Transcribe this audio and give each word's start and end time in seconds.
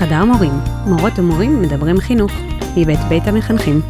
חדר 0.00 0.24
מורים, 0.24 0.52
מורות 0.86 1.18
ומורים 1.18 1.62
מדברים 1.62 1.98
חינוך, 1.98 2.32
מבית 2.76 2.98
בית 3.08 3.22
המחנכים. 3.26 3.80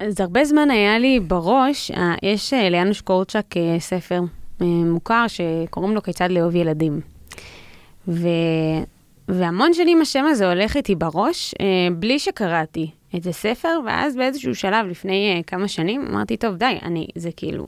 אז 0.00 0.20
הרבה 0.20 0.44
זמן 0.44 0.70
היה 0.70 0.98
לי 0.98 1.20
בראש, 1.20 1.90
אה, 1.90 2.14
יש 2.22 2.52
אה, 2.52 2.68
ליאנוש 2.68 3.00
קורצ'אק 3.00 3.56
אה, 3.56 3.76
ספר 3.80 4.20
מוכר 4.60 5.24
שקוראים 5.28 5.94
לו 5.94 6.02
כיצד 6.02 6.30
לאהוב 6.30 6.56
ילדים. 6.56 7.00
ו... 8.08 8.28
והמון 9.28 9.74
שנים 9.74 10.00
השם 10.00 10.24
הזה 10.24 10.48
הולך 10.48 10.76
איתי 10.76 10.94
בראש, 10.94 11.54
בלי 11.92 12.18
שקראתי 12.18 12.90
את 13.16 13.26
הספר, 13.26 13.78
ואז 13.86 14.16
באיזשהו 14.16 14.54
שלב, 14.54 14.86
לפני 14.86 15.42
כמה 15.46 15.68
שנים, 15.68 16.06
אמרתי, 16.10 16.36
טוב, 16.36 16.56
די, 16.56 16.78
אני, 16.82 17.06
זה 17.16 17.30
כאילו... 17.36 17.66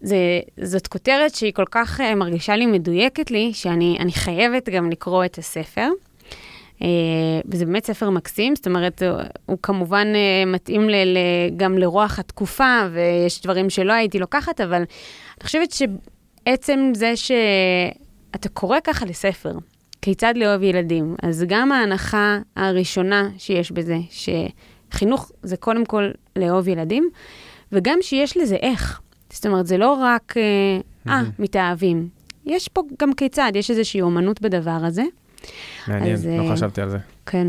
זה, 0.00 0.16
זאת 0.62 0.86
כותרת 0.86 1.34
שהיא 1.34 1.52
כל 1.52 1.64
כך 1.70 2.00
uh, 2.00 2.14
מרגישה 2.14 2.56
לי 2.56 2.66
מדויקת 2.66 3.30
לי, 3.30 3.50
שאני 3.54 4.12
חייבת 4.12 4.68
גם 4.68 4.90
לקרוא 4.90 5.24
את 5.24 5.38
הספר. 5.38 5.88
Uh, 6.78 6.82
וזה 7.48 7.64
באמת 7.64 7.84
ספר 7.84 8.10
מקסים, 8.10 8.56
זאת 8.56 8.66
אומרת, 8.66 9.02
הוא, 9.02 9.20
הוא 9.46 9.58
כמובן 9.62 10.06
מתאים 10.46 10.88
ל, 10.88 10.94
ל, 10.94 11.18
גם 11.56 11.78
לרוח 11.78 12.18
התקופה, 12.18 12.80
ויש 12.92 13.42
דברים 13.42 13.70
שלא 13.70 13.92
הייתי 13.92 14.18
לוקחת, 14.18 14.60
אבל 14.60 14.76
אני 14.76 15.42
חושבת 15.42 15.72
שעצם 15.72 16.92
זה 16.94 17.12
שאתה 17.16 18.48
קורא 18.48 18.78
ככה 18.84 19.06
לספר, 19.06 19.52
כיצד 20.02 20.34
לאהוב 20.36 20.62
ילדים, 20.62 21.16
אז 21.22 21.44
גם 21.48 21.72
ההנחה 21.72 22.38
הראשונה 22.56 23.28
שיש 23.38 23.72
בזה, 23.72 23.96
שחינוך 24.10 25.32
זה 25.42 25.56
קודם 25.56 25.84
כל 25.84 26.10
לאהוב 26.36 26.68
ילדים, 26.68 27.08
וגם 27.72 27.98
שיש 28.02 28.36
לזה 28.36 28.56
איך. 28.56 29.00
זאת 29.36 29.46
אומרת, 29.46 29.66
זה 29.66 29.78
לא 29.78 29.92
רק, 29.92 30.34
אה, 30.36 31.12
אה 31.12 31.22
מתאהבים. 31.38 32.08
יש 32.46 32.68
פה 32.68 32.82
גם 33.00 33.14
כיצד, 33.14 33.52
יש 33.54 33.70
איזושהי 33.70 34.00
אומנות 34.00 34.40
בדבר 34.40 34.70
הזה. 34.70 35.02
מעניין, 35.88 36.12
אז, 36.12 36.26
לא 36.26 36.48
אה, 36.48 36.52
חשבתי 36.52 36.80
על 36.80 36.90
זה. 36.90 36.98
כן. 37.26 37.48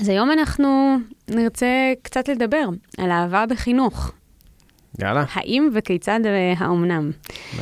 אז 0.00 0.08
היום 0.08 0.30
אנחנו 0.30 0.96
נרצה 1.28 1.92
קצת 2.02 2.28
לדבר 2.28 2.68
על 2.98 3.10
אהבה 3.10 3.44
בחינוך. 3.46 4.12
יאללה. 4.98 5.24
האם 5.32 5.70
וכיצד 5.74 6.20
והאומנם. 6.24 7.10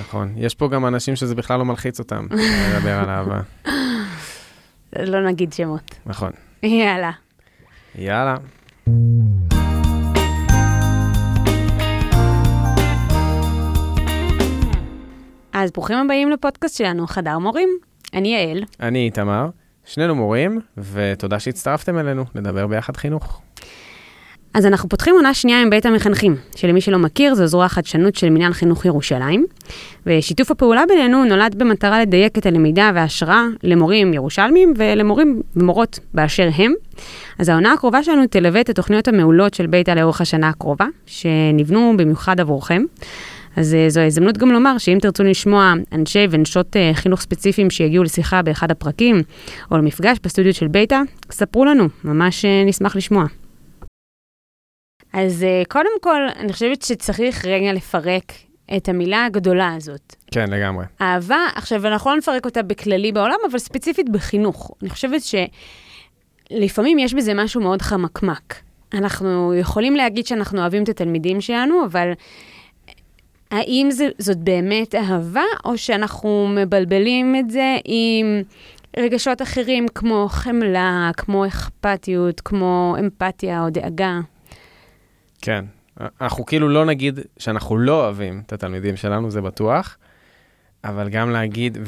נכון. 0.00 0.34
יש 0.36 0.54
פה 0.54 0.68
גם 0.68 0.86
אנשים 0.86 1.16
שזה 1.16 1.34
בכלל 1.34 1.58
לא 1.58 1.64
מלחיץ 1.64 1.98
אותם, 1.98 2.26
לדבר 2.76 2.98
על 2.98 3.10
אהבה. 3.10 3.40
לא 5.12 5.26
נגיד 5.26 5.52
שמות. 5.52 5.94
נכון. 6.06 6.30
יאללה. 6.62 7.10
יאללה. 7.94 8.36
אז 15.64 15.70
ברוכים 15.70 15.98
הבאים 15.98 16.30
לפודקאסט 16.30 16.76
שלנו, 16.76 17.06
חדר 17.06 17.38
מורים. 17.38 17.68
אני 18.14 18.28
יעל. 18.28 18.64
אני 18.80 19.04
איתמר. 19.04 19.48
שנינו 19.84 20.14
מורים, 20.14 20.60
ותודה 20.92 21.38
שהצטרפתם 21.38 21.98
אלינו 21.98 22.24
לדבר 22.34 22.66
ביחד 22.66 22.96
חינוך. 22.96 23.40
אז 24.54 24.66
אנחנו 24.66 24.88
פותחים 24.88 25.14
עונה 25.14 25.34
שנייה 25.34 25.62
עם 25.62 25.70
בית 25.70 25.86
המחנכים, 25.86 26.36
שלמי 26.56 26.80
שלא 26.80 26.98
מכיר, 26.98 27.34
זו 27.34 27.46
זרוע 27.46 27.64
החדשנות 27.64 28.14
של 28.14 28.30
מנהל 28.30 28.52
חינוך 28.52 28.84
ירושלים. 28.84 29.46
ושיתוף 30.06 30.50
הפעולה 30.50 30.82
בינינו 30.88 31.24
נולד 31.24 31.54
במטרה 31.58 32.00
לדייק 32.00 32.38
את 32.38 32.46
הלמידה 32.46 32.90
וההשראה 32.94 33.44
למורים 33.62 34.14
ירושלמים 34.14 34.74
ולמורים 34.76 35.42
ומורות 35.56 35.98
באשר 36.14 36.48
הם. 36.54 36.72
אז 37.38 37.48
העונה 37.48 37.72
הקרובה 37.72 38.02
שלנו 38.02 38.26
תלווה 38.26 38.60
את 38.60 38.68
התוכניות 38.68 39.08
המעולות 39.08 39.54
של 39.54 39.66
ביתה 39.66 39.94
לאורך 39.94 40.20
השנה 40.20 40.48
הקרובה, 40.48 40.86
שנבנו 41.06 41.94
במיוחד 41.96 42.40
עבורכם. 42.40 42.82
אז 43.56 43.74
uh, 43.74 43.90
זו 43.90 44.00
ההזדמנות 44.00 44.38
גם 44.38 44.50
לומר 44.50 44.78
שאם 44.78 44.98
תרצו 45.02 45.22
לשמוע 45.22 45.72
אנשי 45.92 46.26
ונשות 46.30 46.76
uh, 46.76 46.96
חינוך 46.96 47.20
ספציפיים 47.20 47.70
שיגיעו 47.70 48.04
לשיחה 48.04 48.42
באחד 48.42 48.70
הפרקים, 48.70 49.22
או 49.70 49.76
למפגש 49.76 50.18
בסטודיו 50.22 50.54
של 50.54 50.68
ביתה, 50.68 51.00
ספרו 51.30 51.64
לנו, 51.64 51.88
ממש 52.04 52.44
uh, 52.44 52.68
נשמח 52.68 52.96
לשמוע. 52.96 53.24
אז 55.12 55.46
קודם 55.68 56.00
כל, 56.00 56.20
אני 56.36 56.52
חושבת 56.52 56.82
שצריך 56.82 57.44
רגע 57.44 57.72
לפרק 57.72 58.32
את 58.76 58.88
המילה 58.88 59.24
הגדולה 59.24 59.74
הזאת. 59.74 60.14
כן, 60.30 60.50
לגמרי. 60.50 60.84
אהבה, 61.00 61.38
עכשיו, 61.54 61.86
אנחנו 61.86 62.10
לא 62.10 62.16
נפרק 62.16 62.44
אותה 62.44 62.62
בכללי 62.62 63.12
בעולם, 63.12 63.36
אבל 63.50 63.58
ספציפית 63.58 64.10
בחינוך. 64.10 64.70
אני 64.82 64.90
חושבת 64.90 65.20
שלפעמים 66.50 66.98
יש 66.98 67.14
בזה 67.14 67.34
משהו 67.34 67.60
מאוד 67.60 67.82
חמקמק. 67.82 68.54
אנחנו 68.94 69.54
יכולים 69.54 69.96
להגיד 69.96 70.26
שאנחנו 70.26 70.60
אוהבים 70.60 70.82
את 70.82 70.88
התלמידים 70.88 71.40
שלנו, 71.40 71.84
אבל 71.84 72.12
האם 73.50 73.88
זה, 73.90 74.08
זאת 74.18 74.36
באמת 74.36 74.94
אהבה, 74.94 75.44
או 75.64 75.78
שאנחנו 75.78 76.48
מבלבלים 76.56 77.36
את 77.36 77.50
זה 77.50 77.76
עם 77.84 78.42
רגשות 78.96 79.42
אחרים 79.42 79.86
כמו 79.94 80.26
חמלה, 80.30 81.10
כמו 81.16 81.46
אכפתיות, 81.46 82.40
כמו 82.40 82.96
אמפתיה 83.00 83.62
או 83.62 83.70
דאגה? 83.70 84.20
כן. 85.42 85.64
אנחנו 86.20 86.46
כאילו 86.46 86.68
לא 86.68 86.84
נגיד 86.84 87.20
שאנחנו 87.38 87.78
לא 87.78 88.04
אוהבים 88.04 88.42
את 88.46 88.52
התלמידים 88.52 88.96
שלנו, 88.96 89.30
זה 89.30 89.40
בטוח, 89.40 89.96
אבל 90.84 91.08
גם 91.08 91.30
להגיד, 91.30 91.78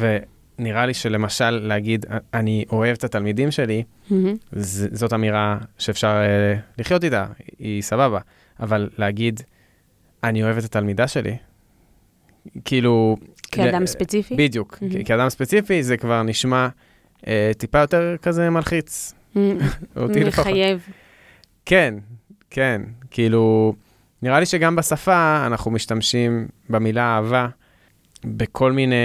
ונראה 0.59 0.87
לי 0.87 0.95
שלמשל 0.95 1.50
להגיד, 1.50 2.06
אני 2.34 2.65
אוהב 2.72 2.97
את 2.97 3.05
התלמידים 3.05 3.50
שלי, 3.50 3.83
mm-hmm. 4.11 4.15
ז, 4.53 4.87
זאת 4.93 5.12
אמירה 5.12 5.59
שאפשר 5.78 6.09
uh, 6.09 6.81
לחיות 6.81 7.05
איתה, 7.05 7.27
היא 7.59 7.83
סבבה, 7.83 8.21
אבל 8.61 8.89
להגיד, 8.99 9.41
אני 10.28 10.42
אוהב 10.42 10.59
את 10.59 10.64
התלמידה 10.64 11.09
שלי, 11.09 11.37
כאילו... 12.64 13.16
כאדם 13.53 13.82
ל... 13.82 13.87
ספציפי? 13.87 14.37
בדיוק. 14.37 14.75
Mm-hmm. 14.75 15.04
כאדם 15.04 15.28
ספציפי 15.28 15.82
זה 15.82 15.97
כבר 15.97 16.22
נשמע 16.22 16.69
אה, 17.26 17.50
טיפה 17.59 17.78
יותר 17.78 18.16
כזה 18.22 18.50
מלחיץ. 18.50 19.15
אותי 19.97 20.25
לפחות. 20.25 20.47
מחייב. 20.47 20.86
כן, 21.66 21.94
כן. 22.50 22.82
כאילו, 23.10 23.75
נראה 24.22 24.41
לי 24.41 24.47
שגם 24.47 24.76
בשפה 24.76 25.47
אנחנו 25.47 25.70
משתמשים 25.70 26.48
במילה 26.69 27.03
אהבה 27.03 27.48
בכל 28.25 28.72
מיני 28.72 28.97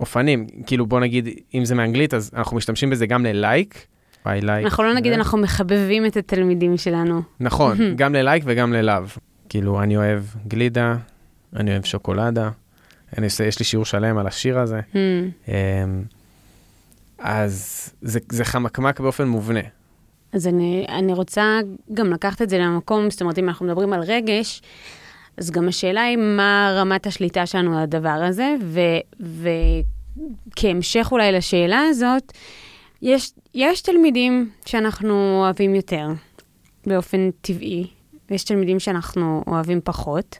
אופנים. 0.00 0.46
כאילו, 0.66 0.86
בוא 0.86 1.00
נגיד, 1.00 1.28
אם 1.54 1.64
זה 1.64 1.74
מאנגלית, 1.74 2.14
אז 2.14 2.30
אנחנו 2.34 2.56
משתמשים 2.56 2.90
בזה 2.90 3.06
גם 3.06 3.26
ללייק. 3.26 3.86
like, 4.26 4.28
אנחנו 4.64 4.84
לא 4.84 4.94
נגיד, 4.94 5.12
אנחנו 5.12 5.38
מחבבים 5.38 6.06
את 6.06 6.16
התלמידים 6.16 6.76
שלנו. 6.76 7.22
נכון, 7.40 7.76
גם 7.96 8.14
ללייק 8.14 8.42
וגם 8.46 8.72
ללאו. 8.72 9.02
כאילו, 9.50 9.82
אני 9.82 9.96
אוהב 9.96 10.22
גלידה, 10.48 10.96
אני 11.56 11.70
אוהב 11.70 11.84
שוקולדה. 11.84 12.50
אני 13.18 13.26
עושה, 13.26 13.44
יש 13.44 13.58
לי 13.58 13.64
שיעור 13.64 13.84
שלם 13.84 14.18
על 14.18 14.26
השיר 14.26 14.58
הזה. 14.58 14.80
Mm. 14.92 15.48
אז 17.18 17.88
זה, 18.02 18.20
זה 18.32 18.44
חמקמק 18.44 19.00
באופן 19.00 19.28
מובנה. 19.28 19.60
אז 20.32 20.46
אני, 20.46 20.86
אני 20.88 21.12
רוצה 21.12 21.60
גם 21.94 22.10
לקחת 22.12 22.42
את 22.42 22.50
זה 22.50 22.58
למקום, 22.58 23.10
זאת 23.10 23.20
אומרת, 23.20 23.38
אם 23.38 23.48
אנחנו 23.48 23.66
מדברים 23.66 23.92
על 23.92 24.00
רגש, 24.00 24.62
אז 25.36 25.50
גם 25.50 25.68
השאלה 25.68 26.02
היא 26.02 26.16
מה 26.16 26.74
רמת 26.76 27.06
השליטה 27.06 27.46
שלנו 27.46 27.76
על 27.76 27.82
הדבר 27.82 28.08
הזה, 28.28 28.54
ו, 28.64 28.80
וכהמשך 30.50 31.08
אולי 31.12 31.32
לשאלה 31.32 31.80
הזאת, 31.90 32.32
יש, 33.02 33.32
יש 33.54 33.80
תלמידים 33.80 34.50
שאנחנו 34.66 35.40
אוהבים 35.40 35.74
יותר, 35.74 36.08
באופן 36.86 37.30
טבעי, 37.40 37.86
ויש 38.30 38.44
תלמידים 38.44 38.80
שאנחנו 38.80 39.44
אוהבים 39.46 39.80
פחות. 39.84 40.38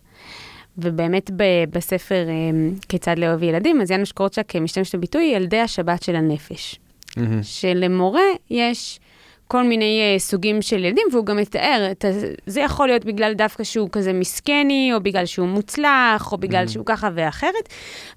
ובאמת 0.78 1.30
ב- 1.30 1.64
בספר 1.70 2.26
um, 2.26 2.86
כיצד 2.88 3.18
לאהוב 3.18 3.42
ילדים, 3.42 3.80
אז 3.80 3.90
יאנוש 3.90 4.12
קורצ'אק 4.12 4.56
משתמש 4.56 4.94
בביטוי 4.94 5.24
ילדי 5.24 5.60
השבת 5.60 6.02
של 6.02 6.16
הנפש. 6.16 6.80
Mm-hmm. 7.10 7.20
שלמורה 7.42 8.22
יש 8.50 9.00
כל 9.48 9.62
מיני 9.62 10.16
uh, 10.16 10.20
סוגים 10.20 10.62
של 10.62 10.84
ילדים, 10.84 11.06
והוא 11.12 11.26
גם 11.26 11.36
מתאר, 11.36 11.88
את, 11.90 12.04
זה 12.46 12.60
יכול 12.60 12.86
להיות 12.88 13.04
בגלל 13.04 13.32
דווקא 13.32 13.64
שהוא 13.64 13.88
כזה 13.92 14.12
מסכני, 14.12 14.90
או 14.94 15.00
בגלל 15.00 15.26
שהוא 15.26 15.48
מוצלח, 15.48 16.32
או 16.32 16.38
בגלל 16.38 16.64
mm-hmm. 16.64 16.70
שהוא 16.70 16.86
ככה 16.86 17.08
ואחרת, 17.14 17.68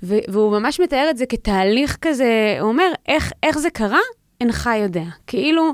ו- 0.04 0.18
והוא 0.28 0.60
ממש 0.60 0.80
מתאר 0.80 1.08
את 1.10 1.18
זה 1.18 1.26
כתהליך 1.26 1.98
כזה, 2.02 2.58
הוא 2.60 2.70
אומר, 2.70 2.92
איך, 3.08 3.32
איך 3.44 3.58
זה 3.58 3.70
קרה? 3.70 4.00
אינך 4.42 4.70
יודע. 4.82 5.06
כאילו... 5.28 5.72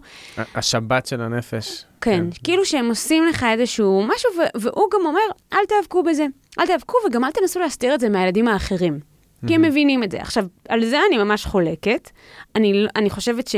השבת 0.56 1.06
של 1.06 1.21
הנפש. 1.21 1.85
כן, 2.01 2.11
כן, 2.11 2.29
כאילו 2.43 2.65
שהם 2.65 2.89
עושים 2.89 3.25
לך 3.25 3.45
איזשהו 3.51 4.03
משהו, 4.07 4.29
והוא 4.55 4.87
גם 4.93 5.05
אומר, 5.05 5.19
אל 5.53 5.65
תיאבקו 5.67 6.03
בזה. 6.03 6.25
אל 6.59 6.65
תיאבקו 6.65 6.97
וגם 7.07 7.25
אל 7.25 7.31
תנסו 7.31 7.59
להסתיר 7.59 7.95
את 7.95 7.99
זה 7.99 8.09
מהילדים 8.09 8.47
האחרים. 8.47 8.99
כי 9.47 9.55
הם 9.55 9.61
מבינים 9.61 10.03
את 10.03 10.11
זה. 10.11 10.21
עכשיו, 10.21 10.45
על 10.69 10.85
זה 10.85 10.99
אני 11.07 11.17
ממש 11.17 11.45
חולקת. 11.45 12.09
אני, 12.55 12.85
אני 12.95 13.09
חושבת 13.09 13.47
ש, 13.47 13.55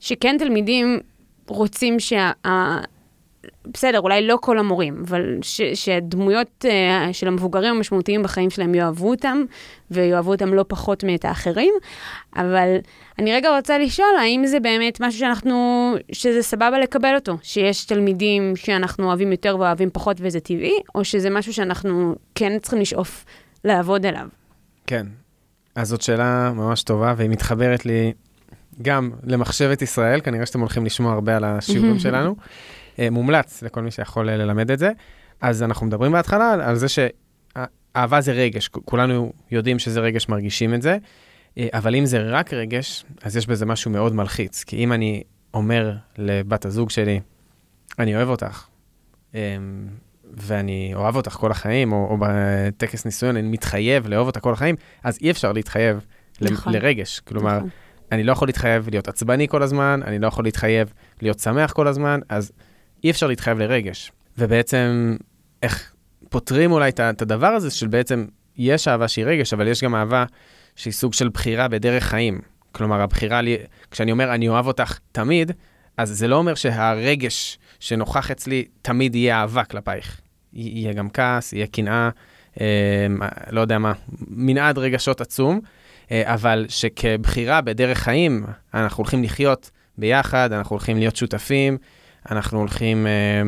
שכן 0.00 0.36
תלמידים 0.38 1.00
רוצים 1.46 2.00
שה... 2.00 2.30
בסדר, 3.66 4.00
אולי 4.00 4.26
לא 4.26 4.38
כל 4.40 4.58
המורים, 4.58 5.02
אבל 5.08 5.38
ש, 5.42 5.60
שהדמויות 5.62 6.64
uh, 6.64 7.12
של 7.12 7.28
המבוגרים 7.28 7.74
המשמעותיים 7.76 8.22
בחיים 8.22 8.50
שלהם 8.50 8.74
יאהבו 8.74 9.10
אותם, 9.10 9.44
ויאהבו 9.90 10.30
אותם 10.30 10.54
לא 10.54 10.64
פחות 10.68 11.04
מאת 11.04 11.24
האחרים. 11.24 11.74
אבל 12.36 12.76
אני 13.18 13.32
רגע 13.32 13.56
רוצה 13.56 13.78
לשאול, 13.78 14.16
האם 14.20 14.46
זה 14.46 14.60
באמת 14.60 15.00
משהו 15.00 15.20
שאנחנו, 15.20 15.94
שזה 16.12 16.42
סבבה 16.42 16.78
לקבל 16.78 17.14
אותו? 17.14 17.36
שיש 17.42 17.84
תלמידים 17.84 18.56
שאנחנו 18.56 19.06
אוהבים 19.06 19.32
יותר 19.32 19.56
ואוהבים 19.58 19.90
פחות 19.92 20.16
וזה 20.20 20.40
טבעי, 20.40 20.78
או 20.94 21.04
שזה 21.04 21.30
משהו 21.30 21.52
שאנחנו 21.52 22.14
כן 22.34 22.58
צריכים 22.58 22.80
לשאוף 22.80 23.24
לעבוד 23.64 24.06
עליו? 24.06 24.28
כן. 24.86 25.06
אז 25.74 25.88
זאת 25.88 26.02
שאלה 26.02 26.52
ממש 26.54 26.82
טובה, 26.82 27.14
והיא 27.16 27.30
מתחברת 27.30 27.86
לי 27.86 28.12
גם 28.82 29.10
למחשבת 29.24 29.82
ישראל, 29.82 30.20
כנראה 30.20 30.46
שאתם 30.46 30.60
הולכים 30.60 30.84
לשמוע 30.84 31.12
הרבה 31.12 31.36
על 31.36 31.44
השיעורים 31.44 31.98
שלנו. 32.04 32.36
אה, 32.98 33.10
מומלץ 33.10 33.62
לכל 33.62 33.82
מי 33.82 33.90
שיכול 33.90 34.28
אה, 34.28 34.36
ללמד 34.36 34.70
את 34.70 34.78
זה. 34.78 34.90
אז 35.40 35.62
אנחנו 35.62 35.86
מדברים 35.86 36.12
בהתחלה 36.12 36.52
על 36.52 36.76
זה 36.76 36.86
שאהבה 36.88 38.20
זה 38.20 38.32
רגש, 38.32 38.68
כולנו 38.68 39.32
יודעים 39.50 39.78
שזה 39.78 40.00
רגש, 40.00 40.28
מרגישים 40.28 40.74
את 40.74 40.82
זה, 40.82 40.96
אה, 41.58 41.68
אבל 41.72 41.94
אם 41.94 42.06
זה 42.06 42.22
רק 42.22 42.52
רגש, 42.52 43.04
אז 43.22 43.36
יש 43.36 43.46
בזה 43.46 43.66
משהו 43.66 43.90
מאוד 43.90 44.14
מלחיץ. 44.14 44.64
כי 44.64 44.76
אם 44.76 44.92
אני 44.92 45.22
אומר 45.54 45.96
לבת 46.18 46.64
הזוג 46.64 46.90
שלי, 46.90 47.20
אני 47.98 48.16
אוהב 48.16 48.28
אותך, 48.28 48.66
ואני 50.34 50.92
אוהב 50.94 51.16
אותך 51.16 51.32
כל 51.32 51.50
החיים, 51.50 51.92
או, 51.92 52.06
או 52.10 52.16
בטקס 52.20 53.04
ניסיון 53.04 53.36
אני 53.36 53.48
מתחייב 53.48 54.08
לאהוב 54.08 54.26
אותה 54.26 54.40
כל 54.40 54.52
החיים, 54.52 54.74
אז 55.04 55.18
אי 55.22 55.30
אפשר 55.30 55.52
להתחייב 55.52 56.04
נכון. 56.40 56.72
לרגש. 56.72 57.20
כלומר, 57.20 57.56
נכון. 57.56 57.68
אני 58.12 58.24
לא 58.24 58.32
יכול 58.32 58.48
להתחייב 58.48 58.88
להיות 58.90 59.08
עצבני 59.08 59.48
כל 59.48 59.62
הזמן, 59.62 60.00
אני 60.04 60.18
לא 60.18 60.26
יכול 60.26 60.44
להתחייב 60.44 60.92
להיות 61.22 61.38
שמח 61.38 61.72
כל 61.72 61.86
הזמן, 61.86 62.20
אז 62.28 62.52
אי 63.04 63.10
אפשר 63.10 63.26
להתחייב 63.26 63.58
לרגש. 63.58 64.12
ובעצם, 64.38 65.16
איך 65.62 65.92
פותרים 66.28 66.72
אולי 66.72 66.88
את 66.88 67.22
הדבר 67.22 67.46
הזה 67.46 67.70
של 67.70 67.86
בעצם, 67.86 68.26
יש 68.56 68.88
אהבה 68.88 69.08
שהיא 69.08 69.24
רגש, 69.24 69.52
אבל 69.52 69.68
יש 69.68 69.84
גם 69.84 69.94
אהבה 69.94 70.24
שהיא 70.76 70.92
סוג 70.92 71.14
של 71.14 71.28
בחירה 71.28 71.68
בדרך 71.68 72.04
חיים. 72.04 72.40
כלומר, 72.72 73.00
הבחירה, 73.00 73.40
לי, 73.40 73.56
כשאני 73.90 74.12
אומר 74.12 74.34
אני 74.34 74.48
אוהב 74.48 74.66
אותך 74.66 74.98
תמיד, 75.12 75.52
אז 75.96 76.10
זה 76.10 76.28
לא 76.28 76.36
אומר 76.36 76.54
שהרגש 76.54 77.58
שנוכח 77.80 78.30
אצלי 78.30 78.64
תמיד 78.82 79.14
יהיה 79.14 79.40
אהבה 79.40 79.64
כלפייך. 79.64 80.20
יהיה 80.52 80.92
גם 80.92 81.10
כעס, 81.10 81.52
יהיה 81.52 81.66
קנאה, 81.66 82.10
אה, 82.60 82.66
לא 83.50 83.60
יודע 83.60 83.78
מה, 83.78 83.92
מנעד 84.28 84.78
רגשות 84.78 85.20
עצום, 85.20 85.60
אה, 86.10 86.34
אבל 86.34 86.66
שכבחירה 86.68 87.60
בדרך 87.60 87.98
חיים, 87.98 88.44
אנחנו 88.74 89.02
הולכים 89.02 89.22
לחיות 89.22 89.70
ביחד, 89.98 90.52
אנחנו 90.52 90.74
הולכים 90.74 90.98
להיות 90.98 91.16
שותפים, 91.16 91.78
אנחנו 92.30 92.58
הולכים, 92.58 93.06
אה, 93.06 93.42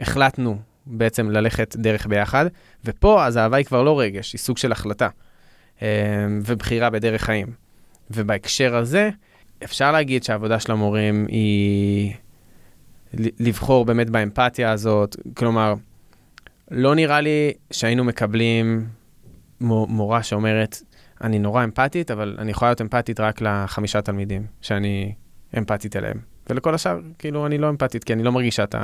החלטנו 0.00 0.58
בעצם 0.86 1.30
ללכת 1.30 1.76
דרך 1.76 2.06
ביחד, 2.06 2.46
ופה 2.84 3.26
אז 3.26 3.36
האהבה 3.36 3.56
היא 3.56 3.66
כבר 3.66 3.82
לא 3.82 4.00
רגש, 4.00 4.32
היא 4.32 4.38
סוג 4.38 4.58
של 4.58 4.72
החלטה, 4.72 5.08
אה, 5.82 5.88
ובחירה 6.44 6.90
בדרך 6.90 7.22
חיים. 7.22 7.46
ובהקשר 8.10 8.76
הזה, 8.76 9.10
אפשר 9.64 9.92
להגיד 9.92 10.24
שהעבודה 10.24 10.60
של 10.60 10.72
המורים 10.72 11.26
היא 11.28 12.14
לבחור 13.14 13.84
באמת 13.84 14.10
באמפתיה 14.10 14.70
הזאת, 14.72 15.16
כלומר, 15.34 15.74
לא 16.70 16.94
נראה 16.94 17.20
לי 17.20 17.52
שהיינו 17.70 18.04
מקבלים 18.04 18.86
מורה 19.60 20.22
שאומרת, 20.22 20.82
אני 21.20 21.38
נורא 21.38 21.64
אמפתית, 21.64 22.10
אבל 22.10 22.36
אני 22.38 22.50
יכולה 22.50 22.70
להיות 22.70 22.80
אמפתית 22.80 23.20
רק 23.20 23.40
לחמישה 23.40 24.02
תלמידים 24.02 24.46
שאני 24.60 25.14
אמפתית 25.58 25.96
אליהם. 25.96 26.18
ולכל 26.50 26.74
השאר, 26.74 26.98
כאילו, 27.18 27.46
אני 27.46 27.58
לא 27.58 27.68
אמפתית, 27.68 28.04
כי 28.04 28.12
אני 28.12 28.22
לא 28.22 28.32
מרגישה 28.32 28.64
את 28.64 28.74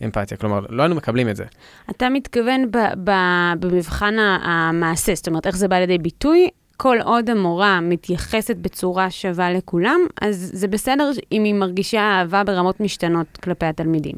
האמפתיה. 0.00 0.36
כלומר, 0.36 0.60
לא 0.68 0.82
היינו 0.82 0.94
מקבלים 0.94 1.28
את 1.28 1.36
זה. 1.36 1.44
אתה 1.90 2.08
מתכוון 2.08 2.70
ב- 2.70 3.10
ב- 3.10 3.52
במבחן 3.60 4.14
המעשה, 4.18 5.14
זאת 5.14 5.28
אומרת, 5.28 5.46
איך 5.46 5.56
זה 5.56 5.68
בא 5.68 5.76
לידי 5.78 5.98
ביטוי? 5.98 6.48
כל 6.76 6.96
עוד 7.04 7.30
המורה 7.30 7.80
מתייחסת 7.80 8.56
בצורה 8.56 9.10
שווה 9.10 9.52
לכולם, 9.52 10.00
אז 10.22 10.50
זה 10.54 10.68
בסדר 10.68 11.10
אם 11.32 11.44
היא 11.44 11.54
מרגישה 11.54 12.00
אהבה 12.00 12.44
ברמות 12.44 12.80
משתנות 12.80 13.26
כלפי 13.36 13.66
התלמידים. 13.66 14.14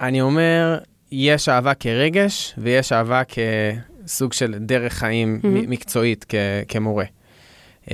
אני 0.00 0.20
אומר, 0.20 0.78
יש 1.12 1.48
אהבה 1.48 1.74
כרגש, 1.74 2.54
ויש 2.58 2.92
אהבה 2.92 3.22
כסוג 3.24 4.32
של 4.32 4.54
דרך 4.58 4.92
חיים 4.92 5.40
mm-hmm. 5.42 5.46
מקצועית 5.68 6.26
כ- 6.28 6.34
כמורה. 6.68 7.04
Um, 7.84 7.90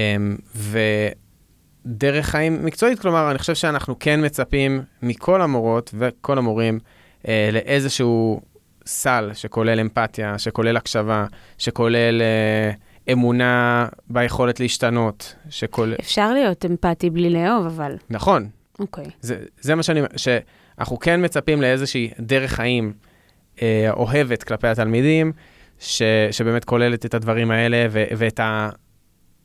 ודרך 1.87 2.27
חיים 2.27 2.65
מקצועית, 2.65 2.99
כלומר, 2.99 3.31
אני 3.31 3.39
חושב 3.39 3.55
שאנחנו 3.55 3.99
כן 3.99 4.25
מצפים 4.25 4.83
מכל 5.03 5.43
המורות 5.43 5.95
וכל 5.99 6.39
המורים 6.39 6.79
uh, 7.23 7.27
לאיזשהו 7.53 8.41
סל 8.87 9.31
שכולל 9.35 9.81
אמפתיה, 9.81 10.39
שכולל 10.39 10.77
הקשבה, 10.77 11.27
שכולל 11.59 12.23
uh, 12.23 13.13
אמונה 13.13 13.87
ביכולת 14.11 14.61
להשתנות, 14.61 15.35
שכולל... 15.51 15.95
אפשר 16.01 16.33
להיות 16.33 16.65
אמפתי 16.65 17.11
בלי 17.11 17.31
לאהוב, 17.31 17.67
אבל... 17.67 17.97
נכון. 18.11 18.49
אוקיי. 18.79 19.05
Okay. 19.05 19.11
זה, 19.21 19.39
זה 19.61 19.75
מה 19.75 19.83
שאני... 19.83 20.01
שאנחנו 20.17 20.99
כן 20.99 21.25
מצפים 21.25 21.63
לאיזושהי 21.63 22.11
דרך 22.21 22.53
חיים 22.53 22.93
אה, 23.63 23.91
אוהבת 23.93 24.43
כלפי 24.43 24.69
התלמידים, 24.69 25.33
ש, 25.79 26.03
שבאמת 26.31 26.65
כוללת 26.65 27.07
את 27.07 27.15
הדברים 27.15 27.51
האלה 27.51 27.87
ו, 27.91 28.05
ואת 28.17 28.41
ה, 28.41 28.71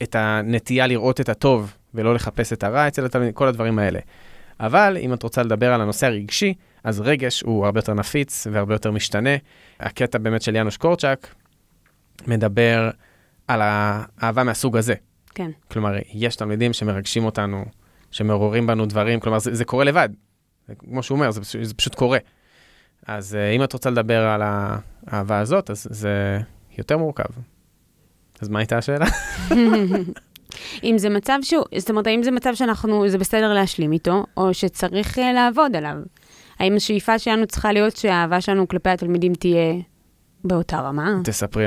את 0.04 0.16
הנטייה 0.20 0.88
לראות 0.88 1.22
את 1.22 1.30
הטוב 1.30 1.74
ולא 1.94 2.16
לחפש 2.16 2.54
את 2.54 2.64
הרע 2.64 2.88
אצל 2.88 3.06
התלמידים, 3.06 3.34
כל 3.34 3.48
הדברים 3.48 3.80
האלה. 3.80 4.00
אבל 4.60 4.98
אם 5.02 5.14
את 5.14 5.24
רוצה 5.24 5.44
לדבר 5.44 5.74
על 5.74 5.82
הנושא 5.82 6.08
הרגשי, 6.08 6.54
אז 6.84 7.00
רגש 7.00 7.42
הוא 7.42 7.66
הרבה 7.66 7.80
יותר 7.80 7.94
נפיץ 7.94 8.48
והרבה 8.52 8.76
יותר 8.76 8.92
משתנה. 8.92 9.36
הקטע 9.80 10.18
באמת 10.18 10.42
של 10.42 10.56
יאנוש 10.56 10.78
קורצ'אק 10.78 11.36
מדבר 12.28 12.90
על 13.48 13.60
האהבה 13.64 14.44
מהסוג 14.44 14.78
הזה. 14.78 14.94
כן. 15.36 15.52
כלומר, 15.72 15.96
יש 16.14 16.36
תלמידים 16.36 16.74
שמרגשים 16.74 17.26
אותנו, 17.26 17.66
שמעוררים 18.12 18.68
בנו 18.68 18.86
דברים, 18.86 19.20
כלומר, 19.20 19.40
זה, 19.40 19.56
זה 19.56 19.66
קורה 19.66 19.84
לבד. 19.84 20.10
כמו 20.78 21.04
שהוא 21.04 21.16
אומר, 21.16 21.32
זה, 21.32 21.42
זה 21.64 21.74
פשוט 21.74 21.96
קורה. 21.96 22.18
אז 23.08 23.34
uh, 23.34 23.56
אם 23.56 23.64
את 23.64 23.74
רוצה 23.74 23.90
לדבר 23.90 24.28
על 24.28 24.42
האהבה 24.46 25.40
הזאת, 25.40 25.70
אז 25.70 25.88
זה 25.90 26.40
יותר 26.78 26.98
מורכב. 26.98 27.24
אז 28.42 28.50
מה 28.50 28.60
הייתה 28.60 28.78
השאלה? 28.78 29.06
אם 30.84 30.98
זה 30.98 31.10
מצב 31.10 31.38
שהוא, 31.42 31.64
זאת 31.78 31.90
אומרת, 31.90 32.08
האם 32.08 32.24
זה 32.24 32.32
מצב 32.32 32.54
שאנחנו, 32.56 33.10
זה 33.10 33.18
בסדר 33.18 33.54
להשלים 33.54 33.92
איתו, 33.92 34.26
או 34.38 34.54
שצריך 34.54 35.18
uh, 35.18 35.22
לעבוד 35.36 35.76
עליו? 35.76 35.96
האם 36.60 36.76
השאיפה 36.76 37.20
שלנו 37.20 37.48
צריכה 37.48 37.72
להיות 37.72 37.98
שהאהבה 37.98 38.42
שלנו 38.42 38.68
כלפי 38.68 38.90
התלמידים 38.90 39.34
תהיה 39.34 39.74
באותה 40.44 40.80
רמה? 40.80 41.14
תספרי, 41.24 41.66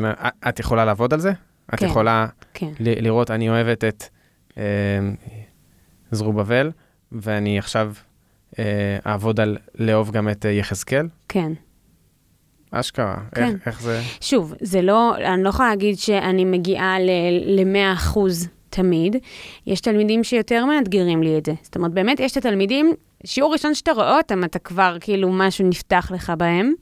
את 0.48 0.60
יכולה 0.60 0.84
לעבוד 0.84 1.14
על 1.14 1.20
זה? 1.20 1.32
את 1.74 1.78
כן, 1.78 1.86
יכולה 1.86 2.26
כן. 2.54 2.70
ל- 2.80 3.04
לראות, 3.04 3.30
אני 3.30 3.48
אוהבת 3.48 3.84
את 3.84 4.04
אה, 4.58 4.62
זרובבל, 6.10 6.70
ואני 7.12 7.58
עכשיו 7.58 7.92
אה, 8.58 8.98
אעבוד 9.06 9.40
על 9.40 9.56
לאהוב 9.74 10.10
גם 10.10 10.28
את 10.28 10.46
אה, 10.46 10.50
יחזקאל? 10.50 11.08
כן. 11.28 11.52
אשכרה, 12.70 13.16
כן. 13.34 13.44
איך, 13.44 13.66
איך 13.66 13.82
זה? 13.82 14.00
שוב, 14.20 14.54
זה 14.60 14.82
לא, 14.82 15.16
אני 15.16 15.42
לא 15.42 15.48
יכולה 15.48 15.68
להגיד 15.68 15.98
שאני 15.98 16.44
מגיעה 16.44 16.96
ל-100% 17.00 18.18
תמיד. 18.74 19.16
יש 19.66 19.80
תלמידים 19.80 20.24
שיותר 20.24 20.64
מאתגרים 20.64 21.22
לי 21.22 21.38
את 21.38 21.46
זה. 21.46 21.52
זאת 21.62 21.76
אומרת, 21.76 21.92
באמת, 21.92 22.20
יש 22.20 22.32
את 22.32 22.36
התלמידים, 22.36 22.92
שיעור 23.24 23.52
ראשון 23.52 23.74
שאתה 23.74 23.92
רואה 23.92 24.16
אותם, 24.16 24.44
אתה 24.44 24.58
כבר, 24.58 24.96
כאילו, 25.00 25.32
משהו 25.32 25.68
נפתח 25.68 26.10
לך 26.14 26.32
בהם. 26.38 26.72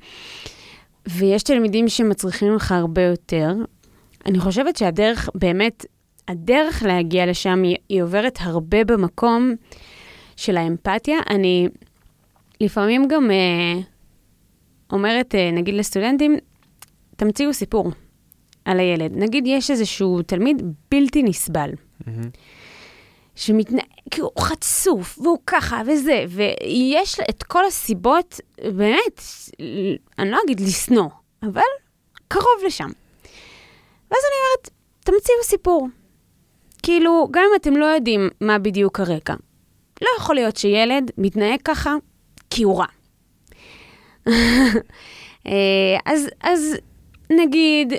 ויש 1.08 1.42
תלמידים 1.42 1.88
שמצריכים 1.88 2.54
לך 2.54 2.72
הרבה 2.72 3.02
יותר. 3.02 3.54
אני 4.26 4.38
חושבת 4.38 4.76
שהדרך, 4.76 5.28
באמת, 5.34 5.86
הדרך 6.28 6.82
להגיע 6.86 7.26
לשם 7.26 7.62
היא, 7.62 7.76
היא 7.88 8.02
עוברת 8.02 8.38
הרבה 8.40 8.84
במקום 8.84 9.54
של 10.36 10.56
האמפתיה. 10.56 11.18
אני 11.30 11.68
לפעמים 12.60 13.08
גם 13.08 13.30
אה, 13.30 13.80
אומרת, 14.92 15.34
אה, 15.34 15.50
נגיד 15.52 15.74
לסטודנטים, 15.74 16.36
תמציאו 17.16 17.54
סיפור 17.54 17.90
על 18.64 18.80
הילד. 18.80 19.12
נגיד 19.14 19.44
יש 19.46 19.70
איזשהו 19.70 20.22
תלמיד 20.22 20.62
בלתי 20.90 21.22
נסבל. 21.22 21.70
Mm-hmm. 21.70 22.08
שמתנהג, 23.34 23.84
כי 24.10 24.20
הוא 24.20 24.30
חצוף, 24.38 25.18
והוא 25.18 25.38
ככה, 25.46 25.82
וזה, 25.86 26.24
ויש 26.28 27.20
את 27.30 27.42
כל 27.42 27.64
הסיבות, 27.66 28.40
באמת, 28.58 29.20
אני 30.18 30.30
לא 30.30 30.38
אגיד 30.44 30.60
לשנוא, 30.60 31.08
אבל 31.42 31.60
קרוב 32.28 32.62
לשם. 32.66 32.88
ואז 34.10 34.20
אני 34.24 34.38
אומרת, 34.42 34.70
תמציאו 35.00 35.42
סיפור. 35.42 35.88
כאילו, 36.82 37.28
גם 37.30 37.42
אם 37.50 37.56
אתם 37.60 37.76
לא 37.76 37.84
יודעים 37.84 38.28
מה 38.40 38.58
בדיוק 38.58 39.00
הרקע, 39.00 39.34
לא 40.02 40.08
יכול 40.18 40.34
להיות 40.34 40.56
שילד 40.56 41.10
מתנהג 41.18 41.58
ככה 41.64 41.94
כי 42.50 42.62
הוא 42.62 42.78
רע. 42.78 42.86
אה, 45.46 45.98
אז, 46.06 46.28
אז 46.40 46.76
נגיד, 47.30 47.92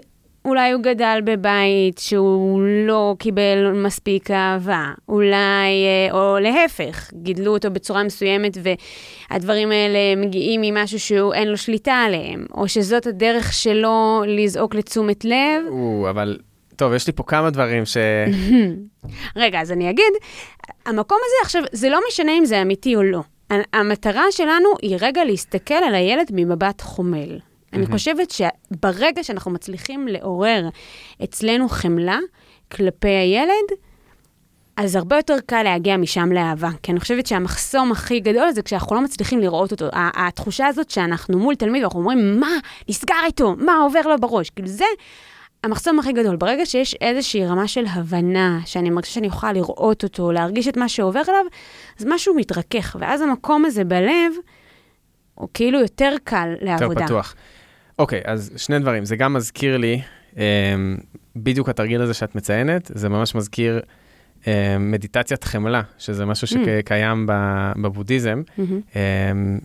אולי 0.45 0.71
הוא 0.71 0.81
גדל 0.83 1.19
בבית 1.23 1.97
שהוא 1.97 2.61
לא 2.87 3.15
קיבל 3.19 3.71
מספיק 3.71 4.31
אהבה, 4.31 4.91
אולי, 5.09 5.85
אה, 5.85 6.11
או 6.11 6.39
להפך, 6.39 7.11
גידלו 7.13 7.53
אותו 7.53 7.71
בצורה 7.71 8.03
מסוימת 8.03 8.57
והדברים 9.31 9.71
האלה 9.71 10.15
מגיעים 10.17 10.61
ממשהו 10.61 10.99
שהוא 10.99 11.33
אין 11.33 11.47
לו 11.47 11.57
שליטה 11.57 11.93
עליהם, 11.93 12.45
או 12.53 12.67
שזאת 12.67 13.07
הדרך 13.07 13.53
שלו 13.53 14.23
לזעוק 14.27 14.75
לתשומת 14.75 15.25
לב. 15.25 15.63
או, 15.69 16.07
אבל 16.09 16.37
טוב, 16.75 16.93
יש 16.93 17.07
לי 17.07 17.13
פה 17.13 17.23
כמה 17.23 17.49
דברים 17.49 17.85
ש... 17.85 17.97
רגע, 19.35 19.61
אז 19.61 19.71
אני 19.71 19.89
אגיד, 19.89 20.13
המקום 20.85 21.17
הזה 21.25 21.35
עכשיו, 21.43 21.63
זה 21.71 21.89
לא 21.89 21.99
משנה 22.07 22.31
אם 22.37 22.45
זה 22.45 22.61
אמיתי 22.61 22.95
או 22.95 23.03
לא. 23.03 23.21
המטרה 23.73 24.23
שלנו 24.31 24.69
היא 24.81 24.97
רגע 25.01 25.25
להסתכל 25.25 25.73
על 25.73 25.95
הילד 25.95 26.31
ממבט 26.33 26.81
חומל. 26.81 27.39
אני 27.73 27.85
חושבת 27.85 28.31
שברגע 28.31 29.23
שאנחנו 29.23 29.51
מצליחים 29.51 30.07
לעורר 30.07 30.69
אצלנו 31.23 31.69
חמלה, 31.69 32.19
כלפי 32.71 33.09
הילד, 33.09 33.79
אז 34.77 34.95
הרבה 34.95 35.15
יותר 35.15 35.37
קל 35.45 35.63
להגיע 35.63 35.97
משם 35.97 36.31
לאהבה. 36.31 36.69
כי 36.83 36.91
אני 36.91 36.99
חושבת 36.99 37.25
שהמחסום 37.25 37.91
הכי 37.91 38.19
גדול 38.19 38.51
זה 38.51 38.61
כשאנחנו 38.61 38.95
לא 38.95 39.01
מצליחים 39.01 39.39
לראות 39.39 39.71
אותו. 39.71 39.89
התחושה 39.93 40.67
הזאת 40.67 40.89
שאנחנו 40.89 41.39
מול 41.39 41.55
תלמיד 41.55 41.81
ואנחנו 41.81 41.99
אומרים, 41.99 42.39
מה, 42.39 42.57
נסגר 42.89 43.15
איתו, 43.25 43.55
מה 43.57 43.77
עובר 43.77 44.01
לו 44.01 44.17
בראש? 44.19 44.49
כאילו 44.49 44.67
זה 44.67 44.85
המחסום 45.63 45.99
הכי 45.99 46.13
גדול. 46.13 46.35
ברגע 46.35 46.65
שיש 46.65 46.95
איזושהי 47.01 47.45
רמה 47.45 47.67
של 47.67 47.85
הבנה, 47.89 48.59
שאני 48.65 48.89
מרגישה 48.89 49.13
שאני 49.13 49.27
יכולה 49.27 49.53
לראות 49.53 50.03
אותו, 50.03 50.31
להרגיש 50.31 50.67
את 50.67 50.77
מה 50.77 50.89
שעובר 50.89 51.21
עליו, 51.27 51.45
אז 51.99 52.05
משהו 52.09 52.35
מתרכך. 52.35 52.95
ואז 52.99 53.21
המקום 53.21 53.65
הזה 53.65 53.83
בלב, 53.83 54.33
הוא 55.35 55.49
כאילו 55.53 55.79
יותר 55.79 56.15
קל 56.23 56.53
לעבודה. 56.61 56.85
יותר 56.85 57.05
פתוח. 57.05 57.35
אוקיי, 57.99 58.21
אז 58.25 58.51
שני 58.57 58.79
דברים. 58.79 59.05
זה 59.05 59.15
גם 59.15 59.33
מזכיר 59.33 59.77
לי, 59.77 60.01
אה, 60.37 60.43
בדיוק 61.35 61.69
התרגיל 61.69 62.01
הזה 62.01 62.13
שאת 62.13 62.35
מציינת, 62.35 62.91
זה 62.95 63.09
ממש 63.09 63.35
מזכיר 63.35 63.81
אה, 64.47 64.77
מדיטציית 64.79 65.43
חמלה, 65.43 65.81
שזה 65.97 66.25
משהו 66.25 66.47
mm. 66.47 66.65
שקיים 66.65 67.27
בבודהיזם, 67.81 68.41
mm-hmm. 68.47 68.97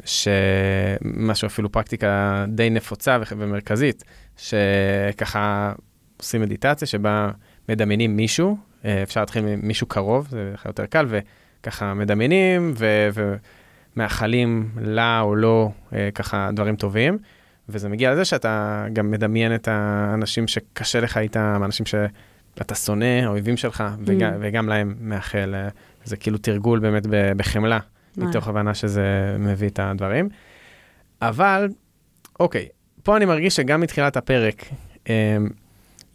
שמשהו 0.04 1.46
אפילו 1.46 1.72
פרקטיקה 1.72 2.44
די 2.48 2.70
נפוצה 2.70 3.18
ומרכזית, 3.38 4.04
שככה 4.36 5.72
עושים 6.16 6.40
מדיטציה 6.40 6.88
שבה 6.88 7.30
מדמיינים 7.68 8.16
מישהו, 8.16 8.56
אה, 8.84 9.02
אפשר 9.02 9.20
להתחיל 9.20 9.42
ממישהו 9.46 9.86
קרוב, 9.86 10.28
זה 10.30 10.54
יותר 10.66 10.86
קל, 10.86 11.06
וככה 11.08 11.94
מדמיינים 11.94 12.74
ומאחלים 13.96 14.70
לה 14.80 15.20
או 15.20 15.36
לו 15.36 15.72
ככה 16.14 16.50
דברים 16.52 16.76
טובים. 16.76 17.18
וזה 17.68 17.88
מגיע 17.88 18.12
לזה 18.12 18.24
שאתה 18.24 18.86
גם 18.92 19.10
מדמיין 19.10 19.54
את 19.54 19.68
האנשים 19.68 20.48
שקשה 20.48 21.00
לך 21.00 21.16
איתם, 21.16 21.62
אנשים 21.64 21.86
ש... 21.86 21.94
אתה 22.62 22.74
שונא, 22.74 23.24
האויבים 23.24 23.56
שלך, 23.56 23.84
וגם, 24.04 24.32
mm. 24.32 24.36
וגם 24.40 24.68
להם 24.68 24.94
מאחל. 25.00 25.54
אה, 25.54 25.68
זה 26.04 26.16
כאילו 26.16 26.38
תרגול 26.38 26.78
באמת 26.78 27.06
בחמלה, 27.36 27.78
מתוך 28.16 28.48
הבנה 28.48 28.74
שזה 28.74 29.36
מביא 29.38 29.68
את 29.68 29.78
הדברים. 29.78 30.28
אבל, 31.22 31.68
אוקיי, 32.40 32.68
פה 33.02 33.16
אני 33.16 33.24
מרגיש 33.24 33.56
שגם 33.56 33.80
מתחילת 33.80 34.16
הפרק, 34.16 34.64
אמ, 35.08 35.12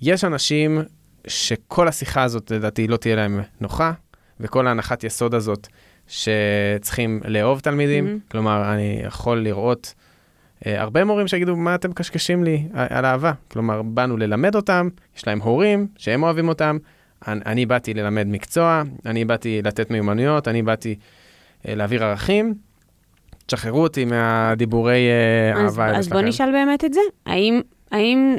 יש 0.01 0.24
אנשים 0.24 0.81
שכל 1.27 1.88
השיחה 1.88 2.24
הזאת, 2.24 2.51
לדעתי, 2.51 2.88
לא 2.88 2.98
תהיה 2.98 3.15
להם 3.15 3.41
נוחה, 3.62 3.91
וכל 4.39 4.67
ההנחת 4.67 5.03
יסוד 5.03 5.36
הזאת 5.36 5.67
שצריכים 6.07 7.22
לאהוב 7.25 7.60
תלמידים, 7.60 8.07
mm-hmm. 8.07 8.31
כלומר, 8.31 8.74
אני 8.74 9.01
יכול 9.03 9.39
לראות 9.39 9.93
הרבה 10.65 11.03
מורים 11.03 11.27
שיגידו, 11.27 11.55
מה 11.55 11.75
אתם 11.75 11.89
מקשקשים 11.89 12.43
לי 12.43 12.67
על 12.74 13.05
אהבה? 13.05 13.32
כלומר, 13.51 13.82
באנו 13.82 14.17
ללמד 14.17 14.55
אותם, 14.55 14.89
יש 15.17 15.27
להם 15.27 15.41
הורים 15.41 15.88
שהם 15.98 16.24
אוהבים 16.24 16.48
אותם, 16.48 16.77
אני, 17.27 17.41
אני 17.46 17.65
באתי 17.65 17.93
ללמד 17.93 18.27
מקצוע, 18.27 18.84
אני 19.05 19.25
באתי 19.25 19.62
לתת 19.63 19.91
מיומנויות, 19.91 20.48
אני 20.48 20.62
באתי 20.62 20.96
אה, 21.67 21.75
להעביר 21.75 22.03
ערכים. 22.03 22.53
תשחררו 23.46 23.84
אותי 23.84 24.05
מהדיבורי 24.05 25.08
אה, 25.10 25.63
אז, 25.65 25.79
אהבה. 25.79 25.98
אז 25.98 26.10
בוא 26.10 26.22
נשאל 26.22 26.51
באמת 26.51 26.84
את 26.84 26.93
זה. 26.93 27.01
האם, 27.25 27.62
האם 27.91 28.36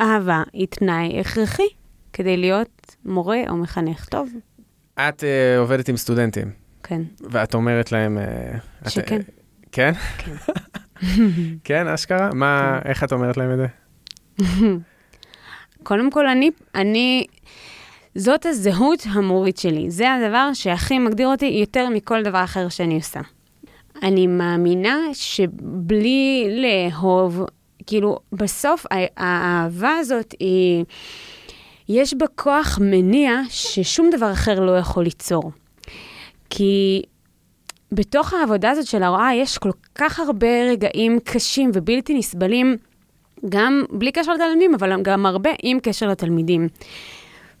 אהבה 0.00 0.42
היא 0.52 0.66
תנאי 0.70 1.20
הכרחי 1.20 1.68
כדי 2.12 2.36
להיות 2.36 2.96
מורה 3.04 3.38
או 3.48 3.56
מחנך 3.56 4.08
טוב? 4.08 4.30
את 4.94 5.24
אה, 5.24 5.58
עובדת 5.58 5.88
עם 5.88 5.96
סטודנטים. 5.96 6.50
כן. 6.82 7.02
ואת 7.30 7.54
אומרת 7.54 7.92
להם... 7.92 8.18
אה, 8.18 8.90
שכן. 8.90 9.20
את, 9.20 9.24
כן? 9.72 9.92
כן. 10.18 10.32
כן, 11.64 11.88
אשכרה? 11.88 12.30
מה, 12.34 12.78
כן. 12.82 12.88
איך 12.88 13.04
את 13.04 13.12
אומרת 13.12 13.36
להם 13.36 13.50
את 13.52 13.58
זה? 13.58 13.66
קודם 15.82 16.10
כל, 16.10 16.26
אני, 16.26 16.50
אני, 16.74 17.24
זאת 18.14 18.46
הזהות 18.46 19.06
המורית 19.12 19.56
שלי. 19.56 19.90
זה 19.90 20.14
הדבר 20.14 20.50
שהכי 20.54 20.98
מגדיר 20.98 21.28
אותי 21.28 21.46
יותר 21.46 21.88
מכל 21.88 22.22
דבר 22.22 22.44
אחר 22.44 22.68
שאני 22.68 22.94
עושה. 22.94 23.20
אני 24.02 24.26
מאמינה 24.26 24.98
שבלי 25.12 26.48
לאהוב, 26.62 27.44
כאילו, 27.86 28.18
בסוף 28.32 28.86
האהבה 28.90 29.92
הזאת 30.00 30.34
היא, 30.40 30.84
יש 31.88 32.14
בה 32.14 32.26
כוח 32.34 32.78
מניע 32.82 33.32
ששום 33.48 34.10
דבר 34.10 34.32
אחר 34.32 34.60
לא 34.60 34.78
יכול 34.78 35.04
ליצור. 35.04 35.52
כי 36.50 37.02
בתוך 37.92 38.34
העבודה 38.34 38.70
הזאת 38.70 38.86
של 38.86 39.02
ההוראה 39.02 39.34
יש 39.34 39.58
כל 39.58 39.70
כך 39.94 40.20
הרבה 40.20 40.70
רגעים 40.70 41.18
קשים 41.24 41.70
ובלתי 41.74 42.14
נסבלים, 42.14 42.76
גם 43.48 43.82
בלי 43.90 44.12
קשר 44.12 44.32
לתלמידים, 44.32 44.74
אבל 44.74 45.02
גם 45.02 45.26
הרבה 45.26 45.50
עם 45.62 45.78
קשר 45.82 46.08
לתלמידים. 46.08 46.68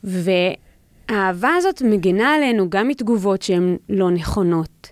והאהבה 0.04 1.50
הזאת 1.56 1.82
מגינה 1.82 2.34
עלינו 2.34 2.70
גם 2.70 2.88
מתגובות 2.88 3.42
שהן 3.42 3.76
לא 3.88 4.10
נכונות. 4.10 4.88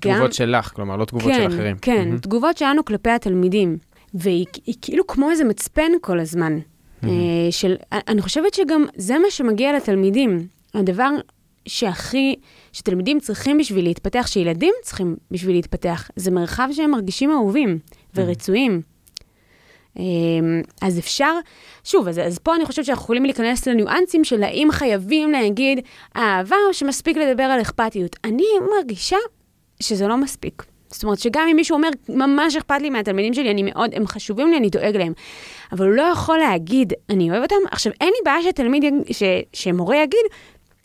תגובות 0.00 0.20
גם... 0.20 0.32
שלך, 0.32 0.72
כלומר, 0.74 0.96
לא 0.96 1.04
תגובות 1.04 1.32
כן, 1.32 1.50
של 1.50 1.56
אחרים. 1.56 1.76
כן, 1.82 2.08
mm-hmm. 2.12 2.20
תגובות 2.20 2.58
שלנו 2.58 2.84
כלפי 2.84 3.10
התלמידים. 3.10 3.78
והיא 4.14 4.46
כאילו 4.82 5.06
כמו 5.06 5.30
איזה 5.30 5.44
מצפן 5.44 5.92
כל 6.00 6.20
הזמן. 6.20 6.58
Mm-hmm. 6.58 7.06
של, 7.50 7.74
אני 7.92 8.22
חושבת 8.22 8.54
שגם 8.54 8.84
זה 8.96 9.18
מה 9.18 9.30
שמגיע 9.30 9.76
לתלמידים. 9.76 10.46
הדבר 10.74 11.10
שהכי, 11.66 12.36
שתלמידים 12.76 13.20
צריכים 13.20 13.58
בשביל 13.58 13.84
להתפתח, 13.84 14.26
שילדים 14.26 14.74
צריכים 14.82 15.16
בשביל 15.30 15.56
להתפתח, 15.56 16.10
זה 16.16 16.30
מרחב 16.30 16.68
שהם 16.72 16.90
מרגישים 16.90 17.30
אהובים 17.30 17.78
ורצויים. 18.14 18.82
אמ, 19.96 20.62
אז 20.82 20.98
אפשר, 20.98 21.32
שוב, 21.84 22.08
אז, 22.08 22.18
אז 22.18 22.38
פה 22.38 22.54
אני 22.54 22.64
חושבת 22.64 22.84
שאנחנו 22.84 23.02
יכולים 23.02 23.24
להיכנס 23.24 23.66
לניואנסים 23.66 24.24
של 24.24 24.42
האם 24.42 24.68
חייבים 24.70 25.30
להגיד 25.30 25.80
אהבה 26.16 26.56
או 26.68 26.74
שמספיק 26.74 27.16
לדבר 27.16 27.42
על 27.42 27.60
אכפתיות. 27.60 28.16
אני 28.24 28.44
מרגישה 28.76 29.16
שזה 29.80 30.08
לא 30.08 30.16
מספיק. 30.16 30.62
זאת 30.90 31.02
אומרת 31.02 31.18
שגם 31.18 31.48
אם 31.50 31.56
מישהו 31.56 31.76
אומר, 31.76 31.88
ממש 32.08 32.56
אכפת 32.56 32.80
לי 32.80 32.90
מהתלמידים 32.90 33.34
שלי, 33.34 33.50
אני 33.50 33.62
מאוד, 33.62 33.94
הם 33.94 34.06
חשובים 34.06 34.50
לי, 34.50 34.56
אני 34.56 34.68
דואג 34.70 34.96
להם. 34.96 35.12
אבל 35.72 35.86
הוא 35.86 35.94
לא 35.94 36.02
יכול 36.02 36.38
להגיד, 36.38 36.92
אני 37.10 37.30
אוהב 37.30 37.42
אותם. 37.42 37.56
עכשיו, 37.70 37.92
אין 38.00 38.08
לי 38.08 38.18
בעיה 38.24 38.42
שתלמיד, 38.42 38.84
ש, 39.10 39.22
שמורה 39.52 39.96
יגיד, 39.96 40.26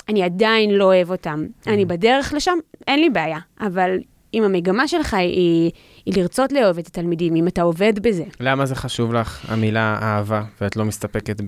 אני 0.10 0.24
עדיין 0.24 0.72
לא 0.72 0.84
אוהב 0.84 1.12
אותם. 1.12 1.46
אני 1.68 1.84
mm. 1.84 1.86
בדרך 1.86 2.34
לשם, 2.34 2.58
אין 2.88 3.00
לי 3.00 3.10
בעיה. 3.10 3.40
אבל 3.60 3.98
אם 4.34 4.44
המגמה 4.44 4.88
שלך 4.88 5.14
היא, 5.14 5.72
היא 6.06 6.14
לרצות 6.18 6.52
לאהוב 6.52 6.78
את 6.78 6.88
התלמידים, 6.88 7.36
אם 7.36 7.48
אתה 7.48 7.62
עובד 7.62 8.00
בזה. 8.00 8.24
למה 8.40 8.66
זה 8.66 8.76
חשוב 8.76 9.14
לך, 9.14 9.52
המילה 9.52 10.00
אהבה, 10.02 10.44
ואת 10.62 10.76
לא 10.76 10.86
מסתפקת 10.86 11.42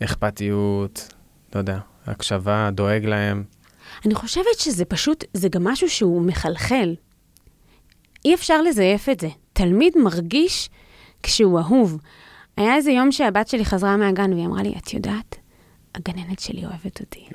באכפתיות, 0.00 1.14
לא 1.54 1.60
יודע, 1.60 1.78
הקשבה, 2.06 2.70
דואג 2.72 3.04
להם? 3.04 3.44
אני 4.04 4.14
חושבת 4.14 4.58
שזה 4.58 4.84
פשוט, 4.84 5.24
זה 5.34 5.48
גם 5.48 5.64
משהו 5.64 5.90
שהוא 5.90 6.22
מחלחל. 6.22 6.94
אי 8.24 8.34
אפשר 8.34 8.62
לזייף 8.62 9.08
את 9.08 9.20
זה. 9.20 9.28
תלמיד 9.52 9.92
מרגיש 9.98 10.70
כשהוא 11.22 11.58
אהוב. 11.58 11.98
היה 12.56 12.74
איזה 12.74 12.90
יום 12.90 13.12
שהבת 13.12 13.48
שלי 13.48 13.64
חזרה 13.64 13.96
מהגן 13.96 14.32
והיא 14.32 14.46
אמרה 14.46 14.62
לי, 14.62 14.74
את 14.76 14.94
יודעת, 14.94 15.36
הגננת 15.96 16.38
שלי 16.38 16.64
אוהבת 16.64 17.00
אותי. 17.00 17.26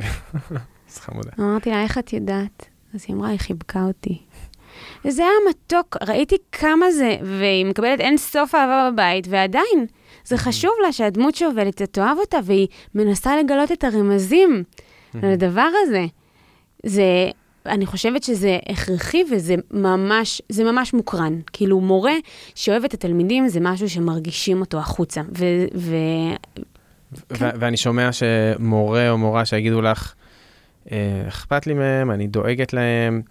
אז 0.90 0.98
חמודה. 0.98 1.32
אמרתי 1.40 1.70
לה, 1.70 1.84
איך 1.84 1.98
את 1.98 2.14
יודעת? 2.14 2.66
אז 2.94 3.06
היא 3.08 3.16
אמרה, 3.16 3.30
היא 3.30 3.40
חיבקה 3.40 3.84
אותי. 3.84 4.22
וזה 5.06 5.22
היה 5.22 5.32
מתוק, 5.50 5.98
ראיתי 6.08 6.36
כמה 6.52 6.92
זה, 6.92 7.18
והיא 7.24 7.66
מקבלת 7.66 8.00
אין 8.00 8.18
סוף 8.18 8.56
אהבה 8.56 8.90
בבית, 8.92 9.28
ועדיין, 9.30 9.86
זה 10.26 10.38
חשוב 10.38 10.72
לה 10.86 10.94
שהדמות 10.94 11.36
שעובדת, 11.36 11.82
תאהב 11.82 12.18
אותה, 12.18 12.38
והיא 12.44 12.68
מנסה 12.96 13.38
לגלות 13.38 13.72
את 13.72 13.84
הרמזים 13.84 14.64
לדבר 15.14 15.70
הזה. 15.84 16.06
זה, 16.86 17.30
אני 17.66 17.86
חושבת 17.86 18.24
שזה 18.24 18.58
הכרחי 18.70 19.24
וזה 19.32 19.56
ממש, 19.72 20.42
זה 20.50 20.64
ממש 20.64 20.94
מוקרן. 20.94 21.40
כאילו, 21.54 21.80
מורה 21.80 22.16
שאוהב 22.56 22.84
את 22.84 22.94
התלמידים 22.94 23.48
זה 23.48 23.60
משהו 23.60 23.90
שמרגישים 23.90 24.60
אותו 24.60 24.78
החוצה. 24.78 25.22
ו, 25.38 25.46
ו, 25.76 25.96
כן. 27.34 27.50
ואני 27.60 27.78
שומע 27.78 28.10
שמורה 28.12 29.10
או 29.10 29.18
מורה 29.18 29.46
שיגידו 29.46 29.82
לך, 29.82 30.14
אה, 30.92 30.98
אכפת 31.28 31.68
לי 31.68 31.74
מהם, 31.74 32.12
אני 32.12 32.28
דואגת 32.28 32.74
להם, 32.74 33.22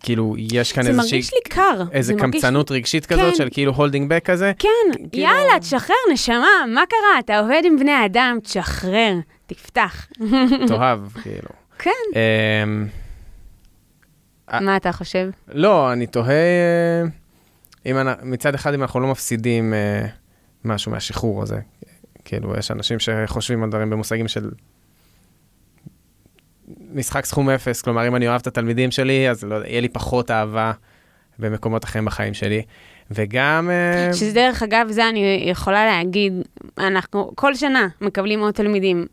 כאילו, 0.00 0.34
יש 0.38 0.72
כאן 0.72 0.86
איזושהי... 0.86 1.08
זה 1.08 1.16
מרגיש 1.16 1.34
לי 1.34 1.40
קר. 1.50 1.84
איזה 1.92 2.14
קמצנות 2.14 2.70
מרגיש... 2.70 2.80
רגשית 2.80 3.06
כזאת, 3.06 3.30
כן. 3.30 3.34
של 3.34 3.48
כאילו 3.50 3.72
holding 3.72 4.10
back 4.10 4.24
כזה? 4.24 4.52
כן, 4.58 4.68
כאילו... 5.12 5.26
יאללה, 5.26 5.60
תשחרר, 5.60 5.96
נשמה, 6.12 6.46
מה 6.74 6.82
קרה? 6.88 7.18
אתה 7.18 7.38
עובד 7.38 7.62
עם 7.64 7.78
בני 7.78 8.06
אדם, 8.06 8.38
תשחרר, 8.42 9.14
תפתח. 9.46 10.06
תאהב, 10.68 11.00
כאילו. 11.22 11.48
כן. 11.78 11.90
אמ, 12.14 12.86
מה 14.60 14.76
אתה 14.76 14.92
חושב? 14.92 15.30
לא, 15.48 15.92
אני 15.92 16.06
תוהה, 16.06 16.34
אם 17.86 17.96
מצד 18.22 18.54
אחד, 18.54 18.74
אם 18.74 18.82
אנחנו 18.82 19.00
לא 19.00 19.08
מפסידים 19.08 19.74
אה, 19.74 20.06
משהו 20.64 20.92
מהשחרור 20.92 21.42
הזה. 21.42 21.60
כאילו, 22.24 22.56
יש 22.58 22.70
אנשים 22.70 22.98
שחושבים 22.98 23.62
על 23.62 23.70
דברים 23.70 23.90
במושגים 23.90 24.28
של 24.28 24.50
משחק 26.94 27.24
סכום 27.24 27.50
אפס, 27.50 27.82
כלומר, 27.82 28.08
אם 28.08 28.16
אני 28.16 28.28
אוהב 28.28 28.40
את 28.40 28.46
התלמידים 28.46 28.90
שלי, 28.90 29.30
אז 29.30 29.44
לא, 29.44 29.56
יהיה 29.66 29.80
לי 29.80 29.88
פחות 29.88 30.30
אהבה 30.30 30.72
במקומות 31.38 31.84
אחרים 31.84 32.04
בחיים 32.04 32.34
שלי. 32.34 32.62
וגם... 33.10 33.70
אה, 33.70 34.12
שזה 34.12 34.32
דרך 34.32 34.62
אגב, 34.62 34.86
זה 34.90 35.08
אני 35.08 35.44
יכולה 35.46 35.86
להגיד, 35.86 36.32
אנחנו 36.78 37.32
כל 37.34 37.54
שנה 37.54 37.88
מקבלים 38.00 38.40
עוד 38.40 38.54
תלמידים, 38.54 39.06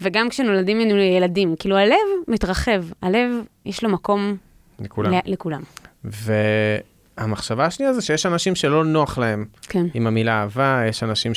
וגם 0.00 0.28
כשנולדים 0.28 0.78
לנו 0.80 0.98
ילדים, 0.98 1.54
כאילו 1.58 1.76
הלב 1.76 1.96
מתרחב, 2.28 2.84
הלב 3.02 3.30
יש 3.66 3.84
לו 3.84 3.90
מקום 3.90 4.36
לכולם. 4.80 5.12
ל- 5.12 5.18
לכולם. 5.24 5.62
והמחשבה 6.04 7.64
השנייה 7.64 7.92
זה 7.92 8.02
שיש 8.02 8.26
אנשים 8.26 8.54
שלא 8.54 8.84
נוח 8.84 9.18
להם 9.18 9.44
כן. 9.62 9.86
עם 9.94 10.06
המילה 10.06 10.40
אהבה, 10.40 10.82
יש 10.88 11.02
אנשים 11.02 11.32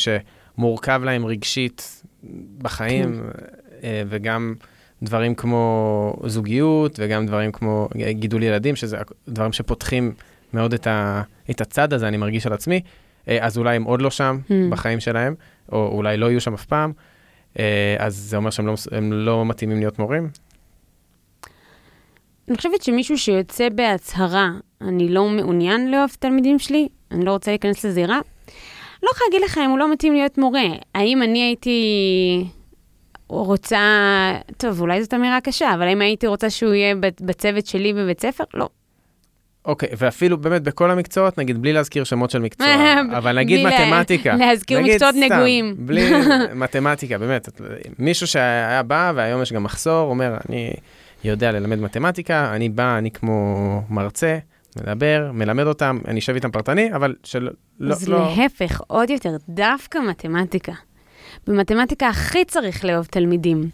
שמורכב 0.56 1.02
להם 1.04 1.26
רגשית 1.26 2.04
בחיים, 2.58 3.24
אה, 3.84 4.04
וגם 4.10 4.54
דברים 5.04 5.36
כמו 5.36 6.16
זוגיות, 6.26 7.00
וגם 7.00 7.26
דברים 7.26 7.52
כמו 7.52 7.90
גידול 8.10 8.44
ילדים, 8.44 8.76
שזה 8.76 8.98
דברים 9.28 9.54
שפותחים 9.54 10.14
מאוד 10.54 10.74
את, 10.74 10.88
ה, 10.88 11.22
את 11.50 11.62
הצד 11.62 11.94
הזה, 11.94 12.08
אני 12.08 12.18
מרגיש 12.18 12.48
על 12.48 12.54
עצמי, 12.54 12.82
אה, 13.28 13.38
אז 13.42 13.58
אולי 13.58 13.76
הם 13.76 13.84
עוד 13.84 14.02
לא 14.02 14.10
שם 14.10 14.40
Mm. 14.50 14.54
בחיים 14.70 15.00
שלהם, 15.00 15.36
או 15.72 15.88
אולי 15.88 16.18
לא 16.18 16.26
יהיו 16.26 16.42
שם 16.42 16.54
אף 16.54 16.66
פעם, 16.66 16.92
אה, 17.60 17.96
אז 18.00 18.16
זה 18.16 18.38
אומר 18.38 18.50
שהם 18.50 18.68
לא, 18.68 19.26
לא 19.26 19.46
מתאימים 19.46 19.80
להיות 19.80 20.00
מורים. 20.00 20.30
אני 22.48 22.58
חושבת 22.58 22.82
שמישהו 22.82 23.18
שיוצא 23.18 23.70
בהצהרה, 23.70 24.50
אני 24.82 25.10
לא 25.10 25.30
מעוניין 25.30 25.92
לאהוב 25.92 26.10
את 26.10 26.16
התלמידים 26.16 26.60
שלי, 26.60 26.88
אני 27.12 27.26
לא 27.26 27.32
רוצה 27.32 27.52
להיכנס 27.52 27.86
לזירה, 27.86 28.20
לא 29.04 29.10
יכולה 29.14 29.28
להגיד 29.32 29.50
לך 29.50 29.58
אם 29.58 29.70
הוא 29.70 29.80
לא 29.80 29.92
מתאים 29.92 30.14
להיות 30.14 30.38
מורה. 30.38 30.68
האם 30.96 31.24
אני 31.24 31.44
הייתי 31.44 31.82
רוצה, 33.28 33.80
טוב, 34.58 34.82
אולי 34.82 35.04
זאת 35.04 35.14
אמירה 35.14 35.42
קשה, 35.42 35.74
אבל 35.74 35.82
האם 35.82 36.02
הייתי 36.02 36.28
רוצה 36.28 36.50
שהוא 36.50 36.74
יהיה 36.74 36.96
בצוות 37.22 37.66
שלי 37.66 37.94
בבית 37.94 38.22
ספר? 38.22 38.44
לא. 38.54 38.70
אוקיי, 39.66 39.90
ואפילו 39.98 40.38
באמת 40.38 40.64
בכל 40.64 40.92
המקצועות, 40.92 41.38
נגיד 41.38 41.62
בלי 41.62 41.74
להזכיר 41.74 42.04
שמות 42.04 42.30
של 42.30 42.40
מקצוע, 42.40 42.68
אבל 43.18 43.40
נגיד 43.40 43.68
מתמטיקה. 43.68 44.36
להזכיר 44.36 44.80
נגיד 44.80 44.94
מקצועות 44.94 45.16
סתם, 45.16 45.24
נגועים. 45.24 45.76
בלי 45.78 46.10
מתמטיקה, 46.56 47.18
באמת. 47.18 47.50
מישהו 48.00 48.28
שהיה 48.28 48.84
בא, 48.84 49.12
והיום 49.16 49.42
יש 49.42 49.54
גם 49.54 49.64
מחסור, 49.64 50.10
אומר, 50.10 50.38
אני 50.50 50.74
יודע 51.24 51.52
ללמד 51.52 51.80
מתמטיקה, 51.80 52.52
אני 52.56 52.70
בא, 52.70 52.98
אני 52.98 53.12
כמו 53.12 53.82
מרצה, 53.90 54.38
מדבר, 54.78 55.32
מלמד 55.34 55.68
אותם, 55.68 56.00
אני 56.08 56.20
אשב 56.20 56.34
איתם 56.34 56.52
פרטני, 56.52 56.96
אבל 56.96 57.16
שלא... 57.24 57.52
לא, 57.80 57.94
אז 57.94 58.10
לא, 58.10 58.34
להפך, 58.38 58.82
עוד 58.88 59.10
יותר, 59.10 59.38
דווקא 59.50 60.00
מתמטיקה. 60.10 60.74
במתמטיקה 61.48 62.08
הכי 62.08 62.46
צריך 62.46 62.86
לאהוב 62.86 63.06
תלמידים. 63.06 63.70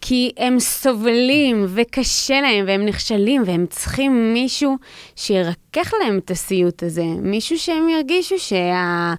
כי 0.00 0.32
הם 0.36 0.58
סובלים 0.58 1.66
וקשה 1.68 2.40
להם 2.40 2.64
והם 2.66 2.86
נכשלים 2.86 3.42
והם 3.46 3.66
צריכים 3.70 4.32
מישהו 4.32 4.76
שירכך 5.16 5.92
להם 6.02 6.18
את 6.18 6.30
הסיוט 6.30 6.82
הזה. 6.82 7.04
מישהו 7.04 7.58
שהם 7.58 7.88
ירגישו 7.88 8.38
שה... 8.38 9.14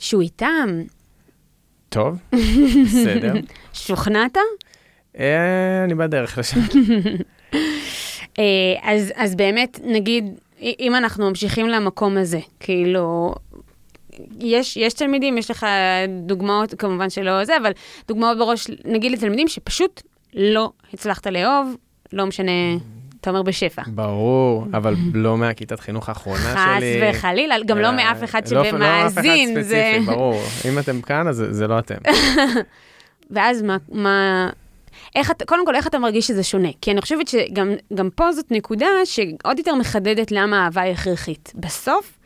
שהוא 0.00 0.22
איתם. 0.22 0.82
טוב, 1.88 2.18
בסדר. 2.84 3.34
שוכנעת? 3.72 4.36
אה, 5.18 5.84
אני 5.84 5.94
בדרך 5.94 6.38
לשם. 6.38 6.60
אה, 8.38 8.44
אז, 8.82 9.12
אז 9.16 9.34
באמת, 9.34 9.80
נגיד, 9.84 10.24
אם 10.60 10.94
אנחנו 10.94 11.28
ממשיכים 11.28 11.68
למקום 11.68 12.16
הזה, 12.16 12.38
כאילו, 12.60 13.34
יש, 14.40 14.76
יש 14.76 14.92
תלמידים, 14.94 15.38
יש 15.38 15.50
לך 15.50 15.66
דוגמאות, 16.26 16.74
כמובן 16.78 17.10
שלא 17.10 17.44
זה, 17.44 17.56
אבל 17.56 17.70
דוגמאות 18.08 18.38
בראש, 18.38 18.66
נגיד 18.84 19.12
לתלמידים 19.12 19.48
שפשוט 19.48 20.02
לא 20.34 20.70
הצלחת 20.94 21.26
לאהוב, 21.26 21.76
לא 22.12 22.26
משנה, 22.26 22.52
אתה 23.20 23.30
אומר 23.30 23.42
בשפע. 23.42 23.82
ברור, 23.86 24.66
אבל 24.76 24.94
לא 25.14 25.36
מהכיתת 25.36 25.80
חינוך 25.80 26.08
האחרונה 26.08 26.38
חס 26.38 26.80
שלי. 26.80 27.00
וחלילה, 27.10 27.54
גם 27.66 27.78
לא 27.78 27.86
אה, 27.86 27.92
מאף 27.92 28.24
אחד 28.24 28.42
לא- 28.52 28.62
לא 28.62 28.68
אף 29.06 29.12
אחד 29.12 29.22
שמאזין. 29.22 29.62
זה... 29.62 29.92
ספציפי, 29.96 30.06
ברור. 30.14 30.40
אם 30.68 30.78
אתם 30.78 31.00
כאן, 31.00 31.28
אז 31.28 31.36
זה- 31.36 31.52
זה 31.52 31.66
לא 31.66 31.78
אתם. 31.78 31.94
ואז 33.30 33.62
מה, 33.62 33.76
מה, 33.92 34.48
איך 35.16 35.30
אתה, 35.30 35.44
קודם 35.44 35.66
כל, 35.66 35.76
איך 35.76 35.86
אתה 35.86 35.98
מרגיש 35.98 36.26
שזה 36.26 36.42
שונה? 36.42 36.68
כי 36.80 36.90
אני 36.90 37.00
חושבת 37.00 37.28
שגם 37.28 37.72
גם 37.94 38.10
פה 38.10 38.32
זאת 38.32 38.50
נקודה 38.50 38.86
שעוד 39.04 39.58
יותר 39.58 39.74
מחדדת 39.74 40.30
למה 40.30 40.62
האהבה 40.62 40.80
היא 40.80 40.92
הכרחית. 40.92 41.52
בסוף, 41.54 42.18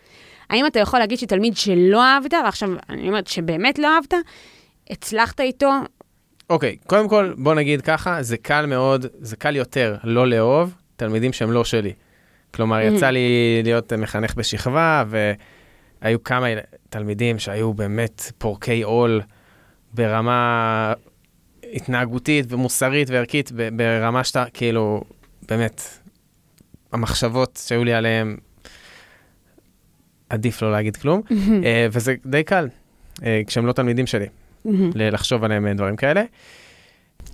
האם 0.51 0.67
אתה 0.67 0.79
יכול 0.79 0.99
להגיד 0.99 1.19
שתלמיד 1.19 1.57
שלא 1.57 2.05
אהבת, 2.05 2.35
ועכשיו 2.45 2.71
אני 2.88 3.09
אומרת 3.09 3.27
שבאמת 3.27 3.79
לא 3.79 3.88
אהבת, 3.88 4.14
הצלחת 4.91 5.41
איתו, 5.41 5.71
אוקיי, 6.51 6.77
קודם 6.87 7.09
כל, 7.09 7.33
בוא 7.38 7.55
נגיד 7.55 7.81
ככה, 7.81 8.23
זה 8.23 8.37
קל 8.37 8.67
מאוד, 8.67 9.07
זה 9.21 9.37
קל 9.37 9.57
יותר 9.57 9.97
לא 10.05 10.29
לאהוב 10.29 10.75
תלמידים 10.97 11.33
שהם 11.33 11.53
לא 11.53 11.64
שלי. 11.64 11.93
כלומר, 12.55 12.81
יצא 12.81 13.11
לי 13.11 13.61
להיות 13.64 13.93
מחנך 13.93 14.35
בשכבה, 14.35 15.05
והיו 16.03 16.25
כמה 16.25 16.47
תלמידים 16.88 17.38
שהיו 17.38 17.75
באמת 17.75 18.33
פורקי 18.38 18.83
עול 18.83 19.23
ברמה 19.95 20.93
התנהגותית 21.75 22.47
ומוסרית 22.49 23.11
וערכית, 23.11 23.53
ברמה 23.77 24.25
שאתה, 24.25 24.45
כאילו, 24.55 25.03
באמת, 25.49 25.83
המחשבות 26.93 27.61
שהיו 27.67 27.85
לי 27.85 27.93
עליהם, 27.93 28.37
עדיף 30.29 30.63
לא 30.63 30.73
להגיד 30.73 30.97
כלום, 30.97 31.23
אה, 31.65 31.87
וזה 31.93 32.15
די 32.27 32.43
קל, 32.43 32.69
אה, 33.23 33.43
כשהם 33.47 33.67
לא 33.67 33.73
תלמידים 33.73 34.07
שלי, 34.07 34.27
לחשוב 34.95 35.45
עליהם 35.45 35.67
אה, 35.67 35.75
דברים 35.75 35.97
כאלה. 35.97 36.23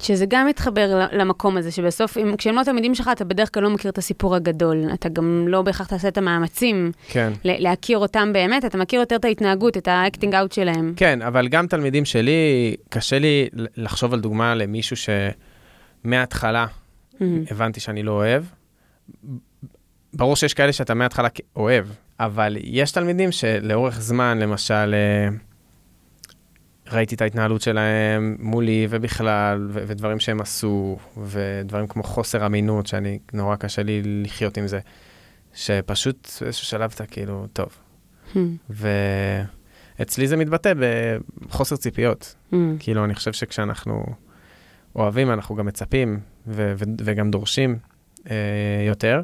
שזה 0.01 0.25
גם 0.29 0.47
מתחבר 0.47 1.07
למקום 1.13 1.57
הזה, 1.57 1.71
שבסוף, 1.71 2.19
אם, 2.19 2.35
כשהם 2.39 2.55
לא 2.55 2.63
תלמידים 2.65 2.95
שלך, 2.95 3.11
אתה 3.13 3.25
בדרך 3.25 3.55
כלל 3.55 3.63
לא 3.63 3.71
מכיר 3.71 3.91
את 3.91 3.99
הסיפור 3.99 4.35
הגדול. 4.35 4.85
אתה 4.95 5.09
גם 5.09 5.45
לא 5.49 5.63
בהכרח 5.63 5.87
תעשה 5.87 6.09
את 6.09 6.19
המאמצים 6.19 6.93
כן. 7.09 7.33
להכיר 7.45 7.99
אותם 7.99 8.33
באמת, 8.33 8.65
אתה 8.65 8.79
מכיר 8.79 9.01
יותר 9.01 9.17
את 9.17 9.25
ההתנהגות, 9.25 9.77
את 9.77 9.89
ה 9.89 9.95
acting 9.95 10.35
out 10.35 10.53
שלהם. 10.53 10.93
כן, 10.97 11.23
אבל 11.23 11.49
גם 11.49 11.67
תלמידים 11.67 12.05
שלי, 12.05 12.75
קשה 12.89 13.19
לי 13.19 13.49
לחשוב 13.77 14.13
על 14.13 14.21
דוגמה 14.21 14.55
למישהו 14.55 14.97
שמההתחלה 16.05 16.67
מהמם. 17.21 17.45
הבנתי 17.51 17.81
שאני 17.81 18.03
לא 18.03 18.13
אוהב. 18.13 18.45
ברור 20.15 20.37
שיש 20.37 20.55
כאלה 20.55 20.73
שאתה 20.73 20.95
מההתחלה 20.95 21.29
אוהב, 21.57 21.87
אבל 22.21 22.57
יש 22.63 22.91
תלמידים 22.91 23.33
שלאורך 23.33 24.01
זמן, 24.01 24.39
למשל, 24.39 24.95
אה, 24.95 25.29
ראיתי 26.93 27.15
את 27.15 27.23
ההתנהלות 27.23 27.61
שלהם 27.61 28.37
מולי 28.39 28.87
ובכלל, 28.91 29.69
ו- 29.71 29.83
ודברים 29.87 30.21
שהם 30.21 30.41
עשו, 30.41 30.99
ודברים 31.23 31.87
כמו 31.87 32.03
חוסר 32.03 32.47
אמינות, 32.47 32.87
שאני, 32.87 33.19
נורא 33.33 33.57
קשה 33.57 33.83
לי 33.83 34.03
לחיות 34.05 34.57
עם 34.57 34.67
זה, 34.67 34.81
שפשוט 35.55 36.29
באיזשהו 36.41 36.67
שלב 36.67 36.93
אתה 36.95 37.07
כאילו, 37.07 37.47
טוב. 37.53 37.69
מהמם. 38.35 38.57
ואצלי 38.71 40.27
זה 40.27 40.37
מתבטא 40.37 40.73
בחוסר 41.49 41.77
ציפיות. 41.77 42.35
מהמם. 42.53 42.77
כאילו, 42.79 43.05
אני 43.05 43.15
חושב 43.15 43.33
שכשאנחנו 43.33 44.07
אוהבים, 44.97 45.31
אנחנו 45.31 45.55
גם 45.55 45.67
מצפים 45.67 46.21
ו- 46.47 46.73
ו- 46.77 46.85
וגם 47.05 47.31
דורשים 47.31 47.79
אה, 48.31 48.37
יותר. 48.87 49.23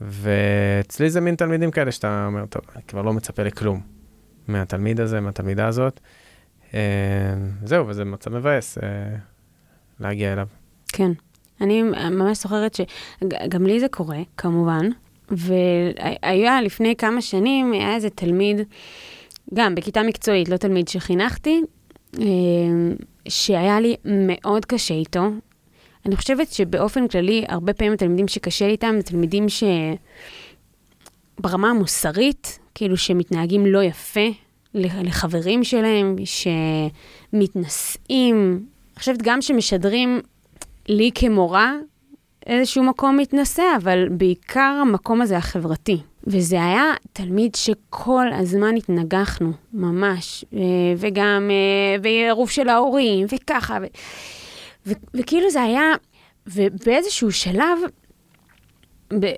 ואצלי 0.00 1.10
זה 1.10 1.20
מין 1.20 1.34
תלמידים 1.34 1.70
כאלה 1.70 1.92
שאתה 1.92 2.26
אומר, 2.26 2.46
טוב, 2.46 2.62
אני 2.74 2.82
כבר 2.82 3.02
לא 3.02 3.12
מצפה 3.12 3.42
לכלום 3.42 3.80
מהתלמיד 4.48 5.00
הזה, 5.00 5.20
מהתלמידה 5.20 5.66
הזאת. 5.66 6.00
אה, 6.74 6.80
זהו, 7.64 7.88
וזה 7.88 8.04
מצב 8.04 8.30
מבאס 8.30 8.78
אה, 8.78 8.88
להגיע 10.00 10.32
אליו. 10.32 10.46
כן. 10.88 11.12
אני 11.60 11.82
ממש 11.82 12.42
זוכרת 12.42 12.74
שגם 12.74 13.66
לי 13.66 13.80
זה 13.80 13.88
קורה, 13.88 14.18
כמובן, 14.36 14.86
והיה 15.30 16.62
לפני 16.62 16.96
כמה 16.96 17.22
שנים, 17.22 17.72
היה 17.72 17.94
איזה 17.94 18.10
תלמיד, 18.10 18.60
גם 19.54 19.74
בכיתה 19.74 20.02
מקצועית, 20.02 20.48
לא 20.48 20.56
תלמיד 20.56 20.88
שחינכתי, 20.88 21.62
אה, 22.20 22.24
שהיה 23.28 23.80
לי 23.80 23.96
מאוד 24.04 24.64
קשה 24.64 24.94
איתו. 24.94 25.28
אני 26.06 26.16
חושבת 26.16 26.52
שבאופן 26.52 27.08
כללי, 27.08 27.44
הרבה 27.48 27.72
פעמים 27.72 27.92
התלמידים 27.92 28.28
שקשה 28.28 28.66
לי 28.66 28.72
איתם, 28.72 28.94
זה 28.96 29.02
תלמידים 29.02 29.46
שברמה 31.38 31.70
המוסרית, 31.70 32.58
כאילו 32.74 32.96
שמתנהגים 32.96 33.66
לא 33.66 33.82
יפה 33.82 34.28
לחברים 34.74 35.64
שלהם, 35.64 36.16
שמתנשאים. 37.32 38.66
אני 38.92 38.98
חושבת 38.98 39.22
גם 39.22 39.42
שמשדרים 39.42 40.20
לי 40.88 41.10
כמורה 41.14 41.74
איזשהו 42.46 42.84
מקום 42.84 43.16
מתנשא, 43.16 43.62
אבל 43.76 44.08
בעיקר 44.08 44.78
המקום 44.80 45.22
הזה 45.22 45.36
החברתי. 45.36 46.00
וזה 46.26 46.64
היה 46.64 46.92
תלמיד 47.12 47.54
שכל 47.54 48.26
הזמן 48.32 48.76
התנגחנו, 48.76 49.52
ממש, 49.72 50.44
ו- 50.52 50.58
וגם, 50.96 51.50
אה, 51.50 51.96
ועירוב 52.02 52.50
של 52.50 52.68
ההורים, 52.68 53.26
וככה, 53.34 53.78
ו- 53.82 53.86
ו- 54.86 55.04
וכאילו 55.14 55.50
זה 55.50 55.62
היה, 55.62 55.92
ובאיזשהו 56.46 57.32
שלב, 57.32 57.78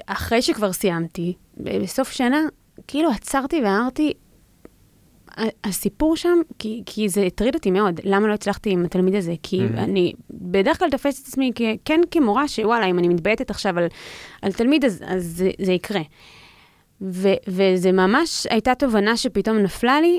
אחרי 0.07 0.42
שכבר 0.42 0.73
סיימתי, 0.73 1.33
בסוף 1.57 2.11
שנה, 2.11 2.40
כאילו 2.88 3.11
עצרתי 3.11 3.61
ואמרתי, 3.62 4.12
הסיפור 5.64 6.16
שם, 6.16 6.38
כי, 6.59 6.83
כי 6.87 7.09
זה 7.09 7.23
הטריד 7.23 7.55
אותי 7.55 7.70
מאוד, 7.70 8.01
למה 8.05 8.27
לא 8.29 8.33
הצלחתי 8.33 8.70
עם 8.70 8.85
התלמיד 8.85 9.14
הזה? 9.14 9.35
כי 9.42 9.61
מהמם. 9.61 9.79
אני 9.79 10.12
בדרך 10.31 10.79
כלל 10.79 10.90
תופסת 10.90 11.23
את 11.23 11.29
עצמי 11.29 11.53
כ- 11.55 11.62
כן 11.85 12.01
כמורה, 12.11 12.49
שוואלה, 12.49 12.87
אם 12.87 12.99
אני 12.99 13.09
מתבייתת 13.09 13.51
עכשיו 13.51 13.79
על, 13.79 13.87
על 14.42 14.53
תלמיד, 14.53 14.85
אז, 14.85 15.03
אז 15.07 15.25
זה, 15.25 15.51
זה 15.62 15.73
יקרה. 15.73 16.01
ו- 17.03 17.35
וזה 17.49 17.92
ממש 17.92 18.47
הייתה 18.51 18.75
תובנה 18.75 19.16
שפתאום 19.16 19.59
נפלה 19.59 20.01
לי, 20.01 20.18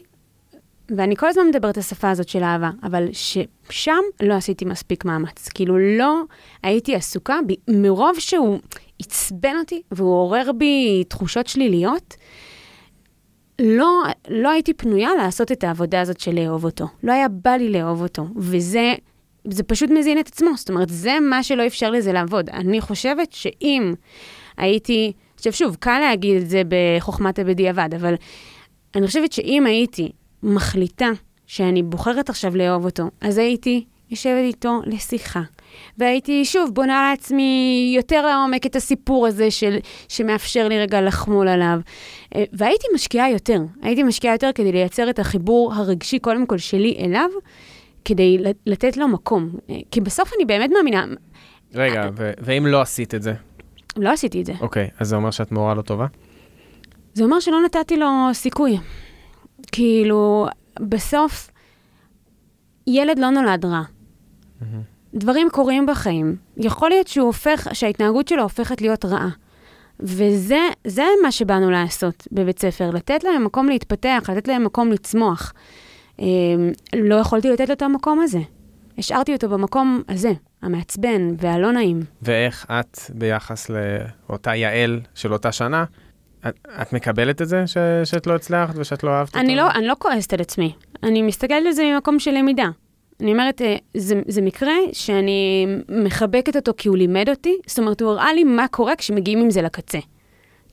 ואני 0.97 1.15
כל 1.15 1.28
הזמן 1.28 1.43
מדברת 1.47 1.71
את 1.71 1.78
השפה 1.78 2.10
הזאת 2.10 2.30
של 2.30 2.43
אהבה, 2.43 2.69
אבל 2.84 3.08
ששם 3.12 4.01
לא 4.23 4.34
עשיתי 4.34 4.65
מספיק 4.65 5.06
מאמץ. 5.06 5.49
כאילו, 5.49 5.78
לא 5.97 6.21
הייתי 6.63 6.95
עסוקה, 6.95 7.39
ב- 7.47 7.71
מרוב 7.71 8.19
שהוא 8.19 8.60
עצבן 9.01 9.56
אותי 9.60 9.82
והוא 9.91 10.13
עורר 10.15 10.51
בי 10.58 11.04
תחושות 11.08 11.47
שליליות, 11.47 12.15
לא, 13.59 14.03
לא 14.29 14.49
הייתי 14.49 14.73
פנויה 14.73 15.09
לעשות 15.17 15.51
את 15.51 15.63
העבודה 15.63 16.01
הזאת 16.01 16.19
של 16.19 16.35
לאהוב 16.35 16.65
אותו. 16.65 16.85
לא 17.03 17.11
היה 17.11 17.27
בא 17.27 17.51
לי 17.51 17.69
לאהוב 17.69 18.01
אותו, 18.01 18.27
וזה 18.35 18.93
זה 19.47 19.63
פשוט 19.63 19.89
מזין 19.89 20.19
את 20.19 20.27
עצמו. 20.27 20.49
זאת 20.55 20.69
אומרת, 20.69 20.89
זה 20.89 21.17
מה 21.21 21.43
שלא 21.43 21.67
אפשר 21.67 21.91
לזה 21.91 22.13
לעבוד. 22.13 22.49
אני 22.49 22.81
חושבת 22.81 23.33
שאם 23.33 23.93
הייתי, 24.57 25.13
עכשיו 25.35 25.53
שוב, 25.53 25.75
קל 25.79 25.99
להגיד 25.99 26.41
את 26.41 26.49
זה 26.49 26.61
בחוכמת 26.67 27.39
הבדיעבד, 27.39 27.89
אבל 27.95 28.15
אני 28.95 29.07
חושבת 29.07 29.31
שאם 29.31 29.65
הייתי 29.65 30.11
מחליטה 30.43 31.09
שאני 31.47 31.83
בוחרת 31.83 32.29
עכשיו 32.29 32.55
לאהוב 32.55 32.85
אותו, 32.85 33.03
אז 33.21 33.37
הייתי 33.37 33.85
יושבת 34.15 34.43
איתו 34.43 34.82
לשיחה. 34.86 35.41
והייתי, 35.97 36.45
שוב, 36.45 36.69
בונה 36.73 37.10
לעצמי 37.10 37.93
יותר 37.97 38.25
לעומק 38.25 38.65
את 38.65 38.75
הסיפור 38.75 39.28
הזה 39.28 39.51
של, 39.51 39.78
שמאפשר 40.08 40.67
לי 40.67 40.80
רגע 40.80 41.01
לחמול 41.01 41.47
עליו. 41.47 41.80
אה, 42.36 42.43
והייתי 42.54 42.88
משקיעה 42.95 43.32
יותר. 43.32 43.60
הייתי 43.82 44.04
משקיעה 44.04 44.34
יותר 44.34 44.49
כדי 44.56 44.71
לייצר 44.71 45.10
את 45.10 45.19
החיבור 45.19 45.73
הרגשי, 45.73 46.19
קודם 46.19 46.45
כל, 46.45 46.58
שלי 46.58 46.97
אליו, 46.99 47.30
כדי 48.06 48.38
לתת 48.65 48.97
לו 48.97 49.08
מקום. 49.08 49.49
אה, 49.69 49.75
כי 49.91 50.01
בסוף 50.01 50.32
אני 50.38 50.45
באמת 50.45 50.69
מאמינה... 50.78 51.06
רגע, 51.73 52.10
ו- 52.17 52.32
ואם 52.39 52.67
לא 52.67 52.82
עשית 52.82 53.15
את 53.15 53.21
זה? 53.21 53.34
לא 53.97 54.10
עשיתי 54.10 54.41
את 54.41 54.45
זה. 54.45 54.54
אוקיי, 54.62 54.89
אז 54.99 55.08
זה 55.08 55.15
אומר 55.15 55.32
שאת 55.32 55.51
מורה 55.51 55.73
לא 55.73 55.82
טובה? 55.82 56.08
זה 57.13 57.23
אומר 57.23 57.39
שלא 57.39 57.62
נתתי 57.65 57.97
לו 57.97 58.08
סיכוי. 58.34 58.78
כאילו, 59.71 60.47
בסוף, 60.80 61.49
ילד 62.88 63.19
לא 63.19 63.30
נולד 63.30 63.65
רע. 63.65 63.82
דברים 65.13 65.47
קורים 65.51 65.85
בחיים. 65.85 66.35
יכול 66.57 66.89
להיות 66.89 67.07
שהוא 67.07 67.25
הופך, 67.25 67.67
שההתנהגות 67.73 68.27
שלו 68.27 68.43
הופכת 68.43 68.81
להיות 68.81 69.05
רעה. 69.05 69.29
וזה 69.99 71.05
מה 71.23 71.31
שבאנו 71.31 71.71
לעשות 71.71 72.27
בבית 72.31 72.59
ספר, 72.59 72.89
לתת 72.89 73.23
להם 73.23 73.43
מקום 73.43 73.69
להתפתח, 73.69 74.29
לתת 74.29 74.47
להם 74.47 74.63
מקום 74.63 74.91
לצמוח. 74.91 75.53
אה, 76.19 76.25
לא 76.95 77.15
יכולתי 77.15 77.49
לתת 77.49 77.67
לו 77.67 77.73
את 77.73 77.81
המקום 77.81 78.19
הזה. 78.19 78.39
השארתי 78.97 79.33
אותו 79.33 79.49
במקום 79.49 80.01
הזה, 80.09 80.31
המעצבן 80.61 81.35
והלא 81.37 81.71
נעים. 81.71 81.99
ואיך 82.21 82.65
את, 82.71 82.99
ביחס 83.09 83.69
לאותה 83.69 84.55
יעל 84.55 84.99
של 85.15 85.33
אותה 85.33 85.51
שנה, 85.51 85.85
את, 86.47 86.67
את 86.81 86.93
מקבלת 86.93 87.41
את 87.41 87.47
זה 87.47 87.67
ש, 87.67 87.77
שאת 88.03 88.27
לא 88.27 88.35
הצלחת 88.35 88.75
ושאת 88.77 89.03
לא 89.03 89.09
אהבת 89.09 89.35
אני 89.35 89.59
אותו? 89.59 89.67
לא, 89.67 89.71
אני 89.71 89.87
לא 89.87 89.95
כועסת 89.99 90.33
על 90.33 90.41
עצמי. 90.41 90.75
אני 91.03 91.21
מסתכלת 91.21 91.65
על 91.65 91.71
זה 91.71 91.83
ממקום 91.83 92.19
של 92.19 92.31
למידה. 92.31 92.69
אני 93.21 93.32
אומרת, 93.32 93.62
אה, 93.62 93.75
זה, 93.93 94.21
זה 94.28 94.41
מקרה 94.41 94.73
שאני 94.93 95.67
מחבקת 95.89 96.56
אותו 96.56 96.71
כי 96.78 96.88
הוא 96.89 96.97
לימד 96.97 97.30
אותי, 97.30 97.58
זאת 97.67 97.80
אומרת, 97.80 98.01
הוא 98.01 98.12
הראה 98.12 98.34
לי 98.34 98.43
מה 98.43 98.67
קורה 98.67 98.95
כשמגיעים 98.95 99.39
עם 99.39 99.49
זה 99.49 99.62
לקצה. 99.62 99.99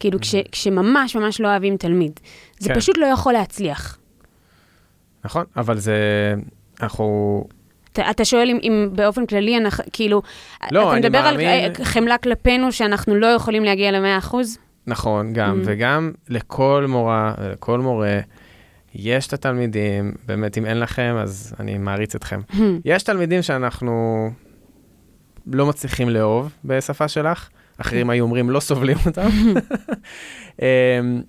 כאילו, 0.01 0.21
כש, 0.21 0.35
mm-hmm. 0.35 0.49
כשממש 0.53 1.17
ממש 1.17 1.41
לא 1.41 1.49
אוהבים 1.49 1.77
תלמיד. 1.77 2.21
זה 2.59 2.69
כן. 2.69 2.75
פשוט 2.75 2.99
לא 2.99 3.07
יכול 3.07 3.33
להצליח. 3.33 3.99
נכון, 5.25 5.45
אבל 5.57 5.79
זה, 5.79 5.95
אנחנו... 6.81 7.45
אתה, 7.93 8.11
אתה 8.11 8.25
שואל 8.25 8.51
אם, 8.51 8.59
אם 8.63 8.89
באופן 8.93 9.27
כללי, 9.27 9.57
אנחנו, 9.57 9.85
כאילו, 9.93 10.23
לא, 10.71 10.91
אתה 10.91 10.99
מדבר 11.01 11.23
מאמין... 11.23 11.49
על 11.49 11.71
אה, 11.81 11.85
חמלה 11.85 12.19
כלפינו 12.19 12.73
שאנחנו 12.73 13.15
לא 13.15 13.27
יכולים 13.27 13.65
להגיע 13.65 13.91
ל-100%? 13.91 14.35
נכון, 14.87 15.33
גם, 15.33 15.61
mm-hmm. 15.61 15.65
וגם 15.67 16.13
לכל 16.29 16.85
מורה, 16.89 17.35
לכל 17.53 17.81
מורה, 17.81 18.19
יש 18.95 19.27
את 19.27 19.33
התלמידים, 19.33 20.13
באמת, 20.27 20.59
אם 20.59 20.67
אין 20.67 20.81
לכם, 20.81 21.15
אז 21.23 21.55
אני 21.61 21.79
מעריץ 21.79 22.15
אתכם. 22.15 22.41
יש 22.85 23.03
תלמידים 23.03 23.43
שאנחנו 23.43 24.31
לא 25.47 25.67
מצליחים 25.67 26.09
לאהוב 26.09 26.53
בשפה 26.65 27.09
שלך, 27.09 27.49
אחרים 27.79 28.11
היו 28.11 28.25
אומרים 28.25 28.51
לא 28.51 28.61
סובלים 28.61 28.97
אותם. 29.07 29.29
אמ, 30.63 31.23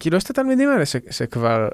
כאילו, 0.00 0.16
יש 0.16 0.24
את 0.24 0.30
התלמידים 0.30 0.68
האלה 0.68 0.86
ש, 0.86 0.96
שכבר 1.10 1.68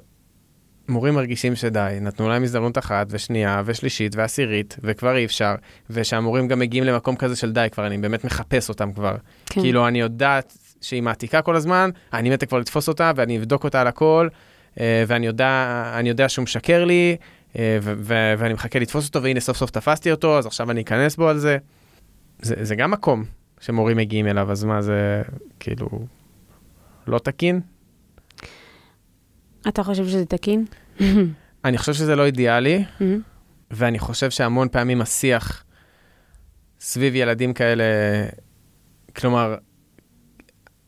מורים 0.89 1.15
מרגישים 1.15 1.57
שדי, 1.57 1.99
נתנו 2.01 2.29
להם 2.29 2.43
הזדמנות 2.43 2.79
אחת 2.79 3.07
ושנייה 3.11 3.63
ושלישית 3.65 4.17
ועשירית, 4.17 4.77
וכבר 4.83 5.17
אי 5.17 5.25
אפשר, 5.25 5.55
ושהמורים 5.91 6.49
גם 6.49 6.59
מגיעים 6.59 6.85
למקום 6.85 7.17
כזה 7.17 7.37
של 7.37 7.53
די, 7.53 7.67
כבר 7.73 7.87
אני 7.87 7.99
באמת 7.99 8.25
מחפש 8.25 8.69
אותם 8.69 8.93
כבר. 8.93 9.17
כן. 9.47 9.61
כאילו, 9.61 9.89
אני 9.89 10.01
יודעת 10.01 10.59
שהיא 10.81 11.03
מעתיקה 11.03 11.43
כל 11.43 11.57
הזמן, 11.57 11.91
אני 12.13 12.31
מתה 12.31 12.47
כבר 12.47 12.59
לתפוס 12.59 12.89
אותה 12.89 13.13
ואני 13.17 13.39
אבדוק 13.39 13.65
אותה 13.65 13.81
על 13.81 13.87
הכל. 13.87 14.29
אה, 14.81 15.05
ואני 15.07 15.27
יודע, 15.27 16.01
יודע 16.05 16.29
שהוא 16.29 16.43
משקר 16.43 16.85
לי, 16.85 17.17
אה, 17.59 17.79
ואני 18.39 18.55
מחכה 18.55 18.79
לתפוס 18.79 19.09
אותו, 19.09 19.23
והנה 19.23 19.41
סוף 19.41 19.57
סוף 19.57 19.71
תפסתי 19.71 20.11
אותו, 20.11 20.39
אז 20.39 20.47
עכשיו 20.47 20.71
אני 20.71 20.83
אכנס 20.83 21.17
בו 21.17 21.29
על 21.29 21.39
זה. 21.39 21.59
זה, 22.43 22.55
זה 22.61 22.77
גם 22.77 22.91
מקום 22.91 23.25
שמורים 23.61 23.97
מגיעים 23.97 24.27
אליו, 24.27 24.53
אז 24.53 24.65
מה 24.65 24.83
זה 24.83 25.23
כאילו 25.61 25.89
לא 27.07 27.19
תקין? 27.19 27.61
אתה 29.69 29.83
חושב 29.83 30.05
שזה 30.05 30.25
תקין? 30.25 30.65
אני 31.65 31.79
חושב 31.79 31.93
שזה 31.93 32.17
לא 32.17 32.27
אידיאלי. 32.27 32.85
ואני 33.71 33.99
חושב 33.99 34.31
שהמון 34.31 34.69
פעמים 34.69 35.01
השיח 35.01 35.65
סביב 36.81 37.15
ילדים 37.15 37.53
כאלה, 37.53 37.85
כלומר, 39.17 39.57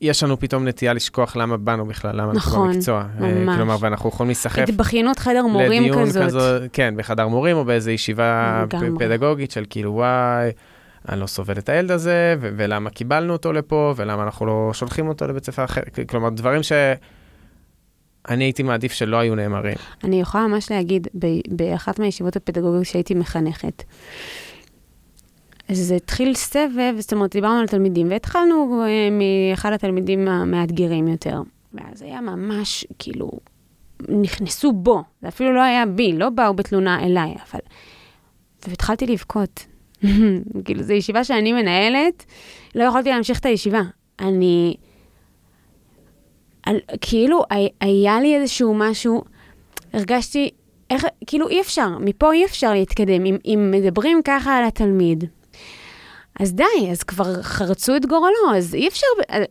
יש 0.00 0.22
לנו 0.22 0.40
פתאום 0.40 0.68
נטייה 0.68 0.92
לשכוח 0.92 1.36
למה 1.36 1.56
באנו 1.56 1.86
בכלל, 1.86 2.20
למה 2.20 2.32
נכון, 2.32 2.60
אנחנו 2.60 2.74
במקצוע. 2.74 3.06
אה, 3.20 3.26
ממש. 3.34 3.56
כלומר, 3.56 3.76
ואנחנו 3.80 4.08
יכולים 4.08 4.28
להיסחף... 4.28 4.68
התבכיינות 4.68 5.18
חדר 5.18 5.46
מורים 5.46 5.94
כזאת. 5.94 6.22
כזו, 6.22 6.40
כן, 6.72 6.94
בחדר 6.96 7.28
מורים 7.28 7.56
או 7.56 7.64
באיזו 7.64 7.90
ישיבה 7.90 8.64
פדגוגית 8.98 9.50
של 9.50 9.64
כאילו, 9.70 9.92
וואי, 9.92 10.50
אני 11.08 11.20
לא 11.20 11.26
סובל 11.26 11.58
את 11.58 11.68
הילד 11.68 11.90
הזה, 11.90 12.36
ו- 12.40 12.50
ולמה 12.56 12.90
קיבלנו 12.90 13.32
אותו 13.32 13.52
לפה, 13.52 13.94
ולמה 13.96 14.22
אנחנו 14.22 14.46
לא 14.46 14.70
שולחים 14.72 15.08
אותו 15.08 15.26
לבית 15.26 15.44
ספר 15.44 15.64
אחר. 15.64 15.80
כלומר, 16.08 16.28
דברים 16.28 16.62
ש... 16.62 16.72
אני 18.28 18.44
הייתי 18.44 18.62
מעדיף 18.62 18.92
שלא 18.92 19.16
היו 19.16 19.34
נאמרים. 19.34 19.76
אני 20.04 20.20
יכולה 20.20 20.46
ממש 20.46 20.70
להגיד, 20.70 21.08
באחת 21.48 21.98
מהישיבות 21.98 22.36
הפדגוגיות 22.36 22.84
שהייתי 22.84 23.14
מחנכת, 23.14 23.82
אז 25.68 25.90
התחיל 25.90 26.34
סבב, 26.34 26.94
זאת 26.98 27.12
אומרת, 27.12 27.30
דיברנו 27.30 27.60
על 27.60 27.66
תלמידים, 27.66 28.10
והתחלנו 28.10 28.84
uh, 28.84 28.88
מאחד 29.12 29.72
התלמידים 29.72 30.28
המאתגרים 30.28 31.08
יותר. 31.08 31.42
ואז 31.74 32.02
היה 32.02 32.20
ממש, 32.20 32.86
כאילו, 32.98 33.30
נכנסו 34.08 34.72
בו, 34.72 35.02
זה 35.22 35.28
אפילו 35.28 35.54
לא 35.54 35.60
היה 35.62 35.86
בי, 35.86 36.12
לא 36.12 36.30
באו 36.30 36.54
בתלונה 36.54 37.04
אליי, 37.04 37.34
אבל... 37.50 37.60
והתחלתי 38.68 39.06
לבכות. 39.06 39.66
כאילו, 40.64 40.82
זו 40.82 40.92
ישיבה 40.92 41.24
שאני 41.24 41.52
מנהלת, 41.52 42.24
לא 42.74 42.84
יכולתי 42.84 43.10
להמשיך 43.10 43.38
את 43.40 43.46
הישיבה. 43.46 43.82
אני... 44.20 44.76
על, 46.62 46.76
כאילו, 47.00 47.42
היה 47.80 48.20
לי 48.20 48.36
איזשהו 48.36 48.74
משהו, 48.74 49.24
הרגשתי, 49.92 50.50
איך, 50.90 51.06
כאילו, 51.26 51.48
אי 51.48 51.60
אפשר, 51.60 51.98
מפה 52.00 52.32
אי 52.32 52.44
אפשר 52.44 52.72
להתקדם. 52.72 53.24
אם, 53.24 53.36
אם 53.44 53.70
מדברים 53.74 54.20
ככה 54.24 54.58
על 54.58 54.64
התלמיד, 54.64 55.24
אז 56.40 56.54
די, 56.54 56.90
אז 56.90 57.02
כבר 57.02 57.42
חרצו 57.42 57.96
את 57.96 58.06
גורלו, 58.06 58.56
אז 58.56 58.74
אי 58.74 58.88
אפשר, 58.88 59.06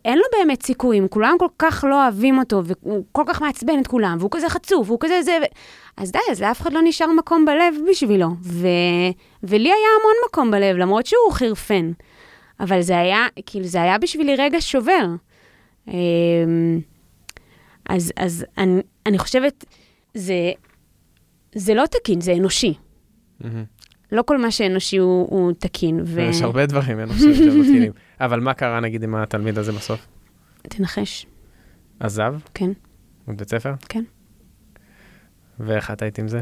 אין 0.05 0.17
לו 0.17 0.23
באמת 0.39 0.63
סיכויים, 0.63 1.07
כולם 1.07 1.35
כל 1.39 1.47
כך 1.59 1.85
לא 1.89 2.03
אוהבים 2.03 2.39
אותו, 2.39 2.61
והוא 2.65 3.05
כל 3.11 3.23
כך 3.27 3.41
מעצבן 3.41 3.79
את 3.79 3.87
כולם, 3.87 4.17
והוא 4.19 4.31
כזה 4.31 4.49
חצוף, 4.49 4.87
והוא 4.87 4.99
כזה 4.99 5.21
זה, 5.21 5.37
ו... 5.41 5.45
אז 5.97 6.11
די, 6.11 6.19
אז 6.31 6.41
לאף 6.41 6.61
אחד 6.61 6.73
לא 6.73 6.81
נשאר 6.83 7.11
מקום 7.11 7.45
בלב 7.45 7.75
בשבילו. 7.89 8.27
ו... 8.41 8.67
ולי 9.43 9.69
היה 9.69 9.87
המון 9.99 10.15
מקום 10.29 10.51
בלב, 10.51 10.77
למרות 10.77 11.05
שהוא 11.05 11.31
חירפן. 11.31 11.91
אבל 12.59 12.81
זה 12.81 12.97
היה, 12.97 13.25
כאילו, 13.45 13.65
זה 13.65 13.81
היה 13.81 13.97
בשבילי 13.97 14.35
רגע 14.35 14.61
שובר. 14.61 15.05
אמ, 15.87 15.93
אז, 17.89 18.11
אז 18.17 18.45
אני, 18.57 18.81
אני 19.05 19.17
חושבת, 19.17 19.65
זה, 20.13 20.51
זה 21.55 21.73
לא 21.73 21.85
תקין, 21.85 22.21
זה 22.21 22.33
אנושי. 22.33 22.73
Mm-hmm. 23.41 23.45
לא 24.15 24.21
כל 24.21 24.37
מה 24.37 24.51
שאנושי 24.51 24.97
הוא, 24.97 25.27
הוא 25.29 25.51
תקין. 25.59 25.99
ו... 26.05 26.21
יש 26.21 26.41
הרבה 26.41 26.65
דברים 26.65 26.99
אנושיים 26.99 27.33
שהם 27.35 27.63
תקינים. 27.63 27.91
אבל 28.21 28.39
מה 28.39 28.53
קרה, 28.53 28.79
נגיד, 28.79 29.03
עם 29.03 29.15
התלמיד 29.15 29.57
הזה 29.57 29.71
בסוף? 29.71 30.07
תנחש. 30.61 31.25
עזב? 31.99 32.35
כן. 32.53 32.71
בבית 33.27 33.49
ספר? 33.49 33.73
כן. 33.89 34.03
ואיך 35.59 35.91
את 35.91 36.01
היית 36.01 36.19
עם 36.19 36.27
זה? 36.27 36.41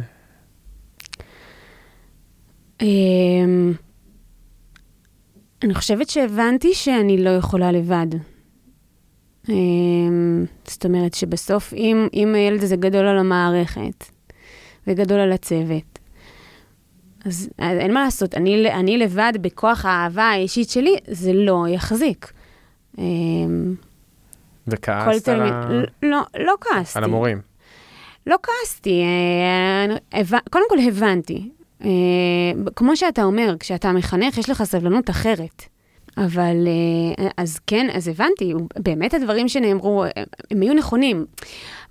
אמ, 2.81 3.73
אני 5.63 5.73
חושבת 5.73 6.09
שהבנתי 6.09 6.73
שאני 6.73 7.23
לא 7.23 7.29
יכולה 7.29 7.71
לבד. 7.71 8.07
אמ, 9.49 10.45
זאת 10.67 10.85
אומרת 10.85 11.13
שבסוף, 11.13 11.73
אם, 11.73 12.07
אם 12.13 12.35
הילד 12.35 12.63
הזה 12.63 12.75
גדול 12.75 13.05
על 13.07 13.17
המערכת 13.17 14.05
וגדול 14.87 15.19
על 15.19 15.31
הצוות, 15.31 15.92
אז, 17.25 17.49
אז 17.57 17.77
אין 17.77 17.93
מה 17.93 18.03
לעשות, 18.03 18.35
אני, 18.35 18.71
אני 18.71 18.97
לבד 18.97 19.33
בכוח 19.41 19.85
האהבה 19.85 20.23
האישית 20.23 20.69
שלי, 20.69 20.95
זה 21.07 21.33
לא 21.33 21.65
יחזיק. 21.69 22.31
אמ, 22.97 23.75
וכעסת 24.67 25.29
על, 25.29 25.41
ה... 25.41 25.69
לא, 26.03 26.21
לא 26.39 26.53
כעסתי. 26.61 26.97
על 26.99 27.03
המורים. 27.03 27.41
לא 28.27 28.35
כעסתי, 28.43 29.01
אה, 30.13 30.25
קודם 30.49 30.65
כל 30.69 30.77
הבנתי. 30.87 31.49
אה, 31.83 31.89
כמו 32.75 32.97
שאתה 32.97 33.23
אומר, 33.23 33.55
כשאתה 33.59 33.91
מחנך, 33.91 34.37
יש 34.37 34.49
לך 34.49 34.63
סבלנות 34.63 35.09
אחרת. 35.09 35.63
אבל 36.17 36.67
אה, 36.67 37.27
אז 37.37 37.59
כן, 37.67 37.87
אז 37.93 38.07
הבנתי, 38.07 38.53
באמת 38.79 39.13
הדברים 39.13 39.47
שנאמרו, 39.49 40.03
הם 40.51 40.61
היו 40.61 40.73
נכונים. 40.73 41.25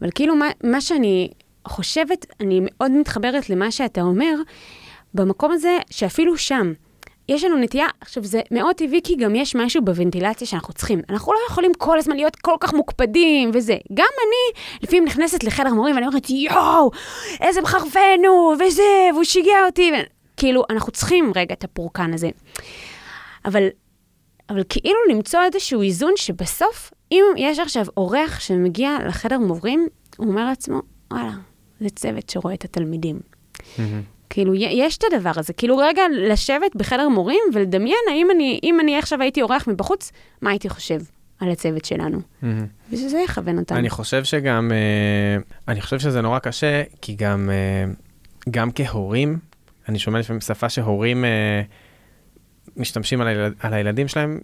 אבל 0.01 0.11
כאילו, 0.14 0.37
מה, 0.37 0.49
מה 0.64 0.81
שאני 0.81 1.31
חושבת, 1.68 2.27
אני 2.40 2.61
מאוד 2.62 2.90
מתחברת 2.90 3.51
למה 3.51 3.71
שאתה 3.71 4.01
אומר, 4.01 4.35
במקום 5.14 5.53
הזה, 5.53 5.79
שאפילו 5.90 6.38
שם, 6.38 6.72
יש 7.29 7.44
לנו 7.44 7.57
נטייה, 7.57 7.87
עכשיו 8.01 8.25
זה 8.25 8.40
מאוד 8.51 8.77
טבעי 8.77 9.01
כי 9.05 9.16
גם 9.16 9.35
יש 9.35 9.55
משהו 9.55 9.85
בוונטילציה 9.85 10.46
שאנחנו 10.46 10.75
צריכים. 10.75 11.01
אנחנו 11.11 11.33
לא 11.33 11.38
יכולים 11.51 11.72
כל 11.79 11.98
הזמן 11.98 12.16
להיות 12.16 12.37
כל 12.37 12.55
כך 12.61 12.75
מוקפדים 12.75 13.51
וזה. 13.55 13.77
גם 13.94 14.07
אני 14.18 14.62
לפעמים 14.83 15.05
נכנסת 15.05 15.44
לחדר 15.44 15.75
מורים 15.75 15.94
ואני 15.94 16.07
אומרת, 16.07 16.31
יואו, 16.31 16.90
איזה 17.40 17.61
מחרפן 17.61 18.20
הוא, 18.29 18.53
וזה, 18.55 18.83
והוא 19.12 19.25
שיגע 19.25 19.66
אותי. 19.66 19.92
ו... 19.92 19.94
כאילו, 20.37 20.64
אנחנו 20.70 20.92
צריכים 20.92 21.33
רגע 21.37 21.55
את 21.55 21.64
הפורקן 21.64 22.14
הזה. 22.14 22.31
אבל, 23.44 23.68
אבל 24.51 24.62
כאילו 24.68 24.98
למצוא 25.11 25.40
איזשהו 25.42 25.83
איזון 25.83 26.12
שבסוף, 26.16 26.92
אם 27.12 27.25
יש 27.37 27.59
עכשיו 27.59 27.87
אורח 27.96 28.40
שמגיע 28.40 28.98
לחדר 29.09 29.38
מורים, 29.38 29.88
הוא 30.16 30.27
אומר 30.29 30.44
לעצמו, 30.44 30.81
וואלה, 31.12 31.33
זה 31.81 31.90
צוות 31.90 32.31
שרואה 32.31 32.55
את 32.55 32.64
התלמידים. 32.64 33.20
Mm-hmm. 33.59 33.81
כאילו, 34.33 34.55
יש 34.55 34.97
את 34.97 35.05
הדבר 35.12 35.33
הזה. 35.37 35.53
כאילו, 35.53 35.77
רגע, 35.77 36.03
לשבת 36.12 36.77
בחדר 36.77 37.09
מורים 37.09 37.40
ולדמיין, 37.55 37.99
האם 38.11 38.29
אני, 38.35 38.61
אם 38.62 38.81
אני 38.81 38.99
עכשיו 38.99 39.23
הייתי 39.23 39.42
אורח 39.42 39.68
מבחוץ, 39.68 40.12
מה 40.42 40.51
הייתי 40.51 40.68
חושב 40.68 41.01
על 41.40 41.51
הצוות 41.51 41.85
שלנו? 41.85 42.18
Mm-hmm. 42.18 42.47
ושזה 42.92 43.18
יכוון 43.18 43.59
אותנו. 43.59 43.79
אני 43.79 43.90
חושב 43.90 44.25
שגם, 44.25 44.73
אה, 44.73 45.42
אני 45.68 45.81
חושב 45.81 45.99
שזה 45.99 46.21
נורא 46.21 46.38
קשה, 46.38 46.83
כי 47.01 47.14
גם, 47.14 47.51
אה, 47.51 47.92
גם 48.51 48.71
כהורים, 48.75 49.38
אני 49.88 49.99
שומע 49.99 50.18
לפעמים 50.18 50.40
שפה 50.40 50.68
שהורים 50.68 51.25
אה, 51.25 51.62
משתמשים 52.77 53.21
על, 53.21 53.27
הילד, 53.27 53.55
על 53.61 53.75
הילדים 53.75 54.09
שלהם 54.09 54.40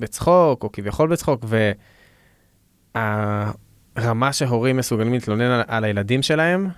בצחוק, 0.00 0.64
או 0.64 0.72
כביכול 0.72 1.08
בצחוק, 1.08 1.44
והרמה 2.94 4.32
שהורים 4.32 4.76
מסוגלים 4.76 5.12
להתלונן 5.12 5.50
על, 5.50 5.62
על 5.66 5.84
הילדים 5.84 6.22
שלהם, 6.22 6.68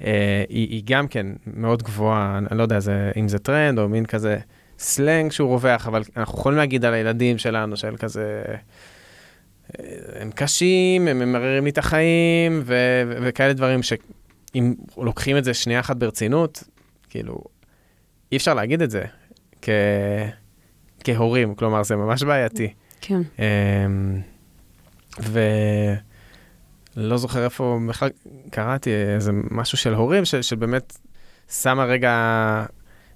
היא, 0.00 0.08
היא 0.48 0.82
גם 0.86 1.08
כן 1.08 1.26
מאוד 1.46 1.82
גבוהה, 1.82 2.38
אני 2.50 2.58
לא 2.58 2.62
יודע 2.62 2.80
זה, 2.80 3.10
אם 3.16 3.28
זה 3.28 3.38
טרנד 3.38 3.78
או 3.78 3.88
מין 3.88 4.06
כזה 4.06 4.38
סלנג 4.78 5.32
שהוא 5.32 5.48
רווח, 5.48 5.86
אבל 5.86 6.02
אנחנו 6.16 6.38
יכולים 6.38 6.58
להגיד 6.58 6.84
על 6.84 6.94
הילדים 6.94 7.38
שלנו, 7.38 7.76
של 7.76 7.96
כזה, 7.96 8.42
אה, 8.48 9.84
הם 10.20 10.30
קשים, 10.30 11.08
הם 11.08 11.18
ממררים 11.18 11.64
לי 11.64 11.70
את 11.70 11.78
החיים, 11.78 12.62
ו- 12.64 13.02
ו- 13.08 13.18
וכאלה 13.22 13.52
דברים 13.52 13.82
שאם 13.82 14.74
לוקחים 14.96 15.36
את 15.36 15.44
זה 15.44 15.54
שנייה 15.54 15.80
אחת 15.80 15.96
ברצינות, 15.96 16.62
כאילו, 17.10 17.38
אי 18.32 18.36
אפשר 18.36 18.54
להגיד 18.54 18.82
את 18.82 18.90
זה 18.90 19.04
כ- 19.62 19.68
כהורים, 21.04 21.54
כלומר, 21.54 21.82
זה 21.82 21.96
ממש 21.96 22.22
בעייתי. 22.22 22.72
כן. 23.00 23.20
אמ, 23.38 24.20
ו... 25.20 25.40
לא 26.98 27.16
זוכר 27.16 27.44
איפה 27.44 27.78
בכלל 27.88 28.08
קראתי 28.50 28.90
איזה 28.90 29.32
משהו 29.50 29.78
של 29.78 29.94
הורים, 29.94 30.24
ש, 30.24 30.34
שבאמת 30.34 30.96
שמה 31.50 31.84
רגע, 31.84 32.64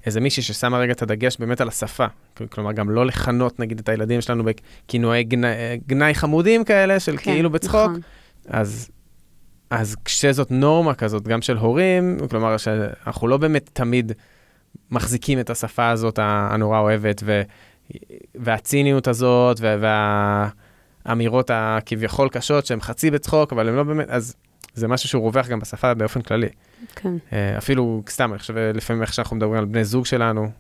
איזה 0.07 0.21
מישהי 0.21 0.43
ששמה 0.43 0.79
רגע 0.79 0.93
את 0.93 1.03
הדגש 1.03 1.37
באמת 1.37 1.61
על 1.61 1.69
השפה. 1.69 2.07
כלומר, 2.51 2.73
גם 2.73 2.91
לא 2.91 3.07
לכנות 3.07 3.61
נגיד 3.61 3.79
את 3.79 3.89
הילדים 3.89 4.21
שלנו 4.21 4.45
בכינויי 4.45 5.25
גנאי, 5.25 5.81
גנאי 5.87 6.15
חמודים 6.15 6.65
כאלה, 6.65 7.01
של 7.01 7.17
כן, 7.17 7.23
כאילו 7.23 7.51
בצחוק. 7.51 7.91
נכון. 7.91 8.01
אז, 8.47 8.91
אז 9.71 9.97
כשזאת 10.05 10.51
נורמה 10.51 10.95
כזאת, 10.95 11.29
גם 11.29 11.43
של 11.43 11.57
הורים, 11.57 12.19
כלומר, 12.31 12.57
שאנחנו 12.57 13.29
לא 13.29 13.37
באמת 13.37 13.71
תמיד 13.73 14.13
מחזיקים 14.91 15.41
את 15.41 15.51
השפה 15.51 15.91
הזאת 15.91 16.19
הנורא 16.23 16.79
אוהבת, 16.79 17.23
ו, 17.25 17.43
והציניות 18.35 19.09
הזאת, 19.09 19.61
וה... 19.61 20.49
האמירות 21.05 21.51
הכביכול 21.55 22.29
קשות 22.29 22.67
שהן 22.67 22.81
חצי 22.81 23.11
בצחוק, 23.11 23.53
אבל 23.53 23.69
הן 23.69 23.75
לא 23.75 23.83
באמת, 23.83 24.11
אז 24.11 24.35
זה 24.75 24.89
משהו 24.89 25.09
שהוא 25.09 25.23
רווח 25.23 25.49
גם 25.49 25.61
בשפה 25.61 25.95
באופן 25.95 26.21
כללי. 26.21 26.49
כן. 26.97 27.15
אה, 27.33 27.59
אפילו, 27.59 28.03
סתם, 28.09 28.33
אני 28.33 28.39
חושב, 28.39 28.57
לפעמים 28.57 29.03
איך 29.03 29.15
שאנחנו 29.15 29.37
מדברים 29.37 29.59
על 29.59 29.65
בני 29.65 29.85
זוג 29.85 30.07
שלנו, 30.07 30.51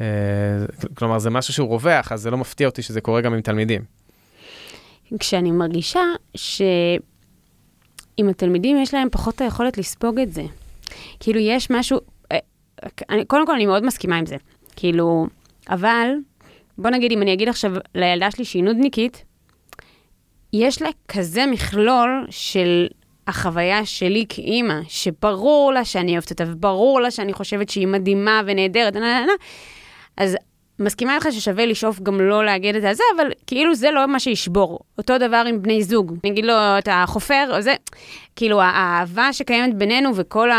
אה, 0.00 0.06
כלומר, 0.94 1.18
זה 1.18 1.30
משהו 1.30 1.54
שהוא 1.54 1.68
רווח, 1.68 2.12
אז 2.12 2.20
זה 2.20 2.30
לא 2.30 2.38
מפתיע 2.38 2.66
אותי 2.66 2.82
שזה 2.82 3.00
קורה 3.00 3.20
גם 3.20 3.34
עם 3.34 3.40
תלמידים. 3.40 3.82
כשאני 5.18 5.50
מרגישה 5.50 6.00
שעם 6.34 6.98
התלמידים 8.28 8.76
יש 8.76 8.94
להם 8.94 9.08
פחות 9.10 9.40
היכולת 9.40 9.78
לספוג 9.78 10.18
את 10.18 10.32
זה. 10.32 10.42
כאילו, 11.20 11.40
יש 11.40 11.70
משהו, 11.70 11.98
אה, 12.32 12.38
אני, 13.10 13.24
קודם 13.24 13.46
כל, 13.46 13.54
אני 13.54 13.66
מאוד 13.66 13.84
מסכימה 13.84 14.16
עם 14.16 14.26
זה. 14.26 14.36
כאילו, 14.76 15.26
אבל, 15.70 16.08
בוא 16.78 16.90
נגיד, 16.90 17.12
אם 17.12 17.22
אני 17.22 17.32
אגיד 17.32 17.48
עכשיו 17.48 17.72
לילדה 17.94 18.30
שלי 18.30 18.44
שהיא 18.44 18.64
נודניקית, 18.64 19.24
יש 20.60 20.82
לה 20.82 20.88
כזה 21.08 21.46
מכלול 21.46 22.26
של 22.30 22.86
החוויה 23.26 23.86
שלי 23.86 24.24
כאימא, 24.28 24.80
שברור 24.88 25.72
לה 25.72 25.84
שאני 25.84 26.12
אוהבת 26.12 26.30
אותה, 26.30 26.44
וברור 26.46 27.00
לה 27.00 27.10
שאני 27.10 27.32
חושבת 27.32 27.68
שהיא 27.68 27.86
מדהימה 27.86 28.40
ונהדרת, 28.46 28.96
אז 30.16 30.36
מסכימה 30.78 31.16
לך 31.16 31.28
ששווה 31.32 31.66
לשאוף 31.66 32.00
גם 32.00 32.20
לא 32.20 32.44
להגיד 32.44 32.76
את 32.76 32.82
זה, 32.96 33.02
אבל 33.16 33.30
כאילו 33.46 33.74
זה 33.74 33.90
לא 33.90 34.06
מה 34.06 34.20
שישבור. 34.20 34.80
אותו 34.98 35.18
דבר 35.18 35.44
עם 35.48 35.62
בני 35.62 35.82
זוג. 35.82 36.16
נגיד 36.24 36.44
לו, 36.44 36.54
אתה 36.78 37.04
חופר, 37.06 37.56
או 37.56 37.62
זה, 37.62 37.74
כאילו 38.36 38.60
האהבה 38.60 39.32
שקיימת 39.32 39.74
בינינו 39.74 40.16
וכל 40.16 40.50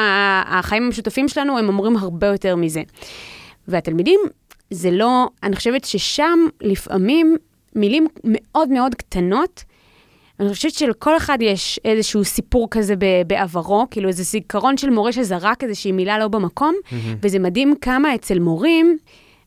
החיים 0.46 0.84
המשותפים 0.84 1.28
שלנו, 1.28 1.58
הם 1.58 1.70
אומרים 1.70 1.98
הרבה 1.98 2.28
יותר 2.28 2.56
מזה. 2.56 2.82
והתלמידים, 3.68 4.20
זה 4.72 4.92
לא, 4.92 5.28
אני 5.44 5.56
חושבת 5.56 5.86
ששם 5.86 6.40
לפעמים 6.62 7.36
מילים 7.76 8.08
מאוד 8.24 8.70
מאוד 8.70 8.96
קטנות, 8.96 9.64
אני 10.39 10.50
חושבת 10.50 10.73
שלכל 10.73 11.17
אחד 11.17 11.38
יש 11.41 11.80
איזשהו 11.86 12.23
סיפור 12.23 12.67
כזה 12.71 12.93
בעברו, 13.28 13.86
כאילו 13.91 14.08
איזה 14.10 14.23
זיכרון 14.23 14.78
של 14.78 14.89
מורה 14.89 15.12
שזרק 15.12 15.63
איזושהי 15.63 15.91
מילה 15.91 16.19
לא 16.19 16.28
במקום, 16.28 16.76
mm-hmm. 16.76 16.95
וזה 17.21 17.39
מדהים 17.39 17.76
כמה 17.82 18.15
אצל 18.15 18.39
מורים, 18.39 18.97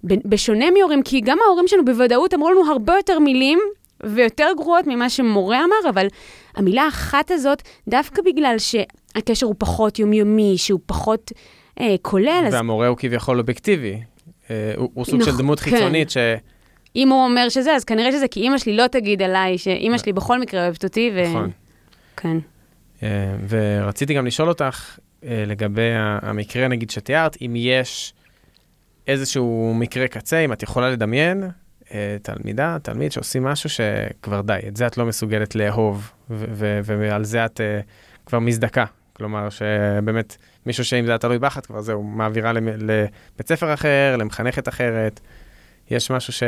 בשונה 0.04 0.70
מהורים, 0.70 1.02
כי 1.02 1.20
גם 1.20 1.38
ההורים 1.46 1.68
שלנו 1.68 1.84
בוודאות 1.84 2.34
אמרו 2.34 2.50
לנו 2.50 2.70
הרבה 2.70 2.96
יותר 2.96 3.18
מילים 3.18 3.58
ויותר 4.04 4.48
גרועות 4.56 4.86
ממה 4.86 5.10
שמורה 5.10 5.64
אמר, 5.64 5.90
אבל 5.90 6.06
המילה 6.56 6.82
האחת 6.82 7.30
הזאת, 7.30 7.62
דווקא 7.88 8.22
בגלל 8.22 8.56
שהקשר 8.58 9.46
הוא 9.46 9.54
פחות 9.58 9.98
יומיומי, 9.98 10.54
שהוא 10.58 10.80
פחות 10.86 11.32
אה, 11.80 11.94
כולל, 12.02 12.48
והמורה 12.52 12.86
אז... 12.86 12.90
הוא 12.90 12.96
כביכול 12.98 13.38
אובייקטיבי. 13.38 14.00
אה, 14.50 14.72
הוא, 14.76 14.90
הוא 14.94 15.04
סוג 15.04 15.20
נכ... 15.20 15.26
של 15.26 15.36
דמות 15.36 15.60
כן. 15.60 15.70
חיצונית 15.70 16.10
ש... 16.10 16.16
אם 16.96 17.08
הוא 17.08 17.24
אומר 17.24 17.48
שזה, 17.48 17.74
אז 17.74 17.84
כנראה 17.84 18.12
שזה 18.12 18.28
כי 18.28 18.40
אימא 18.40 18.58
שלי 18.58 18.76
לא 18.76 18.86
תגיד 18.86 19.22
עליי, 19.22 19.58
שאימא 19.58 19.98
שלי 19.98 20.12
בכל 20.12 20.40
מקרה 20.40 20.62
אוהבת 20.62 20.84
אותי, 20.84 21.10
ו... 21.14 21.28
נכון. 21.28 21.50
כן. 22.16 22.36
אה, 23.02 23.34
ורציתי 23.48 24.14
גם 24.14 24.26
לשאול 24.26 24.48
אותך 24.48 24.98
אה, 25.24 25.44
לגבי 25.46 25.90
המקרה, 25.94 26.68
נגיד, 26.68 26.90
שתיארת, 26.90 27.36
אם 27.42 27.54
יש 27.56 28.14
איזשהו 29.06 29.74
מקרה 29.74 30.08
קצה, 30.08 30.38
אם 30.38 30.52
את 30.52 30.62
יכולה 30.62 30.90
לדמיין 30.90 31.50
אה, 31.94 32.16
תלמידה, 32.22 32.76
תלמיד 32.82 33.12
שעושים 33.12 33.44
משהו 33.44 33.70
שכבר 33.70 34.40
די, 34.40 34.58
את 34.68 34.76
זה 34.76 34.86
את 34.86 34.98
לא 34.98 35.06
מסוגלת 35.06 35.54
לאהוב, 35.54 36.12
ועל 36.84 37.24
זה 37.24 37.44
את 37.44 37.60
כבר 38.26 38.38
מזדכה. 38.38 38.84
כלומר, 39.12 39.50
שבאמת 39.50 40.36
מישהו 40.66 40.84
שאם 40.84 41.04
זה 41.04 41.10
היה 41.10 41.18
תלוי 41.18 41.38
בך, 41.38 41.58
את 41.58 41.66
כבר 41.66 41.80
זהו, 41.80 42.02
מעבירה 42.02 42.52
לבית 42.52 43.48
ספר 43.48 43.74
אחר, 43.74 44.16
למחנכת 44.18 44.68
אחרת. 44.68 45.20
יש 45.90 46.10
משהו 46.10 46.32
ש... 46.32 46.42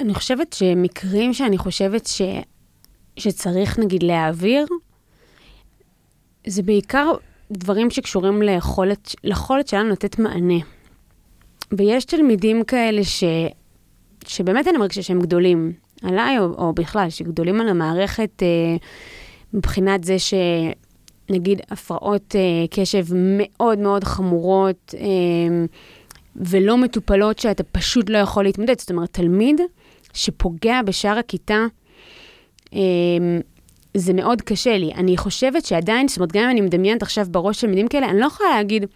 אני 0.00 0.14
חושבת 0.14 0.52
שמקרים 0.52 1.34
שאני 1.34 1.58
חושבת 1.58 2.06
ש... 2.06 2.22
שצריך 3.16 3.78
נגיד 3.78 4.02
להעביר, 4.02 4.66
זה 6.46 6.62
בעיקר 6.62 7.12
דברים 7.50 7.90
שקשורים 7.90 8.42
ליכולת, 8.42 9.14
ליכולת 9.24 9.68
שלנו 9.68 9.88
לתת 9.88 10.18
מענה. 10.18 10.58
ויש 11.72 12.04
תלמידים 12.04 12.64
כאלה 12.64 13.04
ש... 13.04 13.24
שבאמת 14.26 14.68
אני 14.68 14.78
מרגישה 14.78 15.02
שהם 15.02 15.20
גדולים 15.20 15.72
עליי, 16.02 16.38
או, 16.38 16.44
או 16.44 16.72
בכלל, 16.72 17.10
שגדולים 17.10 17.60
על 17.60 17.68
המערכת 17.68 18.42
אה, 18.42 18.76
מבחינת 19.54 20.04
זה 20.04 20.16
שנגיד 20.18 21.60
הפרעות 21.70 22.36
אה, 22.36 22.66
קשב 22.70 23.04
מאוד 23.12 23.78
מאוד 23.78 24.04
חמורות, 24.04 24.94
אה, 24.98 25.66
ולא 26.40 26.76
מטופלות 26.76 27.38
שאתה 27.38 27.62
פשוט 27.62 28.10
לא 28.10 28.18
יכול 28.18 28.44
להתמודד. 28.44 28.78
זאת 28.78 28.90
אומרת, 28.90 29.12
תלמיד 29.12 29.60
שפוגע 30.12 30.82
בשאר 30.82 31.18
הכיתה, 31.18 31.66
אמ, 32.72 33.40
זה 33.94 34.12
מאוד 34.12 34.42
קשה 34.42 34.78
לי. 34.78 34.92
אני 34.94 35.16
חושבת 35.16 35.64
שעדיין, 35.64 36.08
זאת 36.08 36.16
אומרת, 36.16 36.32
גם 36.32 36.42
אם 36.42 36.50
אני 36.50 36.60
מדמיינת 36.60 37.02
עכשיו 37.02 37.26
בראש 37.30 37.60
תלמידים 37.60 37.88
כאלה, 37.88 38.10
אני 38.10 38.20
לא 38.20 38.26
יכולה 38.26 38.50
להגיד, 38.50 38.86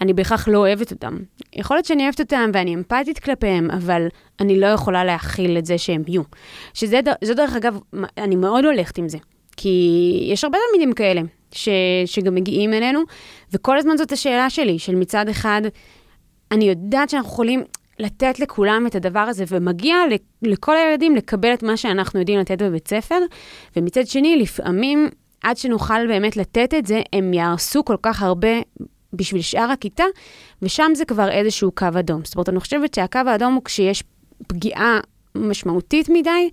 אני 0.00 0.12
בהכרח 0.12 0.48
לא 0.48 0.58
אוהבת 0.58 0.90
אותם. 0.90 1.16
יכול 1.52 1.76
להיות 1.76 1.86
שאני 1.86 2.02
אוהבת 2.02 2.20
אותם 2.20 2.50
ואני 2.54 2.74
אמפתית 2.74 3.18
כלפיהם, 3.18 3.70
אבל 3.70 4.06
אני 4.40 4.60
לא 4.60 4.66
יכולה 4.66 5.04
להכיל 5.04 5.58
את 5.58 5.66
זה 5.66 5.78
שהם 5.78 6.02
יהיו. 6.06 6.22
שזה, 6.74 7.00
זה 7.24 7.34
דרך 7.34 7.56
אגב, 7.56 7.78
אני 8.18 8.36
מאוד 8.36 8.64
הולכת 8.64 8.98
עם 8.98 9.08
זה. 9.08 9.18
כי 9.56 10.28
יש 10.30 10.44
הרבה 10.44 10.58
תלמידים 10.70 10.92
כאלה, 10.92 11.20
ש, 11.52 11.68
שגם 12.06 12.34
מגיעים 12.34 12.74
אלינו, 12.74 13.00
וכל 13.52 13.78
הזמן 13.78 13.96
זאת 13.96 14.12
השאלה 14.12 14.50
שלי, 14.50 14.78
של 14.78 14.94
מצד 14.94 15.28
אחד, 15.28 15.62
אני 16.52 16.64
יודעת 16.64 17.10
שאנחנו 17.10 17.30
יכולים 17.30 17.62
לתת 17.98 18.40
לכולם 18.40 18.86
את 18.86 18.94
הדבר 18.94 19.20
הזה, 19.20 19.44
ומגיע 19.48 19.96
לכל 20.42 20.76
הילדים 20.76 21.16
לקבל 21.16 21.54
את 21.54 21.62
מה 21.62 21.76
שאנחנו 21.76 22.20
יודעים 22.20 22.38
לתת 22.40 22.62
בבית 22.62 22.88
ספר, 22.88 23.18
ומצד 23.76 24.06
שני, 24.06 24.36
לפעמים, 24.36 25.08
עד 25.42 25.56
שנוכל 25.56 26.06
באמת 26.06 26.36
לתת 26.36 26.74
את 26.78 26.86
זה, 26.86 27.02
הם 27.12 27.34
יהרסו 27.34 27.84
כל 27.84 27.96
כך 28.02 28.22
הרבה 28.22 28.48
בשביל 29.12 29.42
שאר 29.42 29.70
הכיתה, 29.70 30.04
ושם 30.62 30.90
זה 30.94 31.04
כבר 31.04 31.30
איזשהו 31.30 31.72
קו 31.72 31.86
אדום. 31.98 32.24
זאת 32.24 32.34
אומרת, 32.34 32.48
אני 32.48 32.60
חושבת 32.60 32.94
שהקו 32.94 33.20
האדום 33.26 33.54
הוא 33.54 33.64
כשיש 33.64 34.04
פגיעה 34.46 35.00
משמעותית 35.34 36.08
מדי 36.08 36.50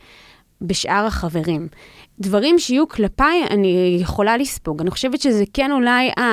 בשאר 0.61 1.05
החברים. 1.05 1.67
דברים 2.19 2.59
שיהיו 2.59 2.87
כלפיי, 2.87 3.43
אני 3.49 3.97
יכולה 4.01 4.37
לספוג. 4.37 4.81
אני 4.81 4.91
חושבת 4.91 5.21
שזה 5.21 5.43
כן 5.53 5.71
אולי 5.71 6.09
ה... 6.19 6.23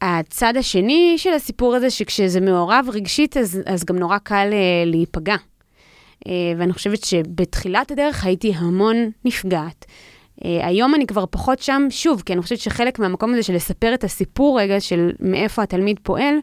הצד 0.00 0.56
השני 0.56 1.14
של 1.16 1.32
הסיפור 1.32 1.74
הזה, 1.74 1.90
שכשזה 1.90 2.40
מעורב 2.40 2.86
רגשית, 2.92 3.36
אז, 3.36 3.60
אז 3.66 3.84
גם 3.84 3.98
נורא 3.98 4.18
קל 4.18 4.48
uh, 4.50 4.88
להיפגע. 4.88 5.36
Uh, 5.36 6.30
ואני 6.58 6.72
חושבת 6.72 7.04
שבתחילת 7.04 7.90
הדרך 7.90 8.24
הייתי 8.24 8.52
המון 8.56 9.10
נפגעת. 9.24 9.84
Uh, 9.84 10.44
היום 10.44 10.94
אני 10.94 11.06
כבר 11.06 11.24
פחות 11.30 11.58
שם, 11.58 11.86
שוב, 11.90 12.22
כי 12.26 12.32
אני 12.32 12.42
חושבת 12.42 12.58
שחלק 12.58 12.98
מהמקום 12.98 13.32
הזה 13.32 13.42
של 13.42 13.54
לספר 13.54 13.94
את 13.94 14.04
הסיפור 14.04 14.60
רגע 14.60 14.80
של 14.80 15.10
מאיפה 15.20 15.62
התלמיד 15.62 16.00
פועל, 16.02 16.34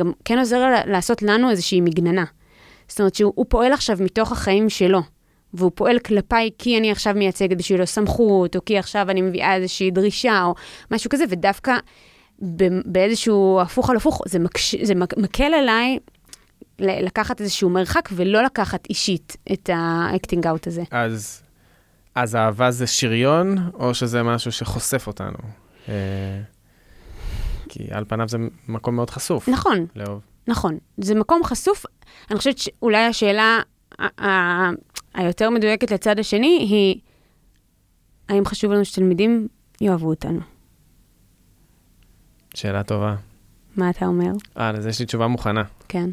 גם 0.00 0.12
כן 0.24 0.38
עוזר 0.38 0.60
לעשות 0.86 1.22
לנו 1.22 1.50
איזושהי 1.50 1.80
מגננה. 1.80 2.24
זאת 2.88 3.00
אומרת 3.00 3.14
שהוא 3.14 3.46
פועל 3.48 3.72
עכשיו 3.72 3.96
מתוך 4.00 4.32
החיים 4.32 4.68
שלו. 4.68 5.00
והוא 5.54 5.70
פועל 5.74 5.98
כלפיי 5.98 6.50
כי 6.58 6.78
אני 6.78 6.90
עכשיו 6.90 7.14
מייצגת 7.14 7.56
בשבילו 7.56 7.86
סמכות, 7.86 8.56
או 8.56 8.64
כי 8.64 8.78
עכשיו 8.78 9.10
אני 9.10 9.22
מביאה 9.22 9.56
איזושהי 9.56 9.90
דרישה, 9.90 10.42
או 10.44 10.54
משהו 10.90 11.10
כזה, 11.10 11.24
ודווקא 11.28 11.76
באיזשהו 12.84 13.60
הפוך 13.60 13.90
על 13.90 13.96
הפוך, 13.96 14.22
זה, 14.26 14.38
מקש, 14.38 14.74
זה 14.74 14.94
מקל 14.94 15.54
עליי 15.54 15.98
לקחת 16.78 17.40
איזשהו 17.40 17.70
מרחק 17.70 18.08
ולא 18.12 18.42
לקחת 18.42 18.86
אישית 18.90 19.36
את 19.52 19.70
ה 19.72 19.83
acting 19.83 20.46
out 20.46 20.66
הזה. 20.66 20.82
אז, 20.90 21.42
אז 22.14 22.36
אהבה 22.36 22.70
זה 22.70 22.86
שריון, 22.86 23.58
או 23.74 23.94
שזה 23.94 24.22
משהו 24.22 24.52
שחושף 24.52 25.06
אותנו? 25.06 25.38
אה, 25.88 26.40
כי 27.68 27.86
על 27.90 28.04
פניו 28.08 28.28
זה 28.28 28.38
מקום 28.68 28.96
מאוד 28.96 29.10
חשוף. 29.10 29.48
נכון. 29.48 29.86
לאהוב. 29.96 30.20
נכון. 30.46 30.78
זה 30.98 31.14
מקום 31.14 31.44
חשוף. 31.44 31.86
אני 32.30 32.38
חושבת 32.38 32.58
שאולי 32.58 33.04
השאלה 33.04 33.60
היותר 35.14 35.50
מדויקת 35.50 35.90
לצד 35.90 36.18
השני 36.18 36.66
היא, 36.70 37.00
האם 38.28 38.44
חשוב 38.44 38.72
לנו 38.72 38.84
שתלמידים 38.84 39.48
יאהבו 39.80 40.08
אותנו? 40.08 40.51
שאלה 42.54 42.82
טובה. 42.82 43.14
מה 43.76 43.90
אתה 43.90 44.06
אומר? 44.06 44.32
אה, 44.58 44.70
אז 44.70 44.86
יש 44.86 45.00
לי 45.00 45.06
תשובה 45.06 45.26
מוכנה. 45.26 45.62
כן. 45.88 46.10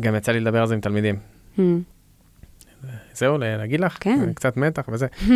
גם 0.00 0.14
יצא 0.14 0.32
לי 0.32 0.40
לדבר 0.40 0.60
על 0.60 0.66
זה 0.66 0.74
עם 0.74 0.80
תלמידים. 0.80 1.18
Hmm. 1.56 1.60
זהו, 3.14 3.38
להגיד 3.38 3.80
לך? 3.80 3.96
כן. 4.00 4.32
קצת 4.32 4.56
מתח 4.56 4.88
וזה. 4.88 5.06
uh, 5.06 5.30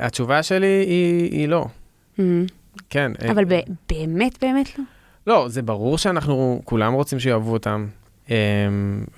התשובה 0.06 0.42
שלי 0.42 0.66
היא, 0.66 1.30
היא 1.30 1.48
לא. 1.48 1.66
Hmm. 2.18 2.20
כן. 2.90 3.12
אבל 3.30 3.44
uh, 3.44 3.70
באמת, 3.88 4.44
באמת 4.44 4.78
לא? 4.78 4.84
לא, 5.26 5.48
זה 5.48 5.62
ברור 5.62 5.98
שאנחנו, 5.98 6.62
כולם 6.64 6.92
רוצים 6.92 7.20
שיאהבו 7.20 7.52
אותם, 7.52 7.86
um, 8.26 8.30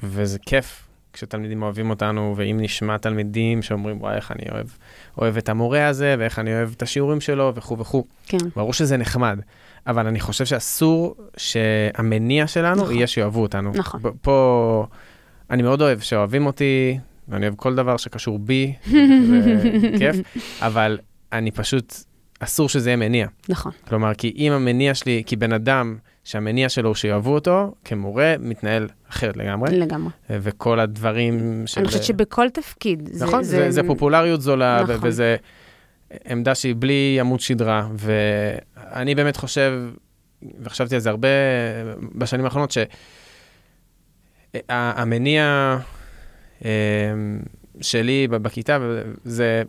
וזה 0.02 0.38
כיף 0.38 0.83
כשתלמידים 1.14 1.62
אוהבים 1.62 1.90
אותנו, 1.90 2.34
ואם 2.36 2.56
נשמע 2.60 2.96
תלמידים 2.98 3.62
שאומרים, 3.62 4.00
וואי, 4.00 4.16
איך 4.16 4.32
אני 4.32 4.44
אוהב, 4.52 4.66
אוהב 5.18 5.36
את 5.36 5.48
המורה 5.48 5.88
הזה, 5.88 6.16
ואיך 6.18 6.38
אני 6.38 6.54
אוהב 6.54 6.72
את 6.76 6.82
השיעורים 6.82 7.20
שלו, 7.20 7.52
וכו' 7.54 7.78
וכו'. 7.78 8.04
כן. 8.26 8.38
ברור 8.56 8.72
שזה 8.72 8.96
נחמד, 8.96 9.38
אבל 9.86 10.06
אני 10.06 10.20
חושב 10.20 10.44
שאסור 10.44 11.16
שהמניע 11.36 12.46
שלנו 12.46 12.82
נכון. 12.82 12.94
יהיה 12.94 13.06
שיאהבו 13.06 13.42
אותנו. 13.42 13.72
נכון. 13.74 14.00
פה, 14.22 14.86
אני 15.50 15.62
מאוד 15.62 15.82
אוהב 15.82 16.00
שאוהבים 16.00 16.46
אותי, 16.46 16.98
ואני 17.28 17.46
אוהב 17.46 17.54
כל 17.56 17.74
דבר 17.74 17.96
שקשור 17.96 18.38
בי, 18.38 18.74
זה 18.90 19.90
כיף, 19.98 20.16
אבל 20.60 20.98
אני 21.32 21.50
פשוט, 21.50 21.94
אסור 22.40 22.68
שזה 22.68 22.90
יהיה 22.90 22.96
מניע. 22.96 23.26
נכון. 23.48 23.72
כלומר, 23.88 24.14
כי 24.14 24.34
אם 24.36 24.52
המניע 24.52 24.94
שלי, 24.94 25.22
כי 25.26 25.36
בן 25.36 25.52
אדם 25.52 25.96
שהמניע 26.24 26.68
שלו 26.68 26.88
הוא 26.88 26.94
שיאהבו 26.94 27.34
אותו, 27.34 27.74
כמורה 27.84 28.34
מתנהל 28.40 28.88
אחרת 29.10 29.36
לגמרי. 29.36 29.78
לגמרי. 29.78 30.10
וכל 30.30 30.80
הדברים 30.80 31.62
של... 31.66 31.80
אני 31.80 31.88
חושבת 31.88 32.04
שבכל 32.04 32.50
תפקיד. 32.50 33.10
נכון, 33.20 33.42
זה, 33.42 33.56
זה, 33.56 33.70
זה 33.70 33.82
פופולריות 33.86 34.40
זולה, 34.40 34.82
נכון. 34.82 34.96
וזה 35.02 35.36
עמדה 36.30 36.54
שהיא 36.54 36.74
בלי 36.78 37.16
עמוד 37.20 37.40
שדרה, 37.40 37.88
ואני 37.94 39.14
באמת 39.14 39.36
חושב, 39.36 39.90
וחשבתי 40.60 40.94
על 40.94 41.00
זה 41.00 41.10
הרבה 41.10 41.28
בשנים 42.14 42.44
האחרונות, 42.44 42.74
שהמניע 44.68 45.76
אה, 46.64 46.70
שלי 47.80 48.28
בכיתה 48.30 48.78
זה 49.24 49.62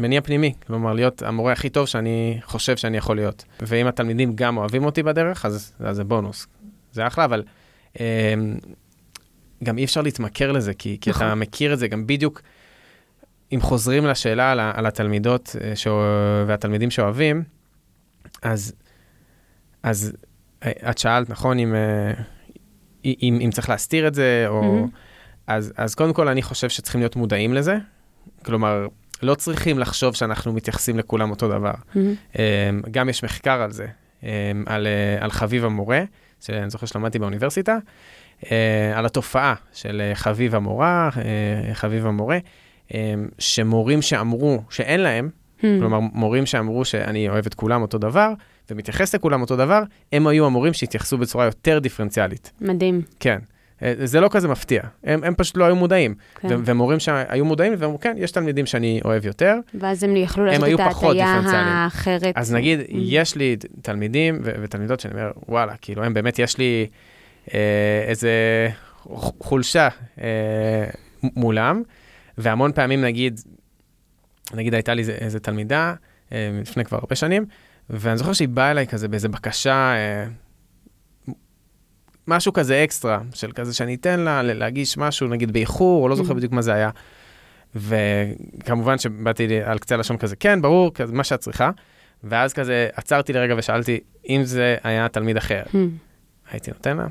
מניע 0.00 0.20
פנימי, 0.20 0.52
כלומר 0.66 0.92
להיות 0.92 1.22
המורה 1.22 1.52
הכי 1.52 1.68
טוב 1.68 1.86
שאני 1.86 2.38
חושב 2.44 2.76
שאני 2.76 2.96
יכול 2.96 3.16
להיות. 3.16 3.44
ואם 3.60 3.86
התלמידים 3.86 4.32
גם 4.34 4.56
אוהבים 4.56 4.84
אותי 4.84 5.02
בדרך, 5.02 5.44
אז, 5.44 5.72
אז 5.80 5.96
זה 5.96 6.04
בונוס. 6.04 6.46
זה 6.92 7.06
אחלה, 7.06 7.24
אבל 7.24 7.42
אה, 8.00 8.34
גם 9.64 9.78
אי 9.78 9.84
אפשר 9.84 10.02
להתמכר 10.02 10.52
לזה, 10.52 10.74
כי, 10.74 10.98
כי 11.00 11.10
אתה 11.10 11.26
נכון. 11.26 11.38
מכיר 11.38 11.72
את 11.72 11.78
זה 11.78 11.88
גם 11.88 12.06
בדיוק, 12.06 12.42
אם 13.52 13.60
חוזרים 13.60 14.06
לשאלה 14.06 14.52
על, 14.52 14.60
על 14.60 14.86
התלמידות 14.86 15.56
אה, 15.60 15.76
ש... 15.76 15.86
והתלמידים 16.46 16.90
שאוהבים, 16.90 17.42
אז, 18.42 18.72
אז 19.82 20.12
אה, 20.64 20.90
את 20.90 20.98
שאלת, 20.98 21.30
נכון, 21.30 21.58
אם, 21.58 21.74
אה, 21.74 22.12
אם, 23.04 23.38
אם 23.44 23.50
צריך 23.52 23.68
להסתיר 23.68 24.08
את 24.08 24.14
זה, 24.14 24.44
או... 24.48 24.84
Mm-hmm. 24.84 24.96
אז, 25.48 25.72
אז 25.76 25.94
קודם 25.94 26.12
כל, 26.12 26.28
אני 26.28 26.42
חושב 26.42 26.68
שצריכים 26.68 27.00
להיות 27.00 27.16
מודעים 27.16 27.54
לזה. 27.54 27.76
כלומר, 28.44 28.86
לא 29.22 29.34
צריכים 29.34 29.78
לחשוב 29.78 30.14
שאנחנו 30.14 30.52
מתייחסים 30.52 30.98
לכולם 30.98 31.30
אותו 31.30 31.48
דבר. 31.48 31.72
Mm-hmm. 31.72 32.38
גם 32.90 33.08
יש 33.08 33.24
מחקר 33.24 33.62
על 33.62 33.72
זה, 33.72 33.86
אמ, 34.22 34.28
על, 34.66 34.86
אה, 34.86 35.24
על 35.24 35.30
חביב 35.30 35.64
המורה, 35.64 36.02
שאני 36.40 36.70
זוכר 36.70 36.86
שלמדתי 36.86 37.18
באוניברסיטה, 37.18 37.78
אה, 38.50 38.92
על 38.94 39.06
התופעה 39.06 39.54
של 39.72 40.00
אה, 40.00 40.14
חביב 40.14 40.54
המורה, 40.54 41.10
חביב 41.72 42.06
המורה, 42.06 42.38
אמ, 42.94 43.28
שמורים 43.38 44.02
שאמרו 44.02 44.62
שאין 44.70 45.00
להם, 45.00 45.28
mm-hmm. 45.28 45.66
כלומר, 45.80 46.00
מורים 46.00 46.46
שאמרו 46.46 46.84
שאני 46.84 47.28
אוהב 47.28 47.46
את 47.46 47.54
כולם 47.54 47.82
אותו 47.82 47.98
דבר, 47.98 48.32
ומתייחס 48.70 49.14
לכולם 49.14 49.40
אותו 49.40 49.56
דבר, 49.56 49.82
הם 50.12 50.26
היו 50.26 50.46
המורים 50.46 50.72
שהתייחסו 50.72 51.18
בצורה 51.18 51.44
יותר 51.44 51.78
דיפרנציאלית. 51.78 52.52
מדהים. 52.60 53.02
כן. 53.20 53.38
אה, 53.82 53.92
זה 54.04 54.20
לא 54.20 54.28
כזה 54.30 54.48
מפתיע, 54.48 54.82
הם, 55.04 55.24
הם 55.24 55.34
פשוט 55.34 55.56
לא 55.56 55.64
היו 55.64 55.76
מודעים. 55.76 56.14
כן. 56.40 56.48
ומורים 56.64 57.00
שהיו 57.00 57.44
מודעים 57.44 57.74
ואמרו, 57.78 58.00
כן, 58.00 58.14
יש 58.18 58.30
תלמידים 58.30 58.66
שאני 58.66 59.00
אוהב 59.04 59.26
יותר. 59.26 59.56
ואז 59.74 60.04
הם 60.04 60.16
יכלו 60.16 60.44
לעשות 60.44 60.68
את 60.74 60.80
ההטייה 60.80 61.26
האחרת. 61.26 62.32
אז 62.34 62.54
נגיד, 62.54 62.80
mm. 62.80 62.84
יש 62.92 63.36
לי 63.36 63.56
תלמידים 63.82 64.38
ו- 64.44 64.52
ותלמידות 64.62 65.00
שאני 65.00 65.14
אומר, 65.14 65.30
וואלה, 65.48 65.72
כאילו, 65.80 66.04
הם 66.04 66.14
באמת, 66.14 66.38
יש 66.38 66.58
לי 66.58 66.86
אה, 67.54 68.04
איזה 68.06 68.32
חולשה 69.40 69.88
אה, 70.20 70.84
מולם, 71.22 71.82
והמון 72.38 72.72
פעמים, 72.72 73.00
נגיד, 73.00 73.40
נגיד 74.54 74.74
הייתה 74.74 74.94
לי 74.94 75.02
איזה 75.20 75.40
תלמידה, 75.40 75.94
אה, 76.32 76.50
לפני 76.62 76.84
כבר 76.84 76.98
הרבה 76.98 77.14
שנים, 77.14 77.46
ואני 77.90 78.16
זוכר 78.18 78.32
שהיא 78.32 78.48
באה 78.48 78.70
אליי 78.70 78.86
כזה 78.86 79.08
באיזה 79.08 79.28
בקשה, 79.28 79.94
אה, 79.94 80.24
משהו 82.28 82.52
כזה 82.52 82.84
אקסטרה, 82.84 83.20
של 83.34 83.52
כזה 83.52 83.74
שאני 83.74 83.94
אתן 83.94 84.20
לה 84.20 84.42
להגיש 84.42 84.98
משהו, 84.98 85.28
נגיד 85.28 85.52
באיחור, 85.52 86.02
או 86.02 86.08
לא 86.08 86.16
זוכר 86.16 86.32
mm. 86.32 86.34
בדיוק 86.34 86.52
מה 86.52 86.62
זה 86.62 86.72
היה. 86.74 86.90
וכמובן 87.76 88.98
שבאתי 88.98 89.62
על 89.64 89.78
קצה 89.78 89.94
הלשון 89.94 90.16
כזה, 90.16 90.36
כן, 90.36 90.62
ברור, 90.62 90.94
כזה, 90.94 91.12
מה 91.12 91.24
שאת 91.24 91.40
צריכה. 91.40 91.70
ואז 92.24 92.52
כזה 92.52 92.88
עצרתי 92.94 93.32
לרגע 93.32 93.54
ושאלתי, 93.58 94.00
אם 94.28 94.40
זה 94.44 94.76
היה 94.82 95.08
תלמיד 95.08 95.36
אחר, 95.36 95.62
mm. 95.66 95.76
הייתי 96.50 96.70
נותן 96.70 96.96
לה? 96.96 97.06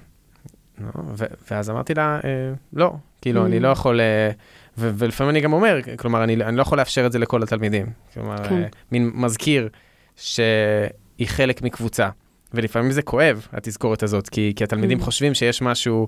לא, 0.79 0.89
ו- 1.17 1.25
ואז 1.51 1.69
אמרתי 1.69 1.93
לה, 1.93 2.19
אה, 2.23 2.29
לא, 2.73 2.93
כאילו. 3.21 3.45
אני 3.45 3.59
לא 3.59 3.67
יכול, 3.67 3.99
אה, 3.99 4.29
ו- 4.77 4.91
ולפעמים 4.97 5.29
אני 5.29 5.41
גם 5.41 5.53
אומר, 5.53 5.79
כלומר, 5.97 6.23
אני, 6.23 6.35
אני 6.35 6.57
לא 6.57 6.61
יכול 6.61 6.77
לאפשר 6.77 7.05
את 7.05 7.11
זה 7.11 7.19
לכל 7.19 7.43
התלמידים. 7.43 7.85
כלומר, 8.13 8.37
כן. 8.49 8.63
אה, 8.63 8.67
מין 8.91 9.11
מזכיר 9.13 9.69
שהיא 10.15 11.27
חלק 11.27 11.61
מקבוצה. 11.61 12.09
ולפעמים 12.53 12.91
זה 12.91 13.01
כואב, 13.01 13.47
התזכורת 13.53 14.03
הזאת, 14.03 14.29
כי, 14.29 14.53
כי 14.55 14.63
התלמידים 14.63 14.99
mm. 14.99 15.01
חושבים 15.01 15.33
שיש 15.33 15.61
משהו 15.61 16.07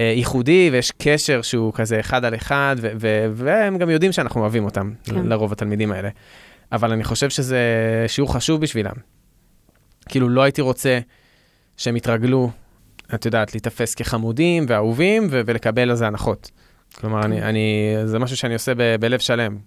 אה, 0.00 0.12
ייחודי 0.16 0.68
ויש 0.72 0.92
קשר 0.98 1.42
שהוא 1.42 1.72
כזה 1.72 2.00
אחד 2.00 2.24
על 2.24 2.34
אחד, 2.34 2.76
ו- 2.80 2.90
ו- 3.00 3.26
והם 3.32 3.78
גם 3.78 3.90
יודעים 3.90 4.12
שאנחנו 4.12 4.40
אוהבים 4.40 4.64
אותם, 4.64 4.92
כן. 5.04 5.26
לרוב 5.26 5.52
התלמידים 5.52 5.92
האלה. 5.92 6.08
אבל 6.72 6.92
אני 6.92 7.04
חושב 7.04 7.30
שזה 7.30 7.58
שיעור 8.06 8.34
חשוב 8.34 8.60
בשבילם. 8.60 8.94
כאילו, 10.08 10.28
לא 10.28 10.42
הייתי 10.42 10.60
רוצה 10.60 10.98
שהם 11.76 11.96
יתרגלו, 11.96 12.50
את 13.14 13.26
יודעת, 13.26 13.54
להיתפס 13.54 13.94
כחמודים 13.94 14.64
ואהובים 14.68 15.26
ו- 15.30 15.40
ולקבל 15.46 15.90
על 15.90 15.96
זה 15.96 16.06
הנחות. 16.06 16.50
כלומר, 16.94 17.24
אני, 17.24 17.42
אני, 17.42 17.94
זה 18.04 18.18
משהו 18.18 18.36
שאני 18.36 18.54
עושה 18.54 18.74
ב- 18.74 18.96
בלב 19.00 19.18
שלם. 19.18 19.58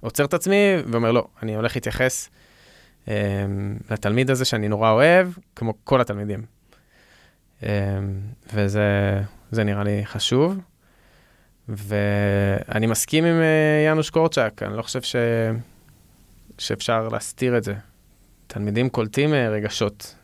עוצר 0.00 0.24
את 0.24 0.34
עצמי 0.34 0.76
ואומר, 0.86 1.12
לא, 1.12 1.26
אני 1.42 1.56
הולך 1.56 1.76
להתייחס 1.76 2.30
לתלמיד 3.90 4.30
הזה 4.30 4.44
שאני 4.44 4.68
נורא 4.68 4.90
אוהב, 4.90 5.28
כמו 5.56 5.74
כל 5.84 6.00
התלמידים. 6.00 6.42
Um, 7.60 7.64
וזה 8.54 9.64
נראה 9.64 9.84
לי 9.84 10.06
חשוב. 10.06 10.58
ואני 11.68 12.86
מסכים 12.86 13.24
עם 13.24 13.40
uh, 13.40 13.86
יאנוש 13.86 14.10
קורצ'אק, 14.10 14.62
אני 14.62 14.76
לא 14.76 14.82
חושב 14.82 15.02
ש... 15.02 15.16
שאפשר 16.58 17.08
להסתיר 17.08 17.56
את 17.56 17.64
זה. 17.64 17.74
תלמידים 18.46 18.88
קולטים 18.88 19.30
uh, 19.30 19.34
רגשות. 19.50 20.14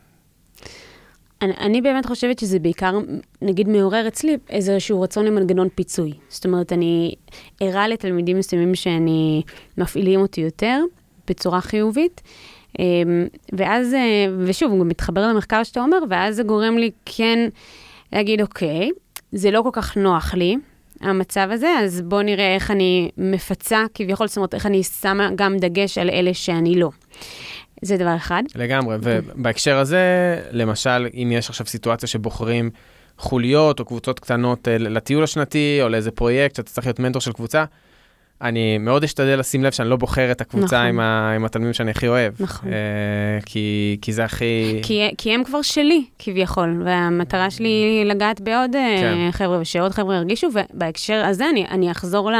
אני, 1.41 1.53
אני 1.57 1.81
באמת 1.81 2.05
חושבת 2.05 2.39
שזה 2.39 2.59
בעיקר, 2.59 2.97
נגיד, 3.41 3.67
מעורר 3.67 4.07
אצלי 4.07 4.37
איזשהו 4.49 5.01
רצון 5.01 5.25
למנגנון 5.25 5.69
פיצוי. 5.75 6.13
זאת 6.29 6.45
אומרת, 6.45 6.73
אני 6.73 7.15
ערה 7.59 7.87
לתלמידים 7.87 8.37
מסוימים 8.37 8.75
שאני, 8.75 9.43
מפעילים 9.77 10.19
אותי 10.19 10.41
יותר, 10.41 10.81
בצורה 11.27 11.61
חיובית. 11.61 12.21
אמ, 12.79 13.27
ואז, 13.53 13.93
אה, 13.93 14.25
ושוב, 14.39 14.71
הוא 14.71 14.79
גם 14.79 14.87
מתחבר 14.87 15.27
למחקר 15.27 15.63
שאתה 15.63 15.79
אומר, 15.79 15.97
ואז 16.09 16.35
זה 16.35 16.43
גורם 16.43 16.77
לי 16.77 16.91
כן 17.05 17.49
להגיד, 18.13 18.41
אוקיי, 18.41 18.91
זה 19.31 19.51
לא 19.51 19.61
כל 19.61 19.69
כך 19.73 19.97
נוח 19.97 20.33
לי, 20.33 20.55
המצב 21.01 21.47
הזה, 21.51 21.69
אז 21.79 22.01
בואו 22.01 22.21
נראה 22.21 22.55
איך 22.55 22.71
אני 22.71 23.09
מפצה 23.17 23.85
כביכול, 23.93 24.27
זאת 24.27 24.37
אומרת, 24.37 24.53
איך 24.53 24.65
אני 24.65 24.83
שמה 24.83 25.29
גם 25.35 25.57
דגש 25.57 25.97
על 25.97 26.09
אלה 26.09 26.33
שאני 26.33 26.75
לא. 26.75 26.89
זה 27.81 27.97
דבר 27.97 28.15
אחד. 28.15 28.43
לגמרי, 28.55 28.97
ובהקשר 29.01 29.77
הזה, 29.77 30.39
למשל, 30.51 31.07
אם 31.13 31.31
יש 31.33 31.49
עכשיו 31.49 31.67
סיטואציה 31.67 32.07
שבוחרים 32.07 32.69
חוליות 33.17 33.79
או 33.79 33.85
קבוצות 33.85 34.19
קטנות 34.19 34.67
אה, 34.67 34.77
לטיול 34.77 35.23
השנתי, 35.23 35.79
או 35.81 35.89
לאיזה 35.89 36.11
פרויקט 36.11 36.55
שאתה 36.55 36.71
צריך 36.71 36.87
להיות 36.87 36.99
מנטור 36.99 37.21
של 37.21 37.31
קבוצה, 37.31 37.65
אני 38.43 38.77
מאוד 38.77 39.03
אשתדל 39.03 39.39
לשים 39.39 39.63
לב 39.63 39.71
שאני 39.71 39.89
לא 39.89 39.95
בוחר 39.95 40.31
את 40.31 40.41
הקבוצה 40.41 40.65
נכון. 40.65 40.87
עם, 40.87 40.99
ה, 40.99 41.31
עם 41.35 41.45
התלמידים 41.45 41.73
שאני 41.73 41.91
הכי 41.91 42.07
אוהב. 42.07 42.33
נכון. 42.39 42.69
Uh, 42.69 42.73
כי, 43.45 43.97
כי 44.01 44.13
זה 44.13 44.23
הכי... 44.23 44.79
כי, 44.83 45.09
כי 45.17 45.33
הם 45.33 45.43
כבר 45.43 45.61
שלי, 45.61 46.05
כביכול, 46.19 46.81
והמטרה 46.85 47.51
שלי 47.51 47.67
היא 47.67 48.05
לגעת 48.05 48.41
בעוד 48.41 48.75
אה, 48.75 48.97
כן. 49.01 49.31
חבר'ה, 49.31 49.59
ושעוד 49.61 49.91
חבר'ה 49.91 50.15
ירגישו, 50.15 50.47
ובהקשר 50.53 51.25
הזה 51.25 51.49
אני, 51.49 51.65
אני 51.71 51.91
אחזור 51.91 52.31
ל, 52.31 52.35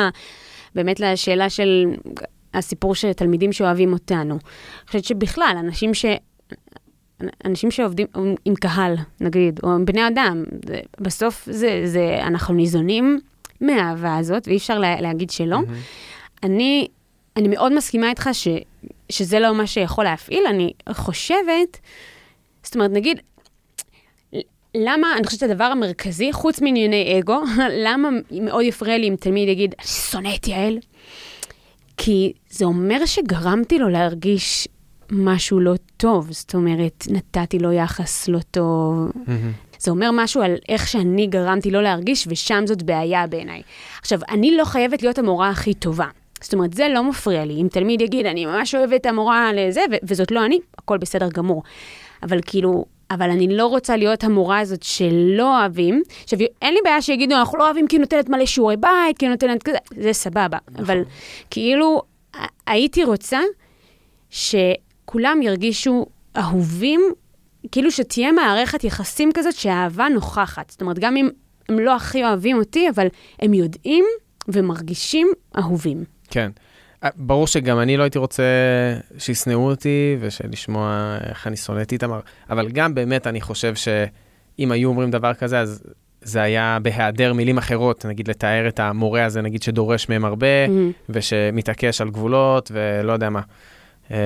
באמת 0.75 0.99
לשאלה 0.99 1.49
של 1.49 1.85
הסיפור 2.53 2.95
של 2.95 3.13
תלמידים 3.13 3.53
שאוהבים 3.53 3.93
אותנו. 3.93 4.33
אני 4.33 4.87
חושבת 4.87 5.03
שבכלל, 5.03 5.55
אנשים 5.59 5.93
ש... 5.93 6.05
אנשים 7.45 7.71
שעובדים 7.71 8.07
עם 8.45 8.55
קהל, 8.55 8.95
נגיד, 9.21 9.59
או 9.63 9.71
עם 9.71 9.85
בני 9.85 10.07
אדם, 10.07 10.43
זה, 10.67 10.79
בסוף 10.99 11.47
זה, 11.51 11.81
זה, 11.85 12.19
אנחנו 12.21 12.53
ניזונים 12.53 13.19
מהאהבה 13.63 14.17
הזאת, 14.17 14.47
ואי 14.47 14.57
אפשר 14.57 14.79
לה, 14.79 15.01
להגיד 15.01 15.29
שלא. 15.29 15.57
Mm-hmm. 15.57 16.43
אני, 16.43 16.87
אני 17.37 17.47
מאוד 17.47 17.73
מסכימה 17.73 18.09
איתך 18.09 18.29
ש, 18.33 18.47
שזה 19.09 19.39
לא 19.39 19.55
מה 19.55 19.67
שיכול 19.67 20.03
להפעיל, 20.03 20.43
אני 20.49 20.71
חושבת, 20.91 21.79
זאת 22.63 22.75
אומרת, 22.75 22.91
נגיד, 22.91 23.19
למה, 24.75 25.07
אני 25.17 25.25
חושבת 25.25 25.39
שהדבר 25.39 25.63
המרכזי, 25.63 26.33
חוץ 26.33 26.61
מענייני 26.61 27.19
אגו, 27.19 27.41
למה 27.85 28.09
מאוד 28.41 28.63
יפריע 28.63 28.97
לי 28.97 29.07
אם 29.07 29.15
תלמיד 29.19 29.49
יגיד, 29.49 29.75
אני 29.79 29.87
שונא 29.87 30.29
את 30.35 30.47
יעל? 30.47 30.77
כי 31.97 32.33
זה 32.49 32.65
אומר 32.65 33.05
שגרמתי 33.05 33.79
לו 33.79 33.89
להרגיש 33.89 34.67
משהו 35.11 35.59
לא 35.59 35.73
טוב, 35.97 36.31
זאת 36.31 36.55
אומרת, 36.55 37.07
נתתי 37.09 37.59
לו 37.59 37.71
יחס 37.71 38.27
לא 38.27 38.39
טוב. 38.51 39.11
זה 39.83 39.91
אומר 39.91 40.09
משהו 40.13 40.41
על 40.41 40.55
איך 40.69 40.87
שאני 40.87 41.27
גרמתי 41.27 41.71
לו 41.71 41.81
להרגיש, 41.81 42.27
ושם 42.27 42.63
זאת 42.67 42.83
בעיה 42.83 43.27
בעיניי. 43.27 43.61
עכשיו, 44.01 44.19
אני 44.29 44.57
לא 44.57 44.65
חייבת 44.65 45.01
להיות 45.01 45.19
המורה 45.19 45.49
הכי 45.49 45.73
טובה. 45.73 46.07
זאת 46.41 46.53
אומרת, 46.53 46.73
זה 46.73 46.87
לא 46.89 47.03
מפריע 47.03 47.45
לי. 47.45 47.53
אם 47.53 47.67
תלמיד 47.71 48.01
יגיד, 48.01 48.25
אני 48.25 48.45
ממש 48.45 48.75
אוהבת 48.75 49.01
את 49.01 49.05
המורה 49.05 49.53
לזה, 49.53 49.81
ו- 49.91 49.95
וזאת 50.03 50.31
לא 50.31 50.45
אני, 50.45 50.59
הכל 50.77 50.97
בסדר 50.97 51.29
גמור. 51.29 51.63
אבל 52.23 52.39
כאילו, 52.45 52.85
אבל 53.11 53.29
אני 53.29 53.47
לא 53.57 53.67
רוצה 53.67 53.97
להיות 53.97 54.23
המורה 54.23 54.59
הזאת 54.59 54.83
שלא 54.83 55.59
אוהבים. 55.59 56.03
עכשיו, 56.23 56.39
אין 56.61 56.73
לי 56.73 56.79
בעיה 56.83 57.01
שיגידו, 57.01 57.35
אנחנו 57.35 57.57
לא 57.57 57.65
אוהבים 57.65 57.87
כי 57.87 57.95
היא 57.95 58.01
נותנת 58.01 58.29
מלא 58.29 58.45
שיעורי 58.45 58.77
בית, 58.77 59.17
כי 59.17 59.25
היא 59.25 59.31
נותנת 59.31 59.63
כזה, 59.63 59.77
זה 59.99 60.13
סבבה. 60.13 60.57
נכון. 60.71 60.85
אבל 60.85 61.01
כאילו, 61.49 62.01
הייתי 62.67 63.03
רוצה 63.03 63.39
שכולם 64.29 65.41
ירגישו 65.41 66.05
אהובים, 66.37 67.01
כאילו 67.71 67.91
שתהיה 67.91 68.31
מערכת 68.31 68.83
יחסים 68.83 69.31
כזאת 69.33 69.53
שהאהבה 69.53 70.07
נוכחת. 70.09 70.69
זאת 70.69 70.81
אומרת, 70.81 70.99
גם 70.99 71.17
אם 71.17 71.29
הם 71.69 71.79
לא 71.79 71.95
הכי 71.95 72.23
אוהבים 72.23 72.57
אותי, 72.57 72.89
אבל 72.89 73.07
הם 73.39 73.53
יודעים 73.53 74.05
ומרגישים 74.47 75.27
אהובים. 75.57 76.03
כן. 76.29 76.51
אה, 77.03 77.09
ברור 77.15 77.47
שגם 77.47 77.79
אני 77.79 77.97
לא 77.97 78.03
הייתי 78.03 78.17
רוצה 78.17 78.43
שישנאו 79.17 79.69
אותי 79.69 80.17
ושלשמוע 80.19 81.17
איך 81.29 81.47
אני 81.47 81.57
שונא 81.57 81.81
את 81.81 81.91
איתמר, 81.91 82.19
אבל 82.49 82.69
גם 82.69 82.95
באמת 82.95 83.27
אני 83.27 83.41
חושב 83.41 83.75
שאם 83.75 84.71
היו 84.71 84.89
אומרים 84.89 85.11
דבר 85.11 85.33
כזה, 85.33 85.59
אז 85.59 85.83
זה 86.21 86.41
היה 86.41 86.77
בהיעדר 86.81 87.33
מילים 87.33 87.57
אחרות, 87.57 88.05
נגיד 88.05 88.27
לתאר 88.27 88.67
את 88.67 88.79
המורה 88.79 89.25
הזה, 89.25 89.41
נגיד 89.41 89.63
שדורש 89.63 90.09
מהם 90.09 90.25
הרבה, 90.25 90.65
mm-hmm. 90.65 91.09
ושמתעקש 91.09 92.01
על 92.01 92.09
גבולות 92.09 92.71
ולא 92.73 93.13
יודע 93.13 93.29
מה. 93.29 93.41
אה, 94.11 94.17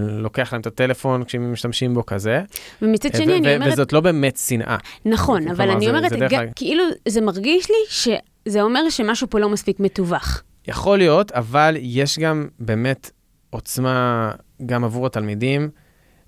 לוקח 0.00 0.52
להם 0.52 0.60
את 0.60 0.66
הטלפון 0.66 1.24
כשהם 1.24 1.52
משתמשים 1.52 1.94
בו 1.94 2.06
כזה. 2.06 2.42
ומצד 2.82 3.08
אה, 3.14 3.20
שני, 3.20 3.36
אני 3.38 3.56
אומרת... 3.56 3.72
וזאת 3.72 3.92
לא 3.92 4.00
באמת 4.00 4.36
שנאה. 4.36 4.76
נכון, 5.04 5.48
אבל 5.48 5.70
אני 5.70 5.88
אומרת, 5.88 6.12
כאילו, 6.56 6.84
זה 7.08 7.20
מרגיש 7.20 7.70
לי 7.70 7.76
שזה 7.88 8.62
אומר 8.62 8.90
שמשהו 8.90 9.30
פה 9.30 9.38
לא 9.38 9.48
מספיק 9.48 9.80
מתווך. 9.80 10.42
יכול 10.68 10.98
להיות, 10.98 11.32
אבל 11.32 11.76
יש 11.80 12.18
גם 12.18 12.48
באמת 12.58 13.10
עוצמה 13.50 14.30
גם 14.66 14.84
עבור 14.84 15.06
התלמידים, 15.06 15.70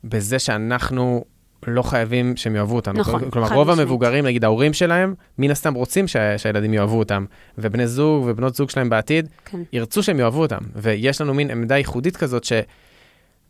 בזה 0.04 0.38
שאנחנו 0.38 1.24
לא 1.66 1.82
חייבים 1.82 2.36
שהם 2.36 2.56
יאהבו 2.56 2.76
אותנו. 2.76 3.00
נכון, 3.00 3.30
כלומר, 3.30 3.48
רוב 3.48 3.68
משמעית. 3.68 3.80
המבוגרים, 3.80 4.26
נגיד 4.26 4.44
ההורים 4.44 4.72
שלהם, 4.72 5.14
מן 5.38 5.50
הסתם 5.50 5.74
רוצים 5.74 6.08
שה, 6.08 6.38
שהילדים 6.38 6.74
יאהבו 6.74 6.98
אותם, 6.98 7.24
ובני 7.58 7.86
זוג 7.86 8.24
ובנות 8.26 8.54
זוג 8.54 8.70
שלהם 8.70 8.88
בעתיד, 8.88 9.28
כן. 9.44 9.58
ירצו 9.72 10.02
שהם 10.02 10.20
יאהבו 10.20 10.42
אותם. 10.42 10.58
ויש 10.76 11.20
לנו 11.20 11.34
מין 11.34 11.50
עמדה 11.50 11.76
ייחודית 11.76 12.16
כזאת, 12.16 12.44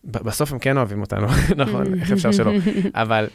שבסוף 0.05 0.53
הם 0.53 0.59
כן 0.59 0.77
אוהבים 0.77 1.01
אותנו, 1.01 1.27
נכון? 1.63 2.01
איך 2.01 2.13
אפשר 2.13 2.33
שלא? 2.33 2.53
אבל 2.95 3.27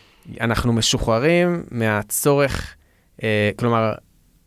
אנחנו 0.41 0.73
משוחררים 0.73 1.63
מהצורך, 1.71 2.75
אה, 3.23 3.51
כלומר, 3.55 3.93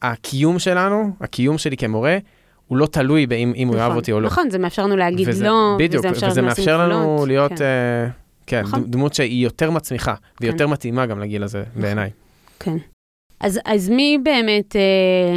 הקיום 0.03 0.59
שלנו, 0.59 1.11
הקיום 1.21 1.59
שלי 1.59 1.77
כמורה, 1.77 2.19
הוא 2.67 2.79
לא 2.79 2.87
תלוי 2.87 3.27
באם 3.27 3.51
נכון, 3.51 3.67
הוא 3.67 3.77
יאהב 3.77 3.97
אותי 3.97 4.12
או 4.12 4.21
לא. 4.21 4.27
נכון, 4.27 4.51
זה 4.51 4.59
מאפשר 4.59 4.83
לנו 4.83 4.97
להגיד 4.97 5.29
וזה, 5.29 5.45
לא, 5.45 5.77
בדיוק, 5.79 6.05
וזה 6.11 6.29
וזה 6.29 6.43
מאפשר 6.43 6.89
לנו 6.89 7.25
להיות, 7.27 7.53
כן, 7.53 8.09
uh, 8.09 8.47
כן 8.47 8.62
נכון. 8.62 8.91
דמות 8.91 9.15
שהיא 9.15 9.45
יותר 9.45 9.71
מצמיחה, 9.71 10.15
כן. 10.15 10.45
ויותר 10.47 10.67
מתאימה 10.67 11.07
גם 11.07 11.21
לגיל 11.21 11.43
הזה, 11.43 11.61
נכון. 11.71 11.83
בעיניי. 11.83 12.11
כן. 12.61 12.77
אז, 13.41 13.61
אז 13.65 13.89
מי 13.89 14.19
באמת, 14.23 14.77
אה, 14.77 15.37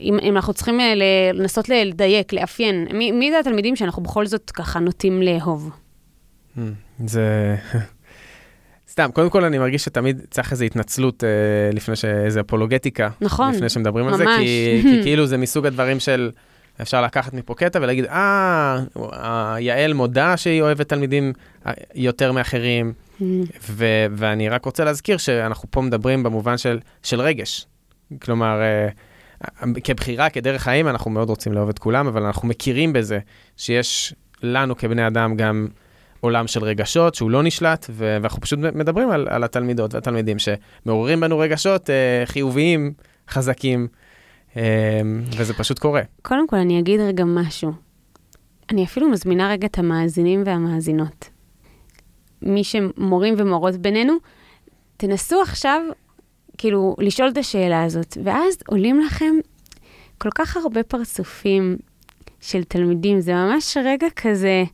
אם, 0.00 0.18
אם 0.22 0.36
אנחנו 0.36 0.54
צריכים 0.54 0.80
אה, 0.80 0.94
לנסות 1.34 1.68
לדייק, 1.68 2.32
לאפיין, 2.32 2.86
מי, 2.92 3.12
מי 3.12 3.30
זה 3.30 3.38
התלמידים 3.38 3.76
שאנחנו 3.76 4.02
בכל 4.02 4.26
זאת 4.26 4.50
ככה 4.50 4.78
נוטים 4.78 5.22
לאהוב? 5.22 5.70
Hmm, 6.58 7.06
זה... 7.06 7.56
סתם, 8.90 9.10
קודם 9.12 9.30
כל 9.30 9.44
אני 9.44 9.58
מרגיש 9.58 9.84
שתמיד 9.84 10.20
צריך 10.30 10.52
איזו 10.52 10.64
התנצלות 10.64 11.24
אה, 11.24 11.28
לפני 11.72 11.96
ש... 11.96 12.04
איזו 12.04 12.40
אפולוגטיקה. 12.40 13.08
נכון, 13.20 13.54
לפני 13.54 13.68
שמדברים 13.68 14.06
ממש. 14.06 14.12
על 14.12 14.18
זה, 14.18 14.24
כי, 14.38 14.80
כי 14.90 15.02
כאילו 15.02 15.26
זה 15.26 15.36
מסוג 15.36 15.66
הדברים 15.66 16.00
של... 16.00 16.30
אפשר 16.82 17.02
לקחת 17.02 17.34
מפה 17.34 17.54
קטע 17.54 17.78
ולהגיד, 17.82 18.04
אה, 18.04 19.56
יעל 19.58 19.92
מודה 19.92 20.36
שהיא 20.36 20.62
אוהבת 20.62 20.88
תלמידים 20.88 21.32
אה, 21.66 21.72
יותר 21.94 22.32
מאחרים, 22.32 22.92
mm. 23.20 23.24
ו- 23.70 24.06
ואני 24.12 24.48
רק 24.48 24.64
רוצה 24.64 24.84
להזכיר 24.84 25.16
שאנחנו 25.16 25.70
פה 25.70 25.80
מדברים 25.82 26.22
במובן 26.22 26.58
של, 26.58 26.78
של 27.02 27.20
רגש. 27.20 27.66
כלומר, 28.22 28.60
אה, 28.60 28.88
כבחירה, 29.84 30.30
כדרך 30.30 30.62
חיים, 30.62 30.88
אנחנו 30.88 31.10
מאוד 31.10 31.28
רוצים 31.28 31.52
לאהוב 31.52 31.68
את 31.68 31.78
כולם, 31.78 32.06
אבל 32.06 32.22
אנחנו 32.22 32.48
מכירים 32.48 32.92
בזה 32.92 33.18
שיש 33.56 34.14
לנו 34.42 34.76
כבני 34.76 35.06
אדם 35.06 35.36
גם 35.36 35.68
עולם 36.20 36.46
של 36.46 36.64
רגשות 36.64 37.14
שהוא 37.14 37.30
לא 37.30 37.42
נשלט, 37.42 37.86
ואנחנו 37.90 38.40
פשוט 38.40 38.58
מדברים 38.58 39.10
על, 39.10 39.28
על 39.30 39.44
התלמידות 39.44 39.94
והתלמידים 39.94 40.36
שמעוררים 40.38 41.20
בנו 41.20 41.38
רגשות 41.38 41.90
אה, 41.90 42.22
חיוביים, 42.26 42.92
חזקים, 43.28 43.88
אה, 44.56 45.00
וזה 45.36 45.54
פשוט 45.54 45.78
קורה. 45.78 46.02
קודם 46.22 46.46
כל, 46.46 46.56
אני 46.56 46.78
אגיד 46.78 47.00
רגע 47.00 47.24
משהו. 47.24 47.72
אני 48.70 48.84
אפילו 48.84 49.08
מזמינה 49.08 49.50
רגע 49.50 49.66
את 49.66 49.78
המאזינים 49.78 50.42
והמאזינות. 50.46 51.30
מי 52.42 52.64
שמורים 52.64 53.34
ומורות 53.38 53.76
בינינו, 53.76 54.14
תנסו 54.96 55.42
עכשיו, 55.42 55.82
כאילו, 56.58 56.96
לשאול 56.98 57.28
את 57.28 57.36
השאלה 57.36 57.84
הזאת, 57.84 58.18
ואז 58.24 58.58
עולים 58.66 59.00
לכם 59.00 59.34
כל 60.18 60.30
כך 60.34 60.56
הרבה 60.56 60.82
פרצופים 60.82 61.76
של 62.40 62.64
תלמידים, 62.64 63.20
זה 63.20 63.34
ממש 63.34 63.76
רגע 63.84 64.06
כזה... 64.16 64.64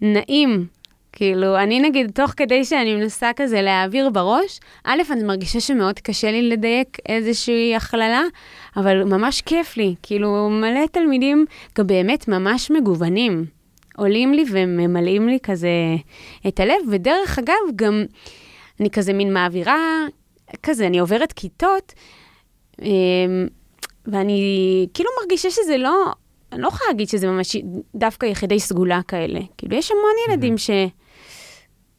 נעים 0.00 0.66
כאילו, 1.12 1.58
אני 1.58 1.80
נגיד, 1.80 2.10
תוך 2.14 2.30
כדי 2.36 2.64
שאני 2.64 2.94
מנסה 2.94 3.30
כזה 3.36 3.62
להעביר 3.62 4.10
בראש, 4.10 4.60
א', 4.84 5.02
אני 5.10 5.22
מרגישה 5.22 5.60
שמאוד 5.60 5.98
קשה 5.98 6.30
לי 6.30 6.42
לדייק 6.42 6.96
איזושהי 7.08 7.76
הכללה, 7.76 8.22
אבל 8.76 9.04
ממש 9.04 9.40
כיף 9.40 9.76
לי. 9.76 9.94
כאילו, 10.02 10.48
מלא 10.50 10.86
תלמידים 10.92 11.46
גם 11.78 11.86
באמת 11.86 12.28
ממש 12.28 12.70
מגוונים. 12.70 13.44
עולים 13.96 14.34
לי 14.34 14.44
וממלאים 14.50 15.28
לי 15.28 15.38
כזה 15.42 15.68
את 16.48 16.60
הלב, 16.60 16.74
ודרך 16.90 17.38
אגב, 17.38 17.54
גם 17.76 18.04
אני 18.80 18.90
כזה 18.90 19.12
מין 19.12 19.32
מעבירה, 19.32 20.06
כזה, 20.62 20.86
אני 20.86 20.98
עוברת 20.98 21.32
כיתות, 21.32 21.92
אמ, 22.82 23.46
ואני 24.06 24.86
כאילו 24.94 25.10
מרגישה 25.22 25.50
שזה 25.50 25.76
לא, 25.76 26.12
אני 26.52 26.62
לא 26.62 26.68
יכולה 26.68 26.90
להגיד 26.90 27.08
שזה 27.08 27.26
ממש 27.26 27.56
דווקא 27.94 28.26
יחידי 28.26 28.60
סגולה 28.60 29.00
כאלה. 29.08 29.40
כאילו, 29.58 29.76
יש 29.76 29.90
המון 29.90 30.12
ילדים 30.28 30.54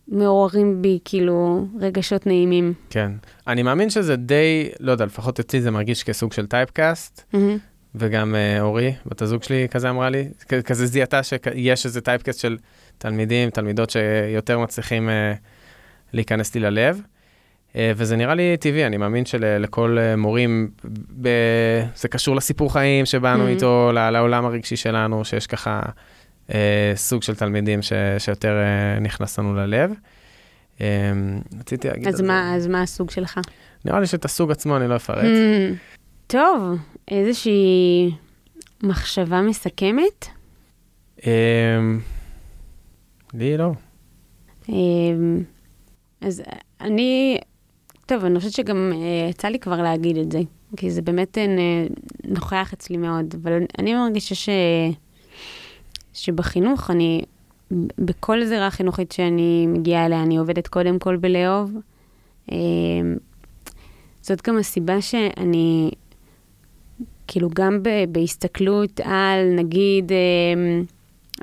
שמעוררים 0.10 0.82
בי, 0.82 1.00
כאילו, 1.06 1.66
רגשות 1.80 2.28
נעימים. 2.28 2.74
כן. 2.90 3.12
אני 3.48 3.64
מאמין 3.64 3.90
שזה 3.90 4.16
די, 4.16 4.70
לא 4.80 4.92
יודע, 4.92 5.06
לפחות 5.06 5.40
אצלי 5.40 5.62
זה 5.62 5.72
מרגיש 5.72 6.04
כסוג 6.04 6.34
של 6.34 6.48
טייפקאסט, 6.48 7.34
וגם 7.96 8.36
uh, 8.36 8.62
אורי, 8.62 8.94
בת 9.06 9.22
הזוג 9.22 9.44
שלי, 9.44 9.68
כזה 9.72 9.90
אמרה 9.90 10.10
לי, 10.10 10.28
כזה 10.66 10.86
זיהתה 10.86 11.24
שיש 11.24 11.86
איזה 11.86 12.02
טייפקאסט 12.02 12.40
של 12.40 12.58
תלמידים, 12.98 13.50
תלמידות 13.50 13.90
שיותר 13.90 14.60
מצליחים 14.60 15.10
uh, 15.10 15.12
להיכנס 16.14 16.56
לי 16.56 16.62
ללב. 16.62 17.02
Uh, 17.74 17.76
וזה 17.96 18.16
נראה 18.16 18.36
לי 18.36 18.58
טבעי, 18.60 18.86
אני 18.86 18.98
מאמין 18.98 19.26
שלכל 19.26 19.98
uh, 19.98 20.16
מורים, 20.18 20.70
ב... 21.22 21.30
זה 21.96 22.08
קשור 22.08 22.36
לסיפור 22.36 22.74
חיים 22.74 23.06
שבאנו 23.06 23.46
mm-hmm. 23.46 23.50
איתו, 23.50 23.92
לעולם 23.94 24.46
הרגשי 24.46 24.76
שלנו, 24.76 25.26
שיש 25.26 25.48
ככה 25.48 25.82
uh, 26.48 26.52
סוג 26.96 27.24
של 27.24 27.36
תלמידים 27.36 27.82
ש... 27.82 27.94
שיותר 28.18 28.58
uh, 28.98 29.00
נכנס 29.02 29.40
לנו 29.40 29.56
ללב. 29.56 29.92
Um, 30.78 30.82
רציתי 31.60 31.88
להגיד... 31.88 32.08
אז, 32.08 32.22
מה, 32.22 32.56
אז 32.56 32.68
מה 32.68 32.82
הסוג 32.82 33.12
שלך? 33.12 33.40
נראה 33.86 34.00
לי 34.00 34.08
שאת 34.08 34.26
הסוג 34.26 34.52
עצמו 34.52 34.78
אני 34.78 34.88
לא 34.88 34.96
אפרט. 34.96 35.24
Mm-hmm. 35.24 35.98
טוב, 36.28 36.78
איזושהי 37.12 38.12
מחשבה 38.84 39.42
מסכמת? 39.42 40.28
אמ, 41.26 42.00
לי 43.34 43.58
לא. 43.58 43.72
אמ, 44.70 45.44
אז 46.22 46.44
אני, 46.82 47.38
טוב, 48.10 48.26
אני 48.26 48.40
חושבת 48.40 48.54
שגם 48.54 48.92
אה, 48.96 49.30
יצא 49.30 49.48
לי 49.48 49.60
כבר 49.60 49.82
להגיד 49.82 50.18
את 50.18 50.32
זה, 50.32 50.40
כי 50.78 50.92
זה 50.92 51.02
באמת 51.02 51.38
אה, 51.38 51.46
נוכח 52.24 52.74
אצלי 52.74 52.98
מאוד, 52.98 53.36
אבל 53.44 53.60
אני 53.80 53.94
מרגישה 53.94 54.36
ש... 54.36 54.50
שבחינוך, 56.14 56.92
אני, 56.92 57.22
בכל 57.98 58.46
זירה 58.46 58.70
חינוכית 58.70 59.12
שאני 59.12 59.68
מגיעה 59.68 60.06
אליה, 60.06 60.24
אני 60.24 60.38
עובדת 60.38 60.68
קודם 60.68 61.00
כל 61.00 61.18
בלאהוב. 61.18 61.72
אמ, 62.52 62.58
זאת 64.22 64.48
גם 64.48 64.58
הסיבה 64.58 65.02
שאני 65.02 65.92
כאילו 67.28 67.50
גם 67.56 67.84
בהסתכלות 68.12 69.00
על, 69.04 69.54
נגיד, 69.56 70.12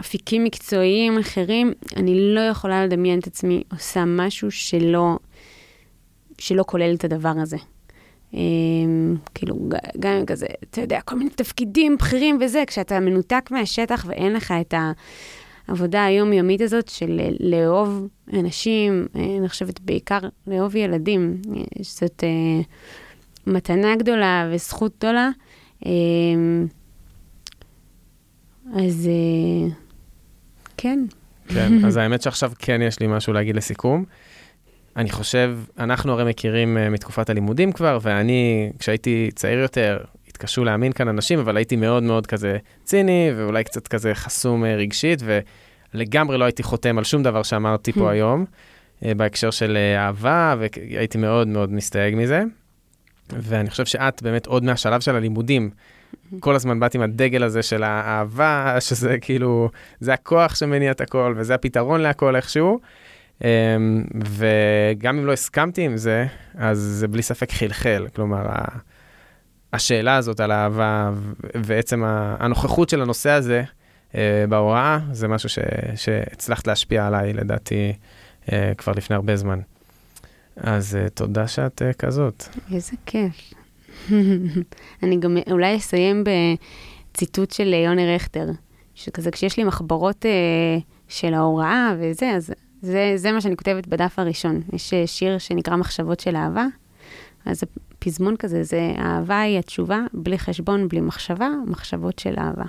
אפיקים 0.00 0.44
מקצועיים 0.44 1.18
אחרים, 1.18 1.72
אני 1.96 2.34
לא 2.34 2.40
יכולה 2.40 2.86
לדמיין 2.86 3.18
את 3.18 3.26
עצמי 3.26 3.62
עושה 3.72 4.04
משהו 4.06 4.50
שלא, 4.50 5.18
שלא 6.39 6.64
כולל 6.66 6.95
את 6.95 7.05
הדבר 7.05 7.32
הזה. 7.43 7.57
אמ, 8.34 9.16
כאילו, 9.34 9.68
גם 10.01 10.26
כזה, 10.26 10.47
אתה 10.70 10.80
יודע, 10.80 11.01
כל 11.01 11.16
מיני 11.18 11.30
תפקידים 11.30 11.97
בכירים 11.97 12.39
וזה, 12.41 12.62
כשאתה 12.66 13.01
מנותק 13.01 13.49
מהשטח 13.51 14.05
ואין 14.09 14.32
לך 14.32 14.55
את 14.61 14.74
העבודה 15.68 16.05
היומיומית 16.05 16.61
הזאת 16.61 16.89
של 16.89 17.20
לאהוב 17.41 18.09
אנשים, 18.32 19.07
אה, 19.16 19.37
אני 19.39 19.49
חושבת 19.49 19.80
בעיקר 19.80 20.18
לאהוב 20.47 20.76
ילדים. 20.76 21.43
זאת 21.80 22.24
uh, 22.24 22.64
מתנה 23.47 23.97
גדולה 23.97 24.51
וזכות 24.53 24.93
גדולה. 24.99 25.30
אמ, 25.87 26.66
אז 28.74 29.09
אה, 29.09 29.68
כן. 30.76 31.05
כן, 31.49 31.84
אז 31.84 31.97
האמת 31.97 32.22
שעכשיו 32.22 32.53
כן 32.59 32.82
יש 32.82 33.01
לי 33.01 33.07
משהו 33.07 33.32
להגיד 33.32 33.57
לסיכום. 33.57 34.05
אני 34.97 35.11
חושב, 35.11 35.59
אנחנו 35.78 36.12
הרי 36.12 36.24
מכירים 36.30 36.76
uh, 36.76 36.90
מתקופת 36.90 37.30
הלימודים 37.30 37.72
כבר, 37.72 37.99
ואני, 38.03 38.70
כשהייתי 38.78 39.30
צעיר 39.34 39.59
יותר, 39.59 39.99
התקשו 40.28 40.64
להאמין 40.64 40.92
כאן 40.92 41.09
אנשים, 41.09 41.38
אבל 41.38 41.57
הייתי 41.57 41.76
מאוד 41.76 42.03
מאוד 42.03 42.26
כזה 42.26 42.59
ציני, 42.84 43.30
ואולי 43.36 43.64
קצת 43.64 43.88
כזה 43.88 44.14
חסום 44.14 44.64
uh, 44.64 44.66
רגשית, 44.66 45.22
ולגמרי 45.94 46.38
לא 46.38 46.44
הייתי 46.44 46.62
חותם 46.62 46.99
על 46.99 47.05
שום 47.05 47.22
דבר 47.22 47.42
שאמרתי 47.42 47.92
פה 47.92 48.11
היום, 48.11 48.44
uh, 49.01 49.07
בהקשר 49.16 49.51
של 49.51 49.78
אהבה, 49.97 50.55
והייתי 50.59 51.18
מאוד 51.18 51.49
מאוד 51.49 51.72
מסתייג 51.72 52.14
מזה. 52.16 52.42
ואני 53.30 53.70
חושב 53.70 53.86
שאת 53.86 54.22
באמת 54.22 54.47
עוד 54.47 54.64
מהשלב 54.64 55.01
של 55.01 55.16
הלימודים, 55.16 55.70
כל 56.40 56.55
הזמן 56.55 56.80
באת 56.80 56.94
עם 56.94 57.03
הדגל 57.03 57.42
הזה 57.42 57.62
של 57.62 57.82
האהבה, 57.82 58.76
שזה 58.88 59.18
כאילו, 59.20 59.70
זה 60.01 60.12
הכוח 60.12 60.55
שמניע 60.55 60.90
את 60.90 61.01
הכל, 61.01 61.34
וזה 61.36 61.55
הפתרון 61.55 62.01
להכל 62.01 62.36
איכשהו. 62.36 62.80
אמ, 63.45 63.49
וגם 64.24 65.18
אם 65.18 65.26
לא 65.26 65.32
הסכמתי 65.32 65.82
עם 65.82 65.97
זה, 65.97 66.26
אז 66.55 66.78
זה 66.78 67.09
בלי 67.09 67.22
ספק 67.22 67.53
חלחל. 67.53 68.07
כלומר, 68.14 68.47
השאלה 69.72 70.16
הזאת 70.16 70.41
על 70.41 70.51
האהבה 70.51 71.11
ועצם 71.55 72.03
הנוכחות 72.39 72.89
של 72.89 73.03
הנושא 73.03 73.30
הזה 73.30 73.62
אה, 74.14 74.45
בהוראה, 74.49 74.99
זה 75.12 75.28
משהו 75.28 75.49
ש, 75.49 75.59
שהצלחת 75.97 76.66
להשפיע 76.66 77.07
עליי, 77.07 77.32
לדעתי, 77.32 77.93
אה, 78.53 78.72
כבר 78.76 78.93
לפני 78.93 79.16
הרבה 79.16 79.37
זמן. 79.37 79.61
אז 80.57 80.99
uh, 81.07 81.11
תודה 81.11 81.49
שאת 81.49 81.82
כזאת. 81.99 82.45
איזה 82.72 82.93
כיף. 83.07 83.53
אני 85.03 85.16
גם 85.20 85.37
אולי 85.51 85.76
אסיים 85.76 86.24
בציטוט 87.12 87.51
של 87.51 87.74
יוני 87.74 88.14
רכטר, 88.14 88.47
שכזה 88.95 89.30
כשיש 89.30 89.57
לי 89.57 89.64
מחברות 89.64 90.24
uh, 90.24 90.82
של 91.09 91.34
ההוראה 91.34 91.95
וזה, 92.01 92.30
אז 92.30 92.53
זה, 92.82 93.12
זה 93.16 93.32
מה 93.32 93.40
שאני 93.40 93.56
כותבת 93.56 93.86
בדף 93.86 94.18
הראשון. 94.18 94.60
יש 94.72 94.92
uh, 94.92 95.06
שיר 95.06 95.38
שנקרא 95.38 95.76
מחשבות 95.76 96.20
של 96.20 96.36
אהבה, 96.36 96.66
אז 97.46 97.62
פזמון 97.98 98.36
כזה, 98.36 98.62
זה 98.62 98.92
אהבה 98.98 99.40
היא 99.40 99.58
התשובה, 99.58 100.00
בלי 100.12 100.38
חשבון, 100.38 100.88
בלי 100.88 101.00
מחשבה, 101.00 101.48
מחשבות 101.66 102.18
של 102.18 102.34
אהבה. 102.38 102.64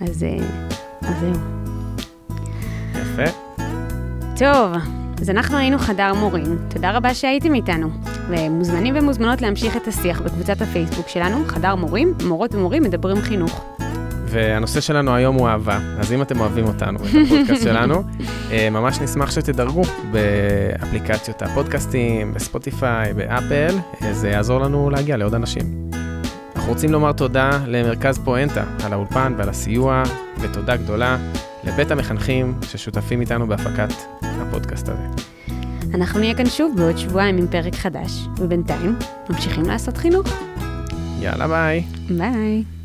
אז, 0.00 0.22
uh, 0.22 0.42
אז 1.02 1.14
זהו. 1.20 1.32
יפה. 2.94 3.32
טוב. 4.38 4.82
אז 5.20 5.30
אנחנו 5.30 5.56
היינו 5.56 5.78
חדר 5.78 6.14
מורים, 6.14 6.58
תודה 6.70 6.96
רבה 6.96 7.14
שהייתם 7.14 7.54
איתנו. 7.54 7.88
ומוזמנים 8.28 8.94
ומוזמנות 8.96 9.42
להמשיך 9.42 9.76
את 9.76 9.88
השיח 9.88 10.20
בקבוצת 10.20 10.60
הפייסבוק 10.60 11.08
שלנו, 11.08 11.44
חדר 11.46 11.74
מורים, 11.74 12.14
מורות 12.24 12.54
ומורים 12.54 12.82
מדברים 12.82 13.16
חינוך. 13.16 13.64
והנושא 14.30 14.80
שלנו 14.80 15.14
היום 15.14 15.36
הוא 15.36 15.48
אהבה, 15.48 15.78
אז 15.98 16.12
אם 16.12 16.22
אתם 16.22 16.40
אוהבים 16.40 16.66
אותנו, 16.66 16.98
את 16.98 17.10
הפודקאסט 17.26 17.62
שלנו, 17.62 18.02
אה, 18.52 18.70
ממש 18.70 19.00
נשמח 19.00 19.30
שתדרגו 19.30 19.82
באפליקציות 20.12 21.42
הפודקאסטים, 21.42 22.34
בספוטיפיי, 22.34 23.14
באפל, 23.14 23.74
אה, 24.02 24.12
זה 24.14 24.28
יעזור 24.28 24.60
לנו 24.60 24.90
להגיע 24.90 25.16
לעוד 25.16 25.34
אנשים. 25.34 25.90
אנחנו 26.56 26.72
רוצים 26.72 26.92
לומר 26.92 27.12
תודה 27.12 27.50
למרכז 27.66 28.18
פואנטה 28.18 28.64
על 28.84 28.92
האולפן 28.92 29.34
ועל 29.38 29.48
הסיוע, 29.48 30.02
ותודה 30.40 30.76
גדולה 30.76 31.18
לבית 31.64 31.90
המחנכים 31.90 32.54
ששותפים 32.62 33.20
איתנו 33.20 33.46
בהפקת 33.46 33.92
הפודקאסט 34.22 34.88
הזה. 34.88 35.02
אנחנו 35.94 36.20
נהיה 36.20 36.34
כאן 36.34 36.46
שוב 36.46 36.76
בעוד 36.76 36.98
שבועיים 36.98 37.36
עם 37.36 37.46
פרק 37.46 37.74
חדש, 37.74 38.26
ובינתיים 38.36 38.96
ממשיכים 39.30 39.64
לעשות 39.64 39.96
חינוך. 39.96 40.26
יאללה 41.20 41.48
ביי. 41.48 41.84
ביי. 42.10 42.79